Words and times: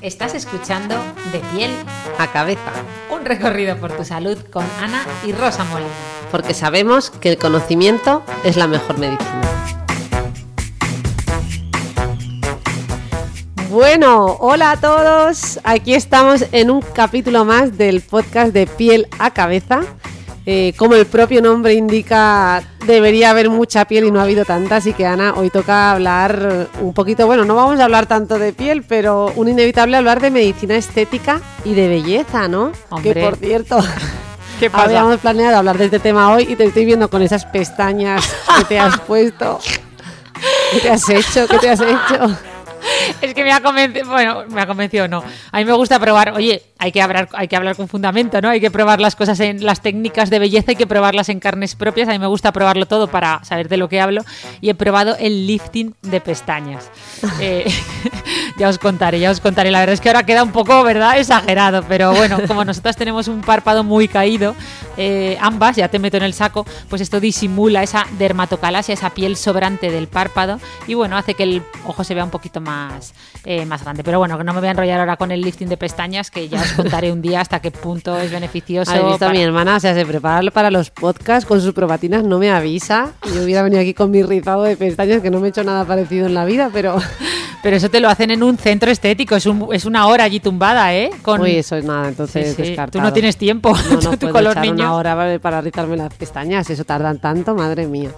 estás 0.00 0.34
escuchando 0.34 0.94
De 1.32 1.40
piel 1.54 1.70
a 2.18 2.26
cabeza, 2.28 2.72
un 3.10 3.24
recorrido 3.24 3.76
por 3.76 3.92
tu 3.96 4.04
salud 4.04 4.38
con 4.50 4.64
Ana 4.80 5.04
y 5.26 5.32
Rosa 5.32 5.64
Molina. 5.64 5.90
porque 6.30 6.54
sabemos 6.54 7.10
que 7.10 7.28
el 7.30 7.38
conocimiento 7.38 8.22
es 8.44 8.56
la 8.56 8.66
mejor 8.66 8.98
medicina. 8.98 9.40
Bueno, 13.68 14.36
hola 14.40 14.72
a 14.72 14.80
todos. 14.80 15.60
Aquí 15.62 15.94
estamos 15.94 16.44
en 16.52 16.70
un 16.70 16.82
capítulo 16.82 17.44
más 17.44 17.78
del 17.78 18.00
podcast 18.00 18.52
de 18.52 18.66
piel 18.66 19.06
a 19.18 19.30
cabeza. 19.32 19.82
Eh, 20.46 20.72
como 20.76 20.94
el 20.94 21.06
propio 21.06 21.42
nombre 21.42 21.74
indica, 21.74 22.62
debería 22.86 23.30
haber 23.30 23.50
mucha 23.50 23.84
piel 23.84 24.04
y 24.04 24.10
no 24.10 24.20
ha 24.20 24.22
habido 24.22 24.44
tanta, 24.44 24.76
así 24.76 24.92
que 24.94 25.06
Ana, 25.06 25.34
hoy 25.36 25.50
toca 25.50 25.92
hablar 25.92 26.68
un 26.80 26.94
poquito, 26.94 27.26
bueno, 27.26 27.44
no 27.44 27.54
vamos 27.54 27.78
a 27.78 27.84
hablar 27.84 28.06
tanto 28.06 28.38
de 28.38 28.52
piel, 28.52 28.82
pero 28.82 29.32
un 29.36 29.48
inevitable 29.48 29.96
hablar 29.98 30.20
de 30.20 30.30
medicina 30.30 30.76
estética 30.76 31.40
y 31.64 31.74
de 31.74 31.88
belleza, 31.88 32.48
¿no? 32.48 32.72
Hombre. 32.88 33.12
Que 33.14 33.20
por 33.20 33.36
cierto, 33.36 33.78
¿Qué 34.60 34.70
pasa? 34.70 34.84
habíamos 34.84 35.18
planeado 35.18 35.58
hablar 35.58 35.76
de 35.78 35.84
este 35.84 35.98
tema 36.00 36.32
hoy 36.32 36.46
y 36.48 36.56
te 36.56 36.64
estoy 36.64 36.84
viendo 36.86 37.08
con 37.10 37.20
esas 37.22 37.44
pestañas 37.44 38.26
que 38.58 38.64
te 38.64 38.78
has 38.78 38.98
puesto. 39.06 39.58
¿Qué 40.72 40.80
te 40.80 40.90
has 40.90 41.08
hecho? 41.08 41.46
¿Qué 41.48 41.58
te 41.58 41.68
has 41.68 41.80
hecho? 41.80 42.38
Es 43.20 43.34
que 43.34 43.44
me 43.44 43.52
ha 43.52 43.60
convencido, 43.60 44.06
bueno, 44.06 44.44
me 44.48 44.60
ha 44.60 44.66
convencido 44.66 45.08
no. 45.08 45.22
A 45.52 45.58
mí 45.58 45.64
me 45.64 45.72
gusta 45.72 45.98
probar, 45.98 46.32
oye, 46.32 46.62
hay 46.78 46.92
que 46.92 47.02
hablar, 47.02 47.28
hay 47.32 47.48
que 47.48 47.56
hablar 47.56 47.76
con 47.76 47.88
fundamento, 47.88 48.40
¿no? 48.40 48.48
Hay 48.48 48.60
que 48.60 48.70
probar 48.70 49.00
las 49.00 49.16
cosas 49.16 49.38
en 49.40 49.64
las 49.64 49.82
técnicas 49.82 50.30
de 50.30 50.38
belleza, 50.38 50.70
hay 50.70 50.76
que 50.76 50.86
probarlas 50.86 51.28
en 51.28 51.40
carnes 51.40 51.74
propias. 51.74 52.08
A 52.08 52.12
mí 52.12 52.18
me 52.18 52.26
gusta 52.26 52.52
probarlo 52.52 52.86
todo 52.86 53.08
para 53.08 53.44
saber 53.44 53.68
de 53.68 53.76
lo 53.76 53.88
que 53.88 54.00
hablo. 54.00 54.24
Y 54.60 54.70
he 54.70 54.74
probado 54.74 55.16
el 55.18 55.46
lifting 55.46 55.94
de 56.02 56.20
pestañas. 56.20 56.90
Eh, 57.40 57.64
ya 58.58 58.68
os 58.68 58.78
contaré, 58.78 59.18
ya 59.18 59.30
os 59.30 59.40
contaré. 59.40 59.70
La 59.70 59.80
verdad 59.80 59.94
es 59.94 60.00
que 60.00 60.10
ahora 60.10 60.26
queda 60.26 60.42
un 60.42 60.52
poco, 60.52 60.82
¿verdad? 60.82 61.18
Exagerado. 61.18 61.82
Pero 61.88 62.12
bueno, 62.12 62.38
como 62.46 62.64
nosotras 62.64 62.96
tenemos 62.96 63.28
un 63.28 63.40
párpado 63.40 63.82
muy 63.82 64.08
caído, 64.08 64.54
eh, 65.02 65.38
ambas, 65.40 65.76
ya 65.76 65.88
te 65.88 65.98
meto 65.98 66.18
en 66.18 66.24
el 66.24 66.34
saco, 66.34 66.66
pues 66.90 67.00
esto 67.00 67.20
disimula 67.20 67.82
esa 67.82 68.06
dermatocalasia, 68.18 68.92
esa 68.92 69.08
piel 69.08 69.34
sobrante 69.34 69.90
del 69.90 70.08
párpado. 70.08 70.60
Y 70.86 70.92
bueno, 70.92 71.16
hace 71.16 71.32
que 71.32 71.44
el 71.44 71.62
ojo 71.86 72.04
se 72.04 72.14
vea 72.14 72.22
un 72.22 72.28
poquito 72.28 72.60
más, 72.60 73.14
eh, 73.46 73.64
más 73.64 73.82
grande. 73.82 74.04
Pero 74.04 74.18
bueno, 74.18 74.36
que 74.36 74.44
no 74.44 74.52
me 74.52 74.60
voy 74.60 74.68
a 74.68 74.72
enrollar 74.72 75.00
ahora 75.00 75.16
con 75.16 75.32
el 75.32 75.40
lifting 75.40 75.70
de 75.70 75.78
pestañas, 75.78 76.30
que 76.30 76.50
ya 76.50 76.60
os 76.60 76.72
contaré 76.72 77.10
un 77.12 77.22
día 77.22 77.40
hasta 77.40 77.60
qué 77.60 77.70
punto 77.70 78.18
es 78.18 78.30
beneficioso. 78.30 78.92
¿Has 78.92 79.06
visto 79.06 79.24
a 79.24 79.30
mi 79.30 79.40
hermana? 79.40 79.76
O 79.76 79.80
sea, 79.80 79.94
se 79.94 80.04
prepara 80.04 80.50
para 80.50 80.70
los 80.70 80.90
podcasts 80.90 81.46
con 81.48 81.62
sus 81.62 81.72
probatinas, 81.72 82.22
no 82.22 82.38
me 82.38 82.50
avisa. 82.50 83.12
Yo 83.34 83.42
hubiera 83.42 83.62
venido 83.62 83.80
aquí 83.80 83.94
con 83.94 84.10
mi 84.10 84.22
rizado 84.22 84.64
de 84.64 84.76
pestañas, 84.76 85.22
que 85.22 85.30
no 85.30 85.40
me 85.40 85.46
he 85.46 85.50
hecho 85.50 85.64
nada 85.64 85.86
parecido 85.86 86.26
en 86.26 86.34
la 86.34 86.44
vida, 86.44 86.68
pero... 86.70 86.98
Pero 87.62 87.76
eso 87.76 87.90
te 87.90 88.00
lo 88.00 88.08
hacen 88.08 88.30
en 88.30 88.42
un 88.42 88.56
centro 88.56 88.90
estético, 88.90 89.36
es, 89.36 89.44
un- 89.44 89.68
es 89.72 89.84
una 89.84 90.06
hora 90.06 90.24
allí 90.24 90.40
tumbada, 90.40 90.94
¿eh? 90.94 91.10
Con... 91.22 91.42
Uy, 91.42 91.56
eso 91.56 91.76
es 91.76 91.84
nada, 91.84 92.08
entonces 92.08 92.56
sí. 92.56 92.74
Tú 92.90 93.00
no 93.02 93.12
tienes 93.12 93.36
tiempo, 93.36 93.74
No, 93.90 94.00
no 94.22 94.32
con 94.32 94.44
los 94.44 94.52
echar 94.52 94.64
niños. 94.64 94.80
una 94.80 94.94
hora 94.94 95.14
para, 95.14 95.38
para 95.38 95.60
rizarme 95.60 95.96
las 95.96 96.12
pestañas, 96.14 96.70
eso 96.70 96.84
tardan 96.84 97.18
tanto, 97.18 97.54
madre 97.54 97.86
mía. 97.86 98.10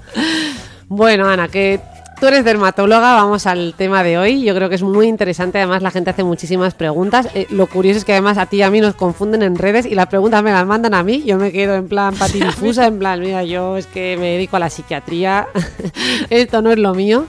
Bueno, 0.89 1.29
Ana, 1.29 1.49
que 1.49 1.81
tú 2.23 2.29
eres 2.29 2.45
dermatóloga, 2.45 3.15
vamos 3.15 3.49
al 3.49 3.75
tema 3.77 4.05
de 4.05 4.17
hoy. 4.17 4.45
Yo 4.45 4.55
creo 4.55 4.69
que 4.69 4.77
es 4.77 4.85
muy 4.85 5.09
interesante, 5.09 5.59
además 5.59 5.83
la 5.83 5.91
gente 5.91 6.11
hace 6.11 6.23
muchísimas 6.23 6.73
preguntas. 6.73 7.29
Eh, 7.35 7.49
lo 7.51 7.67
curioso 7.67 7.99
es 7.99 8.05
que 8.05 8.13
además 8.13 8.39
a 8.39 8.47
ti 8.47 8.59
y 8.59 8.63
a 8.63 8.71
mí 8.71 8.81
nos 8.81 8.95
confunden 8.95 9.43
en 9.43 9.57
redes 9.57 9.87
y 9.87 9.97
las 9.97 10.07
preguntas 10.07 10.41
me 10.41 10.53
las 10.53 10.65
mandan 10.65 10.95
a 10.95 11.03
mí. 11.03 11.25
Yo 11.27 11.37
me 11.37 11.51
quedo 11.51 11.75
en 11.75 11.89
plan 11.89 12.15
patidifusa, 12.19 12.87
en 12.87 13.01
plan, 13.01 13.19
mira, 13.19 13.43
yo 13.43 13.77
es 13.77 13.89
que 13.89 14.17
me 14.21 14.35
dedico 14.35 14.55
a 14.55 14.61
la 14.61 14.71
psiquiatría, 14.71 15.49
esto 16.31 16.63
no 16.63 16.71
es 16.71 16.79
lo 16.79 16.95
mío. 16.95 17.27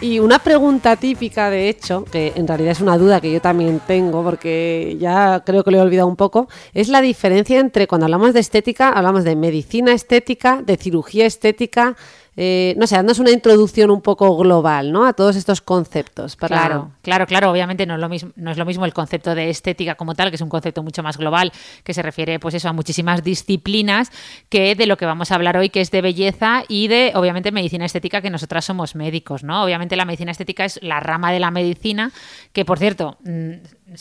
Y 0.00 0.18
una 0.18 0.40
pregunta 0.40 0.96
típica, 0.96 1.48
de 1.48 1.68
hecho, 1.68 2.04
que 2.04 2.32
en 2.34 2.48
realidad 2.48 2.72
es 2.72 2.80
una 2.80 2.98
duda 2.98 3.20
que 3.20 3.30
yo 3.30 3.40
también 3.40 3.80
tengo, 3.86 4.24
porque 4.24 4.96
ya 4.98 5.44
creo 5.46 5.62
que 5.62 5.70
lo 5.70 5.78
he 5.78 5.80
olvidado 5.80 6.08
un 6.08 6.16
poco, 6.16 6.48
es 6.74 6.88
la 6.88 7.00
diferencia 7.00 7.60
entre 7.60 7.86
cuando 7.86 8.06
hablamos 8.06 8.34
de 8.34 8.40
estética, 8.40 8.88
hablamos 8.88 9.22
de 9.22 9.36
medicina 9.36 9.92
estética, 9.92 10.60
de 10.60 10.76
cirugía 10.76 11.24
estética, 11.24 11.96
eh, 12.36 12.74
no 12.76 12.86
sé, 12.86 12.96
dándonos 12.96 13.20
una 13.20 13.30
introducción 13.30 13.90
un 13.90 14.00
poco 14.00 14.36
global, 14.36 14.90
¿no? 14.90 15.06
A 15.06 15.12
todos 15.12 15.36
estos 15.36 15.60
conceptos. 15.60 16.36
Claro, 16.36 16.90
claro, 17.02 17.26
claro. 17.26 17.50
Obviamente 17.50 17.86
no 17.86 17.94
es, 17.94 18.00
lo 18.00 18.08
mismo, 18.08 18.32
no 18.36 18.50
es 18.50 18.56
lo 18.56 18.64
mismo 18.64 18.84
el 18.84 18.92
concepto 18.92 19.34
de 19.34 19.50
estética 19.50 19.94
como 19.94 20.14
tal, 20.14 20.30
que 20.30 20.36
es 20.36 20.40
un 20.40 20.48
concepto 20.48 20.82
mucho 20.82 21.02
más 21.02 21.16
global, 21.16 21.52
que 21.84 21.94
se 21.94 22.02
refiere, 22.02 22.40
pues 22.40 22.54
eso, 22.54 22.68
a 22.68 22.72
muchísimas 22.72 23.22
disciplinas, 23.22 24.10
que 24.48 24.74
de 24.74 24.86
lo 24.86 24.96
que 24.96 25.06
vamos 25.06 25.30
a 25.30 25.36
hablar 25.36 25.56
hoy, 25.56 25.70
que 25.70 25.80
es 25.80 25.90
de 25.90 26.02
belleza 26.02 26.64
y 26.68 26.88
de, 26.88 27.12
obviamente, 27.14 27.52
medicina 27.52 27.84
estética, 27.84 28.20
que 28.20 28.30
nosotras 28.30 28.64
somos 28.64 28.94
médicos, 28.94 29.44
¿no? 29.44 29.62
Obviamente 29.62 29.96
la 29.96 30.04
medicina 30.04 30.32
estética 30.32 30.64
es 30.64 30.80
la 30.82 31.00
rama 31.00 31.32
de 31.32 31.40
la 31.40 31.50
medicina, 31.50 32.10
que 32.52 32.64
por 32.64 32.78
cierto, 32.78 33.16
mm, 33.24 33.52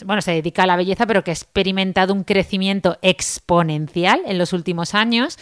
bueno, 0.06 0.22
se 0.22 0.32
dedica 0.32 0.64
a 0.64 0.68
la 0.68 0.76
belleza, 0.76 1.06
pero 1.06 1.24
que 1.24 1.32
ha 1.32 1.34
experimentado 1.34 2.14
un 2.14 2.24
crecimiento 2.24 2.98
exponencial 3.02 4.22
en 4.26 4.38
los 4.38 4.54
últimos 4.54 4.96
años. 4.96 5.38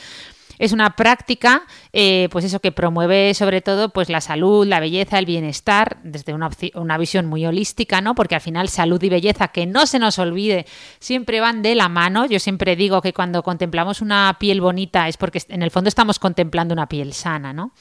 Es 0.61 0.73
una 0.73 0.95
práctica, 0.95 1.63
eh, 1.91 2.29
pues 2.31 2.45
eso 2.45 2.59
que 2.59 2.71
promueve 2.71 3.33
sobre 3.33 3.61
todo 3.61 3.89
pues 3.89 4.09
la 4.09 4.21
salud, 4.21 4.67
la 4.67 4.79
belleza, 4.79 5.17
el 5.17 5.25
bienestar, 5.25 5.97
desde 6.03 6.35
una, 6.35 6.51
una 6.75 6.99
visión 6.99 7.25
muy 7.25 7.43
holística, 7.47 7.99
¿no? 7.99 8.13
Porque 8.13 8.35
al 8.35 8.41
final 8.41 8.69
salud 8.69 9.01
y 9.01 9.09
belleza, 9.09 9.47
que 9.47 9.65
no 9.65 9.87
se 9.87 9.97
nos 9.97 10.19
olvide, 10.19 10.67
siempre 10.99 11.39
van 11.39 11.63
de 11.63 11.73
la 11.73 11.89
mano. 11.89 12.27
Yo 12.27 12.37
siempre 12.37 12.75
digo 12.75 13.01
que 13.01 13.11
cuando 13.11 13.41
contemplamos 13.41 14.01
una 14.01 14.37
piel 14.39 14.61
bonita 14.61 15.07
es 15.07 15.17
porque 15.17 15.41
en 15.49 15.63
el 15.63 15.71
fondo 15.71 15.87
estamos 15.87 16.19
contemplando 16.19 16.73
una 16.73 16.87
piel 16.87 17.13
sana, 17.13 17.53
¿no? 17.53 17.71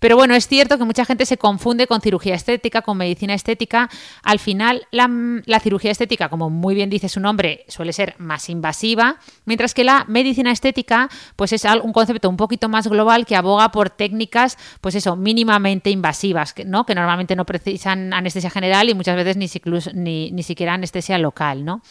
Pero 0.00 0.16
bueno, 0.16 0.34
es 0.34 0.48
cierto 0.48 0.78
que 0.78 0.84
mucha 0.84 1.04
gente 1.04 1.26
se 1.26 1.36
confunde 1.38 1.86
con 1.86 2.00
cirugía 2.00 2.34
estética, 2.34 2.82
con 2.82 2.96
medicina 2.96 3.34
estética. 3.34 3.88
Al 4.22 4.38
final, 4.38 4.86
la, 4.90 5.60
cirugía 5.60 5.90
estética, 5.90 6.28
como 6.28 6.50
muy 6.50 6.74
bien 6.74 6.90
dice 6.90 7.08
su 7.08 7.20
nombre, 7.20 7.64
suele 7.68 7.92
ser 7.92 8.14
más 8.18 8.48
invasiva, 8.48 9.18
mientras 9.44 9.74
que 9.74 9.84
la 9.84 10.04
medicina 10.08 10.50
estética, 10.50 11.08
pues 11.36 11.52
es 11.52 11.64
un 11.82 11.92
concepto 11.92 12.28
un 12.28 12.36
poquito 12.36 12.68
más 12.68 12.88
global 12.88 13.26
que 13.26 13.36
aboga 13.36 13.70
por 13.70 13.90
técnicas, 13.90 14.56
pues 14.80 14.94
eso, 14.94 15.16
mínimamente 15.16 15.90
invasivas, 15.90 16.54
¿no? 16.64 16.86
Que 16.86 16.94
normalmente 16.94 17.36
no 17.36 17.44
precisan 17.44 18.14
anestesia 18.14 18.50
general 18.50 18.88
y 18.88 18.94
muchas 18.94 19.16
veces 19.16 19.36
ni, 19.36 20.30
ni 20.30 20.42
siquiera 20.42 20.74
anestesia 20.74 21.18
local, 21.18 21.64
¿no? 21.64 21.82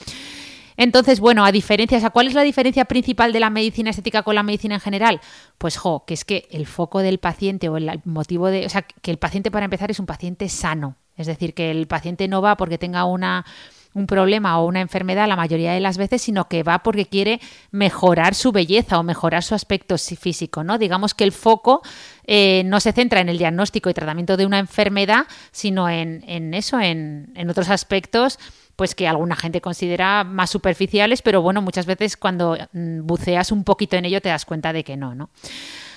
Entonces, 0.80 1.20
bueno, 1.20 1.44
a 1.44 1.52
diferencia, 1.52 1.98
o 1.98 2.02
sea, 2.02 2.10
¿cuál 2.10 2.30
es 2.30 2.34
la 2.34 2.42
diferencia 2.42 2.86
principal 2.86 3.34
de 3.34 3.42
la 3.42 3.50
medicina 3.50 3.90
estética 3.90 4.24
con 4.24 4.34
la 4.34 4.44
medicina 4.44 4.76
en 4.76 4.82
general? 4.82 5.20
Pues, 5.58 5.76
jo, 5.76 6.06
que 6.08 6.14
es 6.14 6.24
que 6.24 6.48
el 6.52 6.66
foco 6.68 7.00
del 7.00 7.18
paciente 7.18 7.68
o 7.68 7.76
el 7.76 8.00
motivo 8.06 8.48
de, 8.48 8.66
o 8.66 8.70
sea, 8.70 8.84
que 8.84 9.12
el 9.12 9.18
paciente 9.18 9.52
para 9.52 9.66
empezar 9.66 9.92
es 9.92 10.00
un 10.00 10.06
paciente 10.06 10.48
sano, 10.48 10.96
es 11.18 11.28
decir, 11.28 11.54
que 11.54 11.70
el 11.70 11.86
paciente 11.88 12.30
no 12.30 12.42
va 12.42 12.56
porque 12.56 12.78
tenga 12.78 13.04
una 13.04 13.46
un 13.94 14.06
problema 14.06 14.60
o 14.60 14.68
una 14.68 14.82
enfermedad 14.82 15.28
la 15.28 15.36
mayoría 15.36 15.74
de 15.74 15.80
las 15.80 15.98
veces, 15.98 16.22
sino 16.22 16.48
que 16.48 16.64
va 16.64 16.84
porque 16.84 17.08
quiere 17.08 17.42
mejorar 17.72 18.36
su 18.36 18.52
belleza 18.52 19.00
o 19.00 19.04
mejorar 19.04 19.44
su 19.44 19.56
aspecto 19.56 19.98
físico, 19.98 20.64
¿no? 20.64 20.78
Digamos 20.78 21.16
que 21.16 21.24
el 21.24 21.32
foco 21.32 21.82
eh, 22.24 22.62
no 22.66 22.80
se 22.80 22.92
centra 22.94 23.20
en 23.20 23.30
el 23.30 23.40
diagnóstico 23.40 23.90
y 23.90 23.94
tratamiento 23.96 24.38
de 24.38 24.46
una 24.46 24.60
enfermedad, 24.60 25.26
sino 25.52 25.90
en, 25.90 26.24
en 26.28 26.54
eso, 26.54 26.80
en, 26.80 27.34
en 27.36 27.50
otros 27.50 27.70
aspectos 27.70 28.38
pues 28.80 28.96
que 28.96 29.10
alguna 29.10 29.36
gente 29.36 29.60
considera 29.60 30.24
más 30.24 30.52
superficiales, 30.52 31.22
pero 31.22 31.42
bueno, 31.42 31.62
muchas 31.62 31.86
veces 31.86 32.16
cuando 32.16 32.58
mm, 32.72 33.06
buceas 33.06 33.52
un 33.52 33.66
poquito 33.66 33.98
en 33.98 34.06
ello 34.06 34.22
te 34.22 34.30
das 34.30 34.46
cuenta 34.46 34.72
de 34.72 34.86
que 34.86 34.96
no, 34.96 35.16
¿no? 35.16 35.32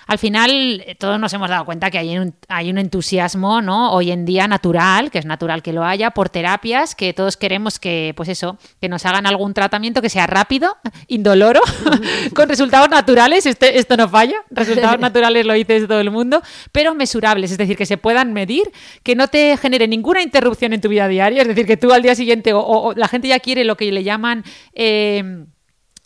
Al 0.06 0.18
final, 0.18 0.82
eh, 0.86 0.94
todos 0.94 1.18
nos 1.18 1.32
hemos 1.32 1.48
dado 1.48 1.64
cuenta 1.64 1.90
que 1.90 1.98
hay 1.98 2.18
un, 2.18 2.34
hay 2.48 2.70
un 2.70 2.78
entusiasmo, 2.78 3.62
¿no? 3.62 3.92
Hoy 3.92 4.10
en 4.10 4.24
día 4.24 4.48
natural, 4.48 5.10
que 5.10 5.18
es 5.18 5.26
natural 5.26 5.62
que 5.62 5.72
lo 5.72 5.84
haya, 5.84 6.10
por 6.10 6.28
terapias, 6.28 6.94
que 6.94 7.12
todos 7.12 7.36
queremos 7.36 7.78
que, 7.78 8.12
pues 8.16 8.28
eso, 8.28 8.58
que 8.80 8.88
nos 8.88 9.06
hagan 9.06 9.26
algún 9.26 9.54
tratamiento 9.54 10.02
que 10.02 10.08
sea 10.08 10.26
rápido, 10.26 10.76
indoloro, 11.08 11.60
con 12.34 12.48
resultados 12.48 12.90
naturales, 12.90 13.46
este, 13.46 13.78
esto 13.78 13.96
no 13.96 14.08
falla, 14.08 14.36
resultados 14.50 15.00
naturales 15.00 15.46
lo 15.46 15.52
dice 15.54 15.86
todo 15.86 16.00
el 16.00 16.10
mundo, 16.10 16.42
pero 16.72 16.94
mesurables, 16.94 17.50
es 17.52 17.58
decir, 17.58 17.76
que 17.76 17.86
se 17.86 17.96
puedan 17.96 18.32
medir, 18.32 18.70
que 19.02 19.14
no 19.14 19.28
te 19.28 19.56
genere 19.56 19.88
ninguna 19.88 20.22
interrupción 20.22 20.72
en 20.72 20.80
tu 20.80 20.88
vida 20.88 21.08
diaria, 21.08 21.42
es 21.42 21.48
decir, 21.48 21.66
que 21.66 21.76
tú 21.76 21.92
al 21.92 22.02
día 22.02 22.14
siguiente, 22.14 22.52
o 22.54 22.92
la 22.96 23.08
gente 23.08 23.28
ya 23.28 23.40
quiere 23.40 23.64
lo 23.64 23.76
que 23.76 23.90
le 23.92 24.02
llaman... 24.04 24.44
eh, 24.74 25.44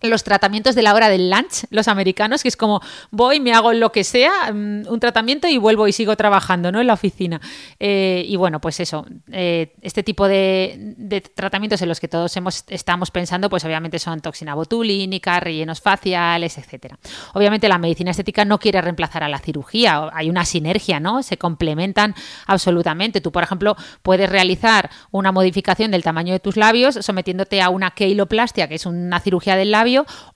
los 0.02 0.25
tratamientos 0.25 0.75
de 0.75 0.82
la 0.82 0.94
hora 0.94 1.08
del 1.08 1.31
lunch, 1.31 1.64
los 1.70 1.88
americanos, 1.88 2.43
que 2.43 2.48
es 2.48 2.56
como 2.56 2.81
voy, 3.10 3.40
me 3.40 3.52
hago 3.52 3.72
lo 3.72 3.93
que 3.93 4.04
sea, 4.04 4.52
mm, 4.52 4.88
un 4.88 5.00
tratamiento 5.00 5.48
y 5.48 5.56
vuelvo 5.56 5.88
y 5.88 5.93
sigo 5.93 6.16
trabajando 6.16 6.70
¿no? 6.70 6.81
en 6.81 6.87
la 6.87 6.93
oficina. 6.93 7.40
Eh, 7.81 8.25
y 8.26 8.37
bueno, 8.37 8.60
pues 8.60 8.78
eso, 8.81 9.06
eh, 9.32 9.75
este 9.81 10.02
tipo 10.02 10.28
de, 10.28 10.94
tratamientos 11.34 11.81
en 11.81 11.88
los 11.88 11.98
que 11.98 12.08
todos 12.08 12.37
hemos, 12.37 12.64
estamos 12.69 13.10
pensando, 13.10 13.48
pues 13.48 13.64
obviamente 13.64 13.98
son 13.98 14.20
toxina 14.20 14.54
botulínica, 14.54 15.40
rellenos 15.40 15.81
faciales, 15.81 16.58
etcétera. 16.58 16.98
Obviamente 17.32 17.69
la 17.69 17.78
medicina 17.78 18.10
estética 18.10 18.44
no 18.44 18.58
quiere 18.58 18.82
reemplazar 18.82 19.22
a 19.22 19.28
la 19.28 19.38
cirugía, 19.38 20.10
hay 20.12 20.28
una 20.28 20.44
sinergia, 20.44 21.00
¿no? 21.00 21.22
Se 21.22 21.38
complementan 21.38 22.14
absolutamente. 22.46 23.22
Tú, 23.22 23.32
por 23.32 23.43
ejemplo, 23.43 23.76
puedes 24.02 24.28
realizar 24.28 24.90
una 25.10 25.32
modificación 25.32 25.90
del 25.90 26.02
tamaño 26.02 26.34
de 26.34 26.40
tus 26.40 26.56
labios 26.56 26.98
sometiéndote 27.00 27.62
a 27.62 27.70
una 27.70 27.93
keiloplastia, 27.93 28.69
que 28.69 28.75
es 28.75 28.84
una 28.84 29.20
cirugía 29.20 29.56
del 29.56 29.70
labio, 29.70 29.85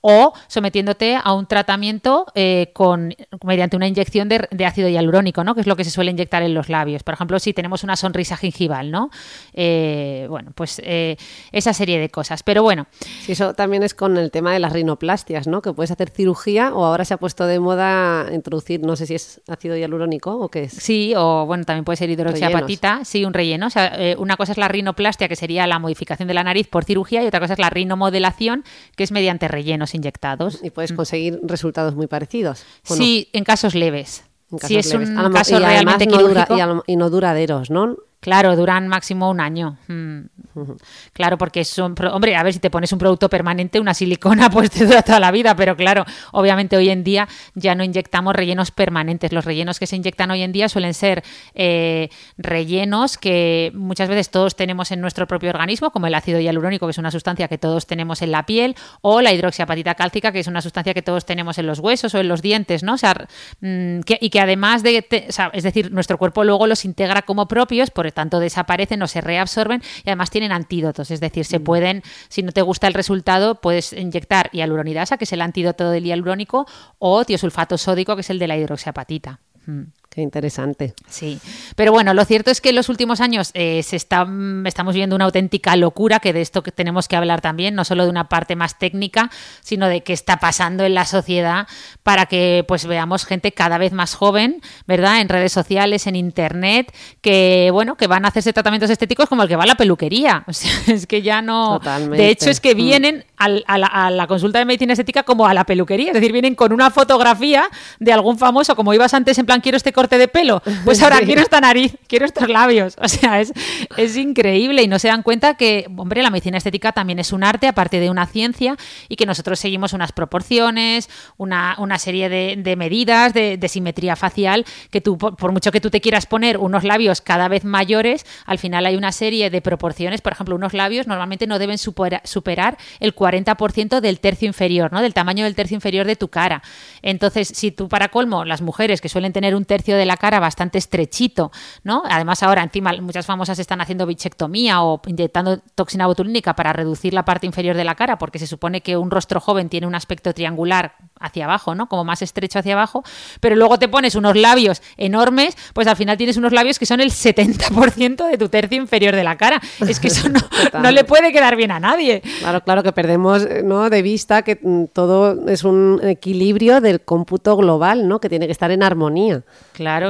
o 0.01 0.33
sometiéndote 0.47 1.17
a 1.21 1.33
un 1.33 1.45
tratamiento 1.45 2.25
eh, 2.35 2.71
con, 2.73 3.13
mediante 3.43 3.75
una 3.75 3.87
inyección 3.87 4.29
de, 4.29 4.65
ácido 4.65 4.89
hialurónico, 4.89 5.43
¿no? 5.43 5.55
que 5.55 5.61
es 5.61 5.67
lo 5.67 5.75
que 5.75 5.83
se 5.83 5.91
suele 5.91 6.11
inyectar 6.11 6.43
en 6.43 6.53
los 6.53 6.69
labios. 6.69 7.03
Por 7.03 7.13
ejemplo, 7.13 7.39
si 7.39 7.53
tenemos 7.53 7.83
una 7.83 7.95
sonrisa 7.95 8.37
gingival, 8.37 8.91
¿no? 8.91 9.09
Eh, 9.53 10.25
bueno, 10.29 10.51
pues 10.55 10.81
eh, 10.83 11.17
esa 11.51 11.73
serie 11.73 11.99
de 11.99 12.09
cosas. 12.09 12.43
Pero 12.43 12.63
bueno. 12.63 12.87
Sí, 13.21 13.33
eso 13.33 13.53
también 13.53 13.83
es 13.83 13.93
con 13.93 14.17
el 14.17 14.31
tema 14.31 14.53
de 14.53 14.59
las 14.59 14.73
rinoplastias, 14.73 15.47
¿no? 15.47 15.61
que 15.61 15.73
puedes 15.73 15.91
hacer 15.91 16.09
cirugía 16.09 16.73
o 16.73 16.85
ahora 16.85 17.05
se 17.05 17.13
ha 17.13 17.17
puesto 17.17 17.45
de 17.45 17.59
moda 17.59 18.27
introducir, 18.31 18.81
no 18.81 18.95
sé 18.95 19.05
si 19.05 19.15
es 19.15 19.41
ácido 19.47 19.75
hialurónico 19.75 20.37
o 20.37 20.49
qué 20.49 20.63
es. 20.63 20.73
Sí, 20.73 21.13
o 21.15 21.45
bueno, 21.45 21.65
también 21.65 21.85
puede 21.85 21.97
ser 21.97 22.09
hidroxiapatita, 22.09 23.03
sí, 23.03 23.25
un 23.25 23.33
relleno. 23.33 23.67
O 23.67 23.69
sea, 23.69 23.97
una 24.17 24.37
cosa 24.37 24.53
es 24.53 24.57
la 24.57 24.67
rinoplastia, 24.67 25.27
que 25.27 25.35
sería 25.35 25.67
la 25.67 25.79
modificación 25.79 26.27
de 26.27 26.33
la 26.33 26.43
nariz 26.43 26.67
por 26.67 26.85
cirugía, 26.85 27.23
y 27.23 27.27
otra 27.27 27.39
cosa 27.39 27.53
es 27.53 27.59
la 27.59 27.69
rinomodelación, 27.69 28.63
que 28.95 29.03
es 29.03 29.11
mediante 29.11 29.40
rellenos 29.47 29.95
inyectados. 29.95 30.59
Y 30.63 30.69
puedes 30.69 30.91
mm. 30.91 30.95
conseguir 30.95 31.39
resultados 31.43 31.95
muy 31.95 32.07
parecidos. 32.07 32.65
Sí, 32.83 33.29
en 33.33 33.43
casos 33.43 33.75
leves. 33.75 34.23
si 34.61 34.77
es 34.77 34.93
un 34.93 35.31
caso 35.33 35.59
realmente 35.59 36.07
quirúrgico. 36.07 36.83
y, 36.87 36.95
no 36.95 37.09
duraderos, 37.09 37.69
¿no? 37.69 37.97
Claro, 38.21 38.55
duran 38.55 38.87
máximo 38.87 39.31
un 39.31 39.41
año. 39.41 39.77
Mm. 39.87 40.21
Claro, 41.13 41.37
porque 41.37 41.63
son, 41.65 41.95
hombre, 42.11 42.35
a 42.35 42.43
ver 42.43 42.53
si 42.53 42.59
te 42.59 42.69
pones 42.69 42.91
un 42.93 42.99
producto 42.99 43.29
permanente, 43.29 43.79
una 43.79 43.93
silicona, 43.93 44.49
pues 44.51 44.69
te 44.71 44.85
dura 44.85 45.01
toda 45.01 45.19
la 45.19 45.31
vida, 45.31 45.55
pero 45.55 45.75
claro, 45.75 46.05
obviamente 46.31 46.77
hoy 46.77 46.89
en 46.89 47.03
día 47.03 47.27
ya 47.55 47.75
no 47.75 47.83
inyectamos 47.83 48.35
rellenos 48.35 48.71
permanentes. 48.71 49.31
Los 49.33 49.45
rellenos 49.45 49.79
que 49.79 49.87
se 49.87 49.95
inyectan 49.95 50.31
hoy 50.31 50.41
en 50.41 50.51
día 50.51 50.69
suelen 50.69 50.93
ser 50.93 51.23
eh, 51.53 52.09
rellenos 52.37 53.17
que 53.17 53.71
muchas 53.75 54.09
veces 54.09 54.29
todos 54.29 54.55
tenemos 54.55 54.91
en 54.91 55.01
nuestro 55.01 55.27
propio 55.27 55.49
organismo, 55.49 55.91
como 55.91 56.07
el 56.07 56.13
ácido 56.13 56.39
hialurónico, 56.39 56.85
que 56.85 56.91
es 56.91 56.97
una 56.97 57.11
sustancia 57.11 57.47
que 57.47 57.57
todos 57.57 57.87
tenemos 57.87 58.21
en 58.21 58.31
la 58.31 58.45
piel, 58.45 58.75
o 59.01 59.21
la 59.21 59.33
hidroxiapatita 59.33 59.95
cálcica, 59.95 60.31
que 60.31 60.39
es 60.39 60.47
una 60.47 60.61
sustancia 60.61 60.93
que 60.93 61.01
todos 61.01 61.25
tenemos 61.25 61.57
en 61.57 61.67
los 61.67 61.79
huesos 61.79 62.13
o 62.15 62.19
en 62.19 62.27
los 62.27 62.41
dientes, 62.41 62.83
¿no? 62.83 62.93
O 62.93 62.97
sea, 62.97 63.15
mm, 63.61 64.01
y 64.19 64.29
que 64.29 64.39
además 64.39 64.83
de, 64.83 65.05
es 65.53 65.63
decir, 65.63 65.91
nuestro 65.91 66.17
cuerpo 66.17 66.43
luego 66.43 66.67
los 66.67 66.85
integra 66.85 67.21
como 67.23 67.47
propios, 67.47 67.89
por 67.89 68.10
tanto 68.11 68.39
desaparecen 68.39 69.01
o 69.01 69.07
se 69.07 69.21
reabsorben 69.21 69.81
y 70.03 70.09
además 70.09 70.29
tienen 70.29 70.51
antídotos, 70.51 71.11
es 71.11 71.19
decir, 71.19 71.45
se 71.45 71.59
mm. 71.59 71.63
pueden, 71.63 72.03
si 72.29 72.43
no 72.43 72.51
te 72.51 72.61
gusta 72.61 72.87
el 72.87 72.93
resultado, 72.93 73.55
puedes 73.55 73.93
inyectar 73.93 74.49
hialuronidasa, 74.51 75.17
que 75.17 75.25
es 75.25 75.33
el 75.33 75.41
antídoto 75.41 75.89
del 75.89 76.03
hialurónico, 76.03 76.65
o 76.99 77.25
tiosulfato 77.25 77.77
sódico, 77.77 78.15
que 78.15 78.21
es 78.21 78.29
el 78.29 78.39
de 78.39 78.47
la 78.47 78.57
hidroxiapatita. 78.57 79.39
Mm. 79.65 79.83
Qué 80.13 80.19
interesante. 80.19 80.93
Sí, 81.07 81.39
pero 81.77 81.93
bueno, 81.93 82.13
lo 82.13 82.25
cierto 82.25 82.51
es 82.51 82.59
que 82.59 82.71
en 82.71 82.75
los 82.75 82.89
últimos 82.89 83.21
años 83.21 83.51
eh, 83.53 83.81
se 83.81 83.95
está, 83.95 84.27
estamos 84.65 84.93
viendo 84.93 85.15
una 85.15 85.23
auténtica 85.23 85.77
locura, 85.77 86.19
que 86.19 86.33
de 86.33 86.41
esto 86.41 86.63
que 86.63 86.73
tenemos 86.73 87.07
que 87.07 87.15
hablar 87.15 87.39
también, 87.39 87.75
no 87.75 87.85
solo 87.85 88.03
de 88.03 88.09
una 88.09 88.27
parte 88.27 88.57
más 88.57 88.77
técnica, 88.77 89.31
sino 89.61 89.87
de 89.87 90.01
qué 90.01 90.11
está 90.11 90.41
pasando 90.41 90.83
en 90.83 90.95
la 90.95 91.05
sociedad 91.05 91.65
para 92.03 92.25
que 92.25 92.65
pues 92.67 92.87
veamos 92.87 93.23
gente 93.23 93.53
cada 93.53 93.77
vez 93.77 93.93
más 93.93 94.13
joven, 94.13 94.61
¿verdad? 94.85 95.21
En 95.21 95.29
redes 95.29 95.53
sociales, 95.53 96.05
en 96.07 96.17
internet, 96.17 96.93
que 97.21 97.69
bueno, 97.71 97.95
que 97.95 98.07
van 98.07 98.25
a 98.25 98.27
hacerse 98.27 98.51
tratamientos 98.51 98.89
estéticos 98.89 99.29
como 99.29 99.43
el 99.43 99.47
que 99.47 99.55
va 99.55 99.63
a 99.63 99.67
la 99.67 99.75
peluquería. 99.75 100.43
O 100.51 100.53
sea, 100.53 100.71
es 100.87 101.07
que 101.07 101.21
ya 101.21 101.41
no. 101.41 101.79
De 101.79 102.27
hecho, 102.27 102.49
es 102.49 102.59
que 102.59 102.73
vienen 102.73 103.23
a, 103.37 103.47
la, 103.47 103.87
a 103.87 104.11
la 104.11 104.27
consulta 104.27 104.59
de 104.59 104.65
medicina 104.65 104.91
estética 104.91 105.23
como 105.23 105.47
a 105.47 105.53
la 105.53 105.63
peluquería, 105.63 106.09
es 106.09 106.13
decir, 106.15 106.33
vienen 106.33 106.55
con 106.55 106.73
una 106.73 106.91
fotografía 106.91 107.69
de 107.99 108.11
algún 108.11 108.37
famoso, 108.37 108.75
como 108.75 108.93
ibas 108.93 109.13
antes 109.13 109.37
en 109.37 109.45
plan 109.45 109.61
quiero 109.61 109.77
este 109.77 109.93
corte 110.01 110.17
de 110.17 110.27
pelo, 110.27 110.63
pues 110.83 110.99
ahora 111.03 111.19
quiero 111.19 111.41
esta 111.41 111.61
nariz, 111.61 111.95
quiero 112.07 112.25
estos 112.25 112.49
labios. 112.49 112.95
O 112.99 113.07
sea, 113.07 113.39
es, 113.39 113.53
es 113.97 114.17
increíble 114.17 114.81
y 114.81 114.87
no 114.87 114.97
se 114.97 115.09
dan 115.09 115.21
cuenta 115.21 115.53
que, 115.53 115.85
hombre, 115.95 116.23
la 116.23 116.31
medicina 116.31 116.57
estética 116.57 116.91
también 116.91 117.19
es 117.19 117.31
un 117.31 117.43
arte, 117.43 117.67
aparte 117.67 117.99
de 117.99 118.09
una 118.09 118.25
ciencia, 118.25 118.77
y 119.09 119.15
que 119.15 119.27
nosotros 119.27 119.59
seguimos 119.59 119.93
unas 119.93 120.11
proporciones, 120.11 121.07
una, 121.37 121.75
una 121.77 121.99
serie 121.99 122.29
de, 122.29 122.75
medidas 122.75 123.33
de, 123.35 123.59
simetría 123.67 124.15
facial, 124.15 124.65
que 124.89 125.01
tú, 125.01 125.19
por, 125.19 125.51
mucho 125.51 125.71
que 125.71 125.79
tú 125.79 125.91
te 125.91 126.01
quieras 126.01 126.25
poner 126.25 126.57
unos 126.57 126.83
labios 126.83 127.21
cada 127.21 127.47
vez 127.47 127.63
mayores, 127.63 128.25
al 128.47 128.57
final 128.57 128.87
hay 128.87 128.95
una 128.95 129.11
serie 129.11 129.51
de 129.51 129.61
proporciones, 129.61 130.21
por 130.21 130.33
ejemplo, 130.33 130.55
unos 130.55 130.73
labios 130.73 131.05
normalmente 131.05 131.45
no 131.45 131.59
deben 131.59 131.77
superar, 131.77 132.21
superar 132.25 132.77
el 132.99 133.13
40% 133.13 133.99
del 133.99 134.19
tercio 134.19 134.47
inferior, 134.47 134.91
¿no? 134.91 135.03
Del 135.03 135.13
tamaño 135.13 135.43
del 135.43 135.53
tercio 135.53 135.75
inferior 135.75 136.07
de 136.07 136.15
tu 136.15 136.29
cara. 136.29 136.63
Entonces, 137.03 137.49
si 137.49 137.71
tú 137.71 137.87
para 137.87 138.09
colmo, 138.09 138.45
las 138.45 138.61
mujeres 138.61 138.99
que 138.99 139.09
suelen 139.09 139.31
tener 139.31 139.53
un 139.53 139.65
tercio 139.65 139.90
de 139.97 140.05
la 140.05 140.17
cara 140.17 140.39
bastante 140.39 140.77
estrechito, 140.77 141.51
¿no? 141.83 142.03
Además 142.09 142.43
ahora 142.43 142.63
encima 142.63 142.93
muchas 143.01 143.25
famosas 143.25 143.59
están 143.59 143.81
haciendo 143.81 144.05
bichectomía 144.05 144.81
o 144.83 145.01
inyectando 145.05 145.59
toxina 145.75 146.07
botulínica 146.07 146.55
para 146.55 146.73
reducir 146.73 147.13
la 147.13 147.25
parte 147.25 147.45
inferior 147.45 147.75
de 147.75 147.83
la 147.83 147.95
cara 147.95 148.17
porque 148.17 148.39
se 148.39 148.47
supone 148.47 148.81
que 148.81 148.97
un 148.97 149.11
rostro 149.11 149.39
joven 149.39 149.69
tiene 149.69 149.87
un 149.87 149.95
aspecto 149.95 150.33
triangular 150.33 150.95
hacia 151.19 151.45
abajo, 151.45 151.75
¿no? 151.75 151.87
Como 151.87 152.03
más 152.03 152.21
estrecho 152.21 152.59
hacia 152.59 152.73
abajo, 152.73 153.03
pero 153.39 153.55
luego 153.55 153.77
te 153.77 153.87
pones 153.87 154.15
unos 154.15 154.35
labios 154.35 154.81
enormes, 154.97 155.55
pues 155.73 155.87
al 155.87 155.95
final 155.95 156.17
tienes 156.17 156.37
unos 156.37 156.51
labios 156.51 156.79
que 156.79 156.85
son 156.85 156.99
el 156.99 157.11
70% 157.11 158.29
de 158.29 158.37
tu 158.37 158.49
tercio 158.49 158.77
inferior 158.77 159.15
de 159.15 159.23
la 159.23 159.37
cara. 159.37 159.61
Es 159.87 159.99
que 159.99 160.07
eso 160.07 160.29
no, 160.29 160.91
le 160.91 161.03
puede 161.03 161.31
quedar 161.31 161.55
bien 161.55 161.71
a 161.71 161.79
nadie. 161.79 162.21
Claro, 162.39 162.61
claro 162.61 162.83
que 162.83 162.91
perdemos 162.91 163.47
¿no? 163.63 163.89
de 163.89 164.01
vista 164.01 164.41
que 164.41 164.59
mm, 164.61 164.85
todo 164.93 165.47
es 165.47 165.63
un 165.63 165.99
equilibrio 166.03 166.81
del 166.81 167.01
cómputo 167.01 167.55
global, 167.55 168.07
¿no? 168.07 168.19
Que 168.19 168.29
tiene 168.29 168.45
que 168.45 168.51
estar 168.51 168.71
en 168.71 168.83
armonía. 168.83 169.11
Claro, 169.21 169.41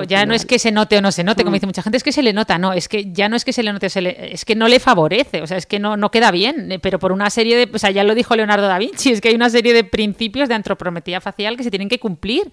ya 0.08 0.26
no 0.26 0.34
es 0.34 0.46
que 0.46 0.60
se 0.60 0.72
note 0.72 0.98
o 0.98 1.02
no 1.02 1.12
se 1.12 1.24
note, 1.24 1.44
como 1.44 1.52
mm. 1.52 1.56
dice 1.56 1.66
mucha 1.66 1.82
gente, 1.82 1.98
es 1.98 2.04
que 2.04 2.12
se 2.12 2.22
le 2.22 2.34
nota, 2.34 2.58
no, 2.58 2.74
es 2.74 2.88
que 2.88 3.12
ya 3.12 3.30
no 3.30 3.36
es 3.36 3.46
que 3.46 3.54
se 3.54 3.64
le 3.64 3.74
note, 3.74 3.88
es 3.88 4.46
que 4.46 4.56
no 4.56 4.68
le 4.68 4.80
favorece, 4.80 5.42
o 5.42 5.48
sea, 5.48 5.58
es 5.58 5.66
que 5.66 5.80
no, 5.80 5.98
no 5.98 6.12
queda 6.12 6.32
bien, 6.32 6.72
eh, 6.72 6.80
pero 6.80 7.00
por 7.00 7.12
una 7.12 7.30
serie 7.30 7.58
de, 7.58 7.70
o 7.74 7.80
sea, 7.80 7.92
ya 7.92 8.04
lo 8.04 8.16
dijo 8.16 8.36
Leonardo 8.36 8.68
da 8.68 8.78
Vinci, 8.78 9.12
es 9.12 9.22
que 9.22 9.30
hay 9.30 9.36
una 9.36 9.50
serie 9.50 9.74
de 9.74 9.84
principios 9.84 10.50
de 10.50 10.56
antroprometría 10.56 11.22
facial 11.22 11.58
que 11.58 11.64
se 11.64 11.72
tienen 11.72 11.90
que 11.90 12.00
cumplir 12.00 12.52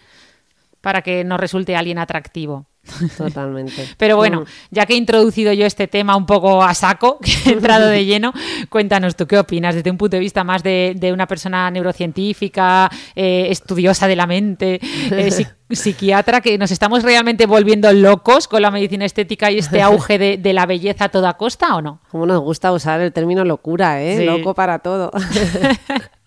para 0.81 1.03
que 1.03 1.25
nos 1.25 1.41
resulte 1.41 1.77
alguien 1.77 1.99
atractivo. 1.99 2.67
Totalmente. 3.17 3.87
Pero 3.99 4.17
bueno, 4.17 4.43
mm. 4.43 4.45
ya 4.71 4.87
que 4.87 4.95
he 4.95 4.97
introducido 4.97 5.53
yo 5.53 5.67
este 5.67 5.89
tema 5.89 6.17
un 6.17 6.27
poco 6.27 6.63
a 6.63 6.75
saco, 6.75 7.19
que 7.23 7.51
he 7.51 7.53
entrado 7.53 7.89
de 7.89 8.05
lleno, 8.07 8.33
cuéntanos 8.69 9.17
tú 9.17 9.27
qué 9.27 9.39
opinas 9.39 9.75
desde 9.75 9.91
un 9.91 9.99
punto 9.99 10.17
de 10.17 10.21
vista 10.21 10.45
más 10.45 10.63
de, 10.63 11.11
una 11.13 11.27
persona 11.27 11.71
neurocientífica, 11.71 12.91
eh, 13.15 13.49
estudiosa 13.51 14.07
de 14.07 14.17
la 14.17 14.27
mente, 14.27 14.81
eh, 15.11 15.47
psiquiatra, 15.71 16.41
que 16.41 16.59
nos 16.59 16.71
estamos 16.71 17.03
realmente 17.03 17.47
volviendo 17.47 17.93
locos 17.93 18.49
con 18.49 18.63
la 18.63 18.71
medicina 18.71 19.05
estética 19.05 19.51
y 19.51 19.59
este 19.59 19.83
auge 19.83 20.19
de, 20.19 20.53
la 20.53 20.67
belleza 20.67 21.05
a 21.05 21.09
toda 21.11 21.35
costa 21.35 21.77
o 21.77 21.83
no? 21.83 22.01
Como 22.11 22.27
nos 22.27 22.41
gusta 22.41 22.73
usar 22.73 23.01
el 23.01 23.13
término 23.13 23.45
locura, 23.45 24.03
¿eh? 24.03 24.25
Loco 24.25 24.55
para 24.55 24.79
todo. 24.81 25.11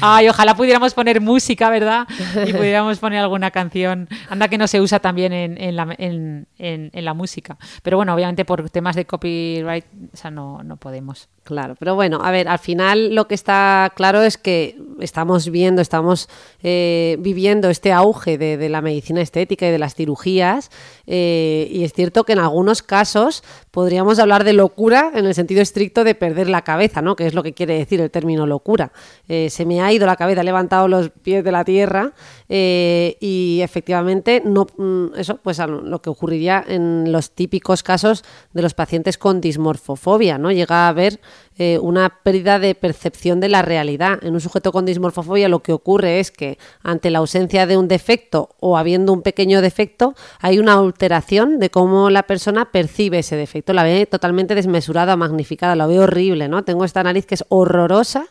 Ay, 0.00 0.28
ojalá 0.28 0.54
pudiéramos 0.54 0.94
poner 0.94 1.20
música, 1.20 1.70
¿verdad? 1.70 2.06
Y 2.46 2.52
pudiéramos 2.52 2.98
poner 2.98 3.20
alguna 3.20 3.50
canción. 3.50 4.08
Anda 4.28 4.48
que 4.48 4.58
no 4.58 4.68
se 4.68 4.80
usa 4.80 5.00
también 5.00 5.32
en, 5.32 5.76
la, 5.76 7.14
música. 7.14 7.56
Pero 7.82 7.96
bueno, 7.96 8.14
obviamente 8.14 8.44
por 8.44 8.68
temas 8.70 8.96
de 8.96 9.04
copyright, 9.06 9.84
o 10.12 10.16
sea, 10.16 10.30
no, 10.30 10.62
no 10.62 10.76
podemos. 10.76 11.28
Claro, 11.42 11.74
pero 11.78 11.94
bueno, 11.94 12.20
a 12.22 12.30
ver, 12.30 12.48
al 12.48 12.58
final 12.58 13.14
lo 13.14 13.26
que 13.26 13.34
está 13.34 13.92
claro 13.96 14.22
es 14.22 14.38
que 14.38 14.78
estamos 15.00 15.50
viendo, 15.50 15.82
estamos 15.82 16.28
eh, 16.62 17.16
viviendo 17.18 17.70
este 17.70 17.92
auge 17.92 18.38
de, 18.38 18.68
la 18.68 18.82
medicina 18.82 19.20
estética 19.20 19.66
y 19.66 19.70
de 19.70 19.78
las 19.78 19.94
cirugías 19.94 20.70
eh, 21.06 21.66
y 21.72 21.82
es 21.82 21.92
cierto 21.92 22.24
que 22.24 22.34
en 22.34 22.38
algunos 22.38 22.82
casos 22.82 23.42
podríamos 23.70 24.18
hablar 24.18 24.44
de 24.44 24.52
locura 24.52 25.10
en 25.14 25.26
el 25.26 25.34
sentido 25.34 25.62
estricto 25.62 26.04
de 26.04 26.14
perder 26.14 26.48
la 26.48 26.62
cabeza, 26.62 27.02
¿no? 27.02 27.16
Que 27.16 27.26
es 27.26 27.34
lo 27.34 27.42
que 27.42 27.52
quiere 27.52 27.78
decir 27.78 28.00
el 28.00 28.10
término 28.10 28.46
locura. 28.46 28.92
Eh, 29.28 29.50
se 29.50 29.64
me 29.64 29.80
ha 29.80 29.92
ido 29.92 30.06
la 30.06 30.16
cabeza, 30.16 30.40
he 30.40 30.44
levantado 30.44 30.88
los 30.88 31.10
pies 31.10 31.44
de 31.44 31.52
la 31.52 31.64
tierra 31.64 32.12
y 32.48 33.60
efectivamente 33.62 34.42
no, 34.44 34.66
mm, 34.76 35.14
eso 35.16 35.36
pues 35.36 35.58
lo 35.58 36.02
que 36.02 36.10
ocurriría 36.10 36.64
en 36.66 37.12
los 37.12 37.30
típicos 37.30 37.82
casos 37.82 38.24
de 38.52 38.62
los 38.62 38.74
pacientes 38.74 39.18
con 39.18 39.40
dismorfofobia, 39.40 40.38
¿no? 40.38 40.50
Llega 40.50 40.86
a 40.86 40.88
haber 40.88 41.20
eh, 41.62 41.78
una 41.78 42.08
pérdida 42.22 42.58
de 42.58 42.74
percepción 42.74 43.38
de 43.38 43.50
la 43.50 43.60
realidad. 43.60 44.18
En 44.22 44.32
un 44.32 44.40
sujeto 44.40 44.72
con 44.72 44.86
dismorfofobia 44.86 45.46
lo 45.50 45.62
que 45.62 45.74
ocurre 45.74 46.18
es 46.18 46.30
que 46.30 46.56
ante 46.82 47.10
la 47.10 47.18
ausencia 47.18 47.66
de 47.66 47.76
un 47.76 47.86
defecto 47.86 48.56
o 48.60 48.78
habiendo 48.78 49.12
un 49.12 49.20
pequeño 49.20 49.60
defecto 49.60 50.14
hay 50.40 50.58
una 50.58 50.72
alteración 50.72 51.58
de 51.58 51.68
cómo 51.68 52.08
la 52.08 52.22
persona 52.22 52.72
percibe 52.72 53.18
ese 53.18 53.36
defecto. 53.36 53.74
La 53.74 53.82
ve 53.82 54.06
totalmente 54.06 54.54
desmesurada, 54.54 55.16
magnificada, 55.16 55.76
la 55.76 55.86
ve 55.86 56.00
horrible, 56.00 56.48
¿no? 56.48 56.64
Tengo 56.64 56.86
esta 56.86 57.02
nariz 57.02 57.26
que 57.26 57.34
es 57.34 57.44
horrorosa 57.50 58.28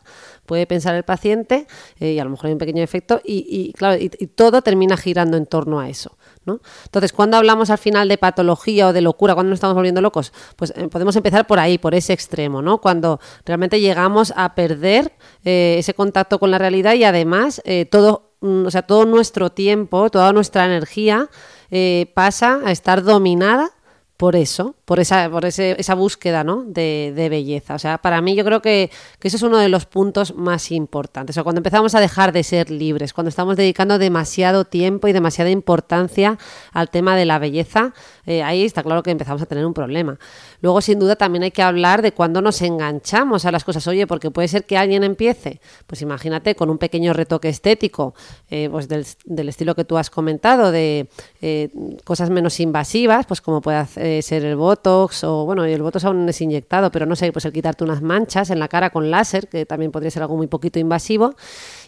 puede 0.50 0.66
pensar 0.66 0.96
el 0.96 1.04
paciente 1.04 1.68
eh, 2.00 2.14
y 2.14 2.20
a 2.20 2.24
lo 2.24 2.32
mejor 2.32 2.48
hay 2.48 2.54
un 2.54 2.58
pequeño 2.58 2.82
efecto 2.82 3.22
y, 3.24 3.72
claro, 3.74 4.02
y, 4.02 4.10
todo 4.10 4.64
termina 4.64 4.98
girando 4.98 5.38
en 5.38 5.46
torno 5.46 5.80
a 5.80 5.88
eso. 5.88 6.18
¿no? 6.44 6.60
Entonces, 6.86 7.14
cuando 7.14 7.38
hablamos 7.38 7.70
al 7.70 7.78
final 7.78 8.08
de 8.08 8.18
patología 8.18 8.88
o 8.88 8.94
de 8.94 9.02
locura, 9.02 9.36
cuando 9.36 9.52
nos 9.52 9.58
estamos 9.58 9.76
volviendo 9.76 10.02
locos, 10.02 10.34
pues 10.56 10.74
eh, 10.76 10.88
podemos 10.88 11.16
empezar 11.16 11.46
por 11.46 11.60
ahí, 11.60 11.78
por 11.78 11.94
ese 11.94 12.14
extremo, 12.14 12.64
¿no? 12.64 12.82
Cuando 12.82 13.20
realmente 13.46 13.80
llegamos 13.80 14.34
a 14.36 14.56
perder 14.56 15.12
eh, 15.46 15.76
ese 15.78 15.94
contacto 15.94 16.40
con 16.40 16.50
la 16.50 16.58
realidad 16.58 16.96
y 16.96 17.04
además 17.04 17.62
todo, 17.92 18.34
mm, 18.42 18.66
o 18.66 18.72
sea, 18.72 18.82
todo 18.82 19.06
nuestro 19.06 19.52
tiempo, 19.52 20.10
toda 20.10 20.34
nuestra 20.34 20.66
energía 20.66 21.30
pasa 22.16 22.62
a 22.66 22.72
estar 22.72 23.04
dominada 23.04 23.70
por 24.18 24.36
eso, 24.36 24.76
por 24.90 25.00
esa, 25.00 25.30
por 25.30 25.46
ese, 25.46 25.76
esa 25.78 25.94
búsqueda 25.94 26.44
¿no? 26.44 26.64
de, 26.64 27.14
de, 27.16 27.30
belleza. 27.30 27.76
O 27.76 27.78
sea, 27.78 28.00
para 28.00 28.24
mí 28.24 28.34
yo 28.34 28.44
creo 28.44 28.60
que, 28.60 28.90
que, 29.20 29.28
eso 29.28 29.38
es 29.38 29.44
uno 29.44 29.60
de 29.60 29.70
los 29.70 29.86
puntos 29.86 30.34
más 30.34 30.72
importantes. 30.72 31.38
O 31.38 31.44
cuando 31.44 31.60
empezamos 31.60 31.94
a 31.94 32.00
dejar 32.00 32.32
de 32.32 32.42
ser 32.42 32.72
libres, 32.72 33.14
cuando 33.14 33.30
estamos 33.30 33.56
dedicando 33.56 34.00
demasiado 34.00 34.66
tiempo 34.66 35.08
y 35.08 35.14
demasiada 35.14 35.52
importancia 35.52 36.40
al 36.74 36.90
tema 36.90 37.16
de 37.16 37.26
la 37.28 37.38
belleza, 37.38 37.94
eh, 38.26 38.42
ahí 38.42 38.64
está 38.64 38.82
claro 38.82 39.04
que 39.04 39.12
empezamos 39.12 39.44
a 39.44 39.46
tener 39.46 39.64
un 39.64 39.76
problema. 39.76 40.18
Luego, 40.60 40.82
sin 40.82 40.98
duda, 40.98 41.16
también 41.16 41.44
hay 41.44 41.52
que 41.52 41.62
hablar 41.62 42.02
de 42.02 42.12
cuando 42.12 42.42
nos 42.42 42.60
enganchamos 42.64 43.46
a 43.46 43.52
las 43.52 43.64
cosas. 43.64 43.86
Oye, 43.88 44.08
porque 44.08 44.32
puede 44.32 44.48
ser 44.48 44.66
que 44.66 44.76
alguien 44.76 45.04
empiece, 45.04 45.62
pues 45.86 46.02
imagínate, 46.02 46.56
con 46.56 46.72
un 46.72 46.80
pequeño 46.80 47.14
retoque 47.14 47.50
estético, 47.50 48.16
eh, 48.50 48.70
pues 48.72 48.88
del, 48.88 49.50
estilo 49.50 49.76
que 49.76 49.86
tú 49.86 50.00
has 50.00 50.10
comentado, 50.10 50.72
de 50.72 51.10
eh, 51.42 51.70
cosas 52.04 52.32
menos 52.32 52.60
invasivas, 52.60 53.28
pues 53.28 53.40
como 53.40 53.62
puede 53.62 54.22
ser 54.24 54.46
el 54.46 54.56
Botox 54.80 55.24
o, 55.26 55.46
bueno, 55.46 55.66
el 55.66 55.82
Botox 55.82 56.06
aún 56.06 56.28
es 56.30 56.42
inyectado, 56.42 56.92
pero 56.92 57.06
no 57.06 57.16
sé, 57.16 57.32
pues 57.32 57.46
el 57.46 57.52
quitarte 57.52 57.84
unas 57.84 58.02
manchas 58.02 58.50
en 58.50 58.60
la 58.60 58.68
cara 58.68 58.90
con 58.90 59.12
láser, 59.12 59.48
que 59.48 59.66
también 59.66 59.92
podría 59.92 60.10
ser 60.10 60.22
algo 60.22 60.38
muy 60.38 60.48
poquito 60.48 60.80
invasivo, 60.80 61.36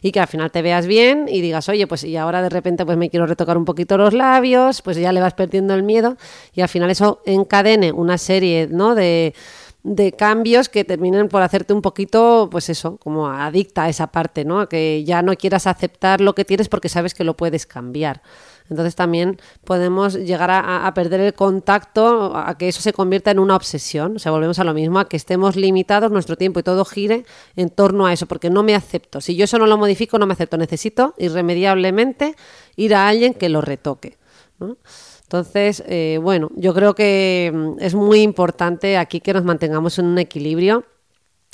y 0.02 0.12
que 0.12 0.20
al 0.20 0.28
final 0.28 0.52
te 0.52 0.62
veas 0.62 0.88
bien 0.88 1.28
y 1.30 1.42
digas, 1.42 1.70
oye, 1.70 1.88
pues 1.88 2.04
y 2.04 2.18
ahora 2.18 2.42
de 2.42 2.50
repente 2.50 2.86
pues 2.86 2.98
me 2.98 3.10
quiero 3.10 3.26
retocar 3.26 3.58
un 3.58 3.66
poquito 3.66 3.98
los 3.98 4.14
labios, 4.14 4.82
pues 4.82 4.98
ya 4.98 5.12
le 5.12 5.22
vas 5.22 5.34
perdiendo 5.34 5.74
el 5.74 5.84
miedo 5.84 6.18
y 6.54 6.62
al 6.62 6.70
final 6.70 6.90
eso 6.90 7.22
encadene 7.26 7.92
una 7.92 8.18
serie, 8.18 8.68
¿no? 8.70 8.96
De 8.96 9.34
de 9.84 10.12
cambios 10.12 10.70
que 10.70 10.84
terminen 10.84 11.28
por 11.28 11.42
hacerte 11.42 11.74
un 11.74 11.82
poquito, 11.82 12.50
pues 12.52 12.70
eso, 12.70 12.98
como 12.98 13.28
adicta 13.28 13.86
a 13.86 13.90
esa 13.90 14.12
parte, 14.12 14.46
¿no? 14.46 14.70
Que 14.70 15.04
ya 15.04 15.24
no 15.24 15.36
quieras 15.36 15.66
aceptar 15.66 16.22
lo 16.22 16.36
que 16.36 16.46
tienes 16.46 16.70
porque 16.70 16.88
sabes 16.88 17.16
que 17.16 17.24
lo 17.24 17.36
puedes 17.36 17.66
cambiar. 17.66 18.22
Entonces 18.72 18.96
también 18.96 19.38
podemos 19.66 20.16
llegar 20.16 20.50
a, 20.50 20.92
perder 20.94 21.20
el 21.20 21.34
contacto, 21.34 22.36
a 22.36 22.58
que 22.58 22.70
eso 22.70 22.82
se 22.82 22.94
convierta 22.94 23.30
en 23.30 23.40
una 23.40 23.58
obsesión. 23.58 24.16
O 24.16 24.20
sea, 24.20 24.32
volvemos 24.32 24.60
a 24.60 24.64
lo 24.64 24.74
mismo, 24.74 24.98
a 24.98 25.10
que 25.10 25.18
estemos 25.18 25.58
limitados, 25.58 26.10
nuestro 26.10 26.38
tiempo 26.38 26.62
y 26.62 26.64
todo 26.64 26.86
gire 26.86 27.26
en 27.58 27.70
torno 27.70 28.06
a 28.06 28.14
eso, 28.14 28.28
porque 28.28 28.50
no 28.50 28.64
me 28.64 28.74
acepto. 28.74 29.20
Si 29.20 29.36
yo 29.36 29.44
eso 29.44 29.60
no 29.60 29.68
lo 29.68 29.78
modifico, 29.78 30.18
no 30.18 30.26
me 30.26 30.32
acepto. 30.32 30.58
Necesito 30.58 31.14
irremediablemente 31.18 32.36
ir 32.78 32.96
a 32.96 33.10
alguien 33.10 33.34
que 33.34 33.50
lo 33.50 33.60
retoque. 33.60 34.18
Entonces, 35.24 35.84
eh, 35.86 36.18
bueno, 36.22 36.50
yo 36.56 36.74
creo 36.74 36.96
que 36.96 37.52
mm, 37.54 37.74
es 37.82 37.94
muy 37.94 38.22
importante 38.22 38.98
aquí 38.98 39.20
que 39.20 39.34
nos 39.34 39.44
mantengamos 39.44 40.00
en 40.00 40.06
un 40.06 40.18
equilibrio 40.18 40.86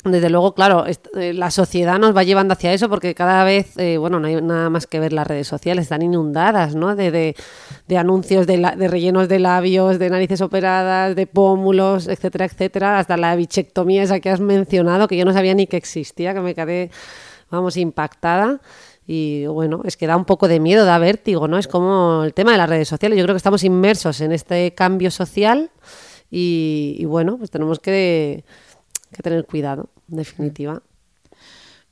desde 0.04 0.30
luego, 0.30 0.54
claro, 0.54 0.84
eh, 0.86 1.32
la 1.34 1.50
sociedad 1.50 1.98
nos 1.98 2.16
va 2.16 2.22
llevando 2.22 2.52
hacia 2.52 2.72
eso 2.72 2.88
porque 2.88 3.16
cada 3.16 3.42
vez, 3.42 3.76
eh, 3.78 3.98
bueno, 3.98 4.20
no 4.20 4.28
hay 4.28 4.40
nada 4.40 4.70
más 4.70 4.86
que 4.86 5.00
ver 5.00 5.12
las 5.12 5.26
redes 5.26 5.48
sociales, 5.48 5.82
están 5.82 6.02
inundadas, 6.02 6.76
¿no? 6.76 6.94
De, 6.94 7.34
anuncios 7.96 8.46
de, 8.46 8.58
de, 8.76 8.86
rellenos 8.88 9.28
de 9.28 9.40
labios, 9.40 9.98
de 9.98 10.08
narices 10.08 10.40
operadas, 10.40 11.16
de 11.16 11.26
pómulos, 11.26 12.06
etcétera, 12.06 12.44
etcétera, 12.44 13.00
hasta 13.00 13.16
la 13.16 13.34
bichectomía 13.34 14.04
esa 14.04 14.20
que 14.20 14.30
has 14.30 14.38
mencionado, 14.38 15.08
que 15.08 15.16
yo 15.16 15.24
no 15.24 15.32
sabía 15.32 15.54
ni 15.54 15.66
que 15.66 15.76
existía, 15.76 16.32
que 16.32 16.40
me 16.40 16.54
quedé, 16.54 16.92
vamos, 17.50 17.76
impactada. 17.76 18.60
Y 19.04 19.46
bueno, 19.46 19.80
es 19.84 19.96
que 19.96 20.06
da 20.06 20.16
un 20.16 20.26
poco 20.26 20.46
de 20.46 20.60
miedo, 20.60 20.84
da 20.84 20.98
vértigo, 20.98 21.48
¿no? 21.48 21.58
Es 21.58 21.66
como 21.66 22.22
el 22.24 22.34
tema 22.34 22.52
de 22.52 22.58
las 22.58 22.68
redes 22.68 22.88
sociales. 22.88 23.18
Yo 23.18 23.24
creo 23.24 23.34
que 23.34 23.38
estamos 23.38 23.64
inmersos 23.64 24.20
en 24.20 24.30
este 24.30 24.74
cambio 24.74 25.10
social 25.10 25.70
y 26.30 27.04
bueno, 27.06 27.38
pues 27.38 27.50
tenemos 27.50 27.80
que 27.80 28.44
que 29.12 29.22
tener 29.22 29.44
cuidado, 29.46 29.88
en 30.10 30.16
definitiva. 30.16 30.82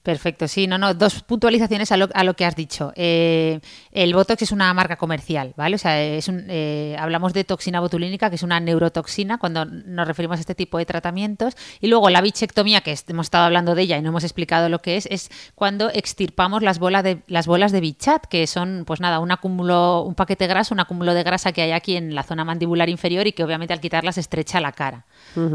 Perfecto, 0.06 0.46
sí, 0.46 0.68
no, 0.68 0.78
no, 0.78 0.94
dos 0.94 1.25
puntualizaciones 1.25 1.90
a 1.90 1.96
lo, 1.96 2.08
a 2.14 2.23
lo 2.23 2.35
que 2.35 2.44
has 2.44 2.54
dicho. 2.54 2.92
Eh, 2.94 3.58
el 3.90 4.14
Botox 4.14 4.40
es 4.40 4.52
una 4.52 4.73
marca 4.73 4.94
comercial, 4.94 5.52
¿vale? 5.56 5.75
O 5.75 5.78
sea, 5.80 6.00
es 6.00 6.28
un, 6.28 6.44
eh, 6.49 6.94
hablamos 6.96 7.32
de 7.32 7.42
toxina 7.42 7.80
botulínica, 7.80 8.30
que 8.30 8.37
es 8.37 8.44
una 8.44 8.61
neurotoxina 8.61 9.38
cuando 9.38 9.64
nos 9.64 10.06
referimos 10.06 10.37
a 10.37 10.40
este 10.42 10.54
tipo 10.54 10.78
de 10.78 10.87
tratamientos. 10.87 11.56
Y 11.80 11.88
luego 11.88 12.08
la 12.08 12.20
bichectomía, 12.20 12.82
que 12.82 12.96
hemos 13.08 13.26
estado 13.26 13.46
hablando 13.46 13.75
de 13.75 13.82
ella 13.82 13.99
y 13.99 14.02
no 14.02 14.11
hemos 14.11 14.23
explicado 14.23 14.68
lo 14.68 14.80
que 14.80 14.96
es, 14.96 15.08
es 15.11 15.28
cuando 15.56 15.90
extirpamos 15.90 16.62
las, 16.62 16.78
bolas 16.78 17.02
de, 17.02 17.23
las 17.26 17.49
bolas 17.49 17.73
de 17.73 17.80
bichat, 17.80 18.26
que 18.26 18.46
son, 18.46 18.85
pues 18.87 19.00
nada, 19.00 19.18
un 19.18 19.32
acúmulo, 19.32 20.02
un 20.02 20.14
paquete 20.14 20.46
graso, 20.46 20.73
un 20.73 20.78
acúmulo 20.78 21.14
de 21.14 21.25
grasa 21.25 21.50
que 21.50 21.62
hay 21.62 21.73
aquí 21.73 21.96
en 21.96 22.14
la 22.14 22.23
zona 22.23 22.44
mandibular 22.44 22.88
inferior 22.88 23.26
y 23.26 23.32
que 23.32 23.42
obviamente 23.42 23.75
al 23.75 23.80
quitarlas 23.80 24.18
estrecha 24.18 24.61
la 24.61 24.70
cara, 24.70 25.04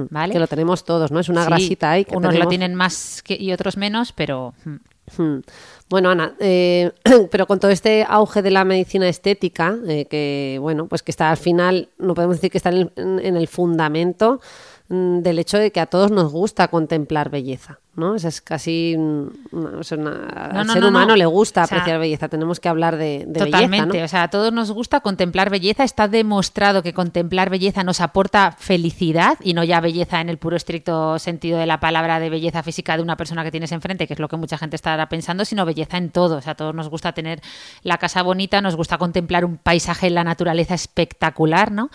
¿vale? 0.09 0.33
Que 0.33 0.39
lo 0.39 0.47
tenemos 0.47 0.83
todos, 0.83 1.11
¿no? 1.11 1.19
Es 1.19 1.29
una 1.29 1.45
grasita 1.45 1.91
ahí. 1.91 2.05
Que 2.05 2.15
unos 2.15 2.35
lo 2.35 2.47
tienen 2.47 2.75
más 2.75 3.21
que, 3.23 3.35
y 3.39 3.51
otros 3.51 3.77
menos, 3.77 4.11
pero. 4.13 4.53
Hmm. 5.17 5.39
Bueno, 5.89 6.09
Ana, 6.09 6.35
eh, 6.39 6.91
pero 7.31 7.45
con 7.47 7.59
todo 7.59 7.69
este 7.69 8.05
auge 8.07 8.41
de 8.41 8.51
la 8.51 8.63
medicina 8.63 9.09
estética, 9.09 9.77
eh, 9.87 10.05
que 10.05 10.57
bueno, 10.61 10.87
pues 10.87 11.03
que 11.03 11.11
está 11.11 11.29
al 11.29 11.37
final, 11.37 11.89
no 11.97 12.13
podemos 12.13 12.37
decir 12.37 12.49
que 12.49 12.57
está 12.57 12.69
en 12.69 12.89
el 12.95 13.47
fundamento 13.49 14.39
mm, 14.87 15.19
del 15.19 15.39
hecho 15.39 15.57
de 15.57 15.71
que 15.71 15.81
a 15.81 15.87
todos 15.87 16.11
nos 16.11 16.31
gusta 16.31 16.69
contemplar 16.69 17.29
belleza. 17.29 17.80
¿No? 17.95 18.15
es 18.15 18.41
casi 18.41 18.95
al 18.95 19.83
ser 19.83 20.85
humano 20.85 21.15
le 21.15 21.25
gusta 21.25 21.63
apreciar 21.63 21.99
belleza, 21.99 22.29
tenemos 22.29 22.59
que 22.59 22.69
hablar 22.69 22.95
de, 22.95 23.25
de 23.27 23.39
totalmente, 23.39 24.01
o 24.03 24.07
sea, 24.07 24.23
a 24.23 24.29
todos 24.29 24.53
nos 24.53 24.71
gusta 24.71 25.01
contemplar 25.01 25.49
belleza, 25.49 25.83
está 25.83 26.07
demostrado 26.07 26.83
que 26.83 26.93
contemplar 26.93 27.49
belleza 27.49 27.83
nos 27.83 27.99
aporta 27.99 28.55
felicidad 28.57 29.37
y 29.41 29.53
no 29.53 29.63
ya 29.63 29.81
belleza 29.81 30.21
en 30.21 30.29
el 30.29 30.37
puro 30.37 30.55
estricto 30.55 31.19
sentido 31.19 31.59
de 31.59 31.65
la 31.65 31.79
palabra 31.79 32.19
de 32.19 32.29
belleza 32.29 32.63
física 32.63 32.95
de 32.95 33.03
una 33.03 33.17
persona 33.17 33.43
que 33.43 33.51
tienes 33.51 33.71
enfrente, 33.73 34.07
que 34.07 34.13
es 34.13 34.19
lo 34.19 34.29
que 34.29 34.37
mucha 34.37 34.57
gente 34.57 34.75
estará 34.77 35.09
pensando, 35.09 35.43
sino 35.43 35.65
belleza 35.65 35.97
en 35.97 36.11
todo, 36.11 36.37
o 36.37 36.41
sea, 36.41 36.53
a 36.53 36.55
todos 36.55 36.73
nos 36.73 36.89
gusta 36.89 37.11
tener 37.11 37.41
la 37.83 37.97
casa 37.97 38.23
bonita, 38.23 38.61
nos 38.61 38.75
gusta 38.75 38.97
contemplar 38.97 39.43
un 39.43 39.57
paisaje 39.57 40.07
en 40.07 40.15
la 40.15 40.23
naturaleza 40.23 40.75
espectacular, 40.75 41.71
¿no? 41.71 41.89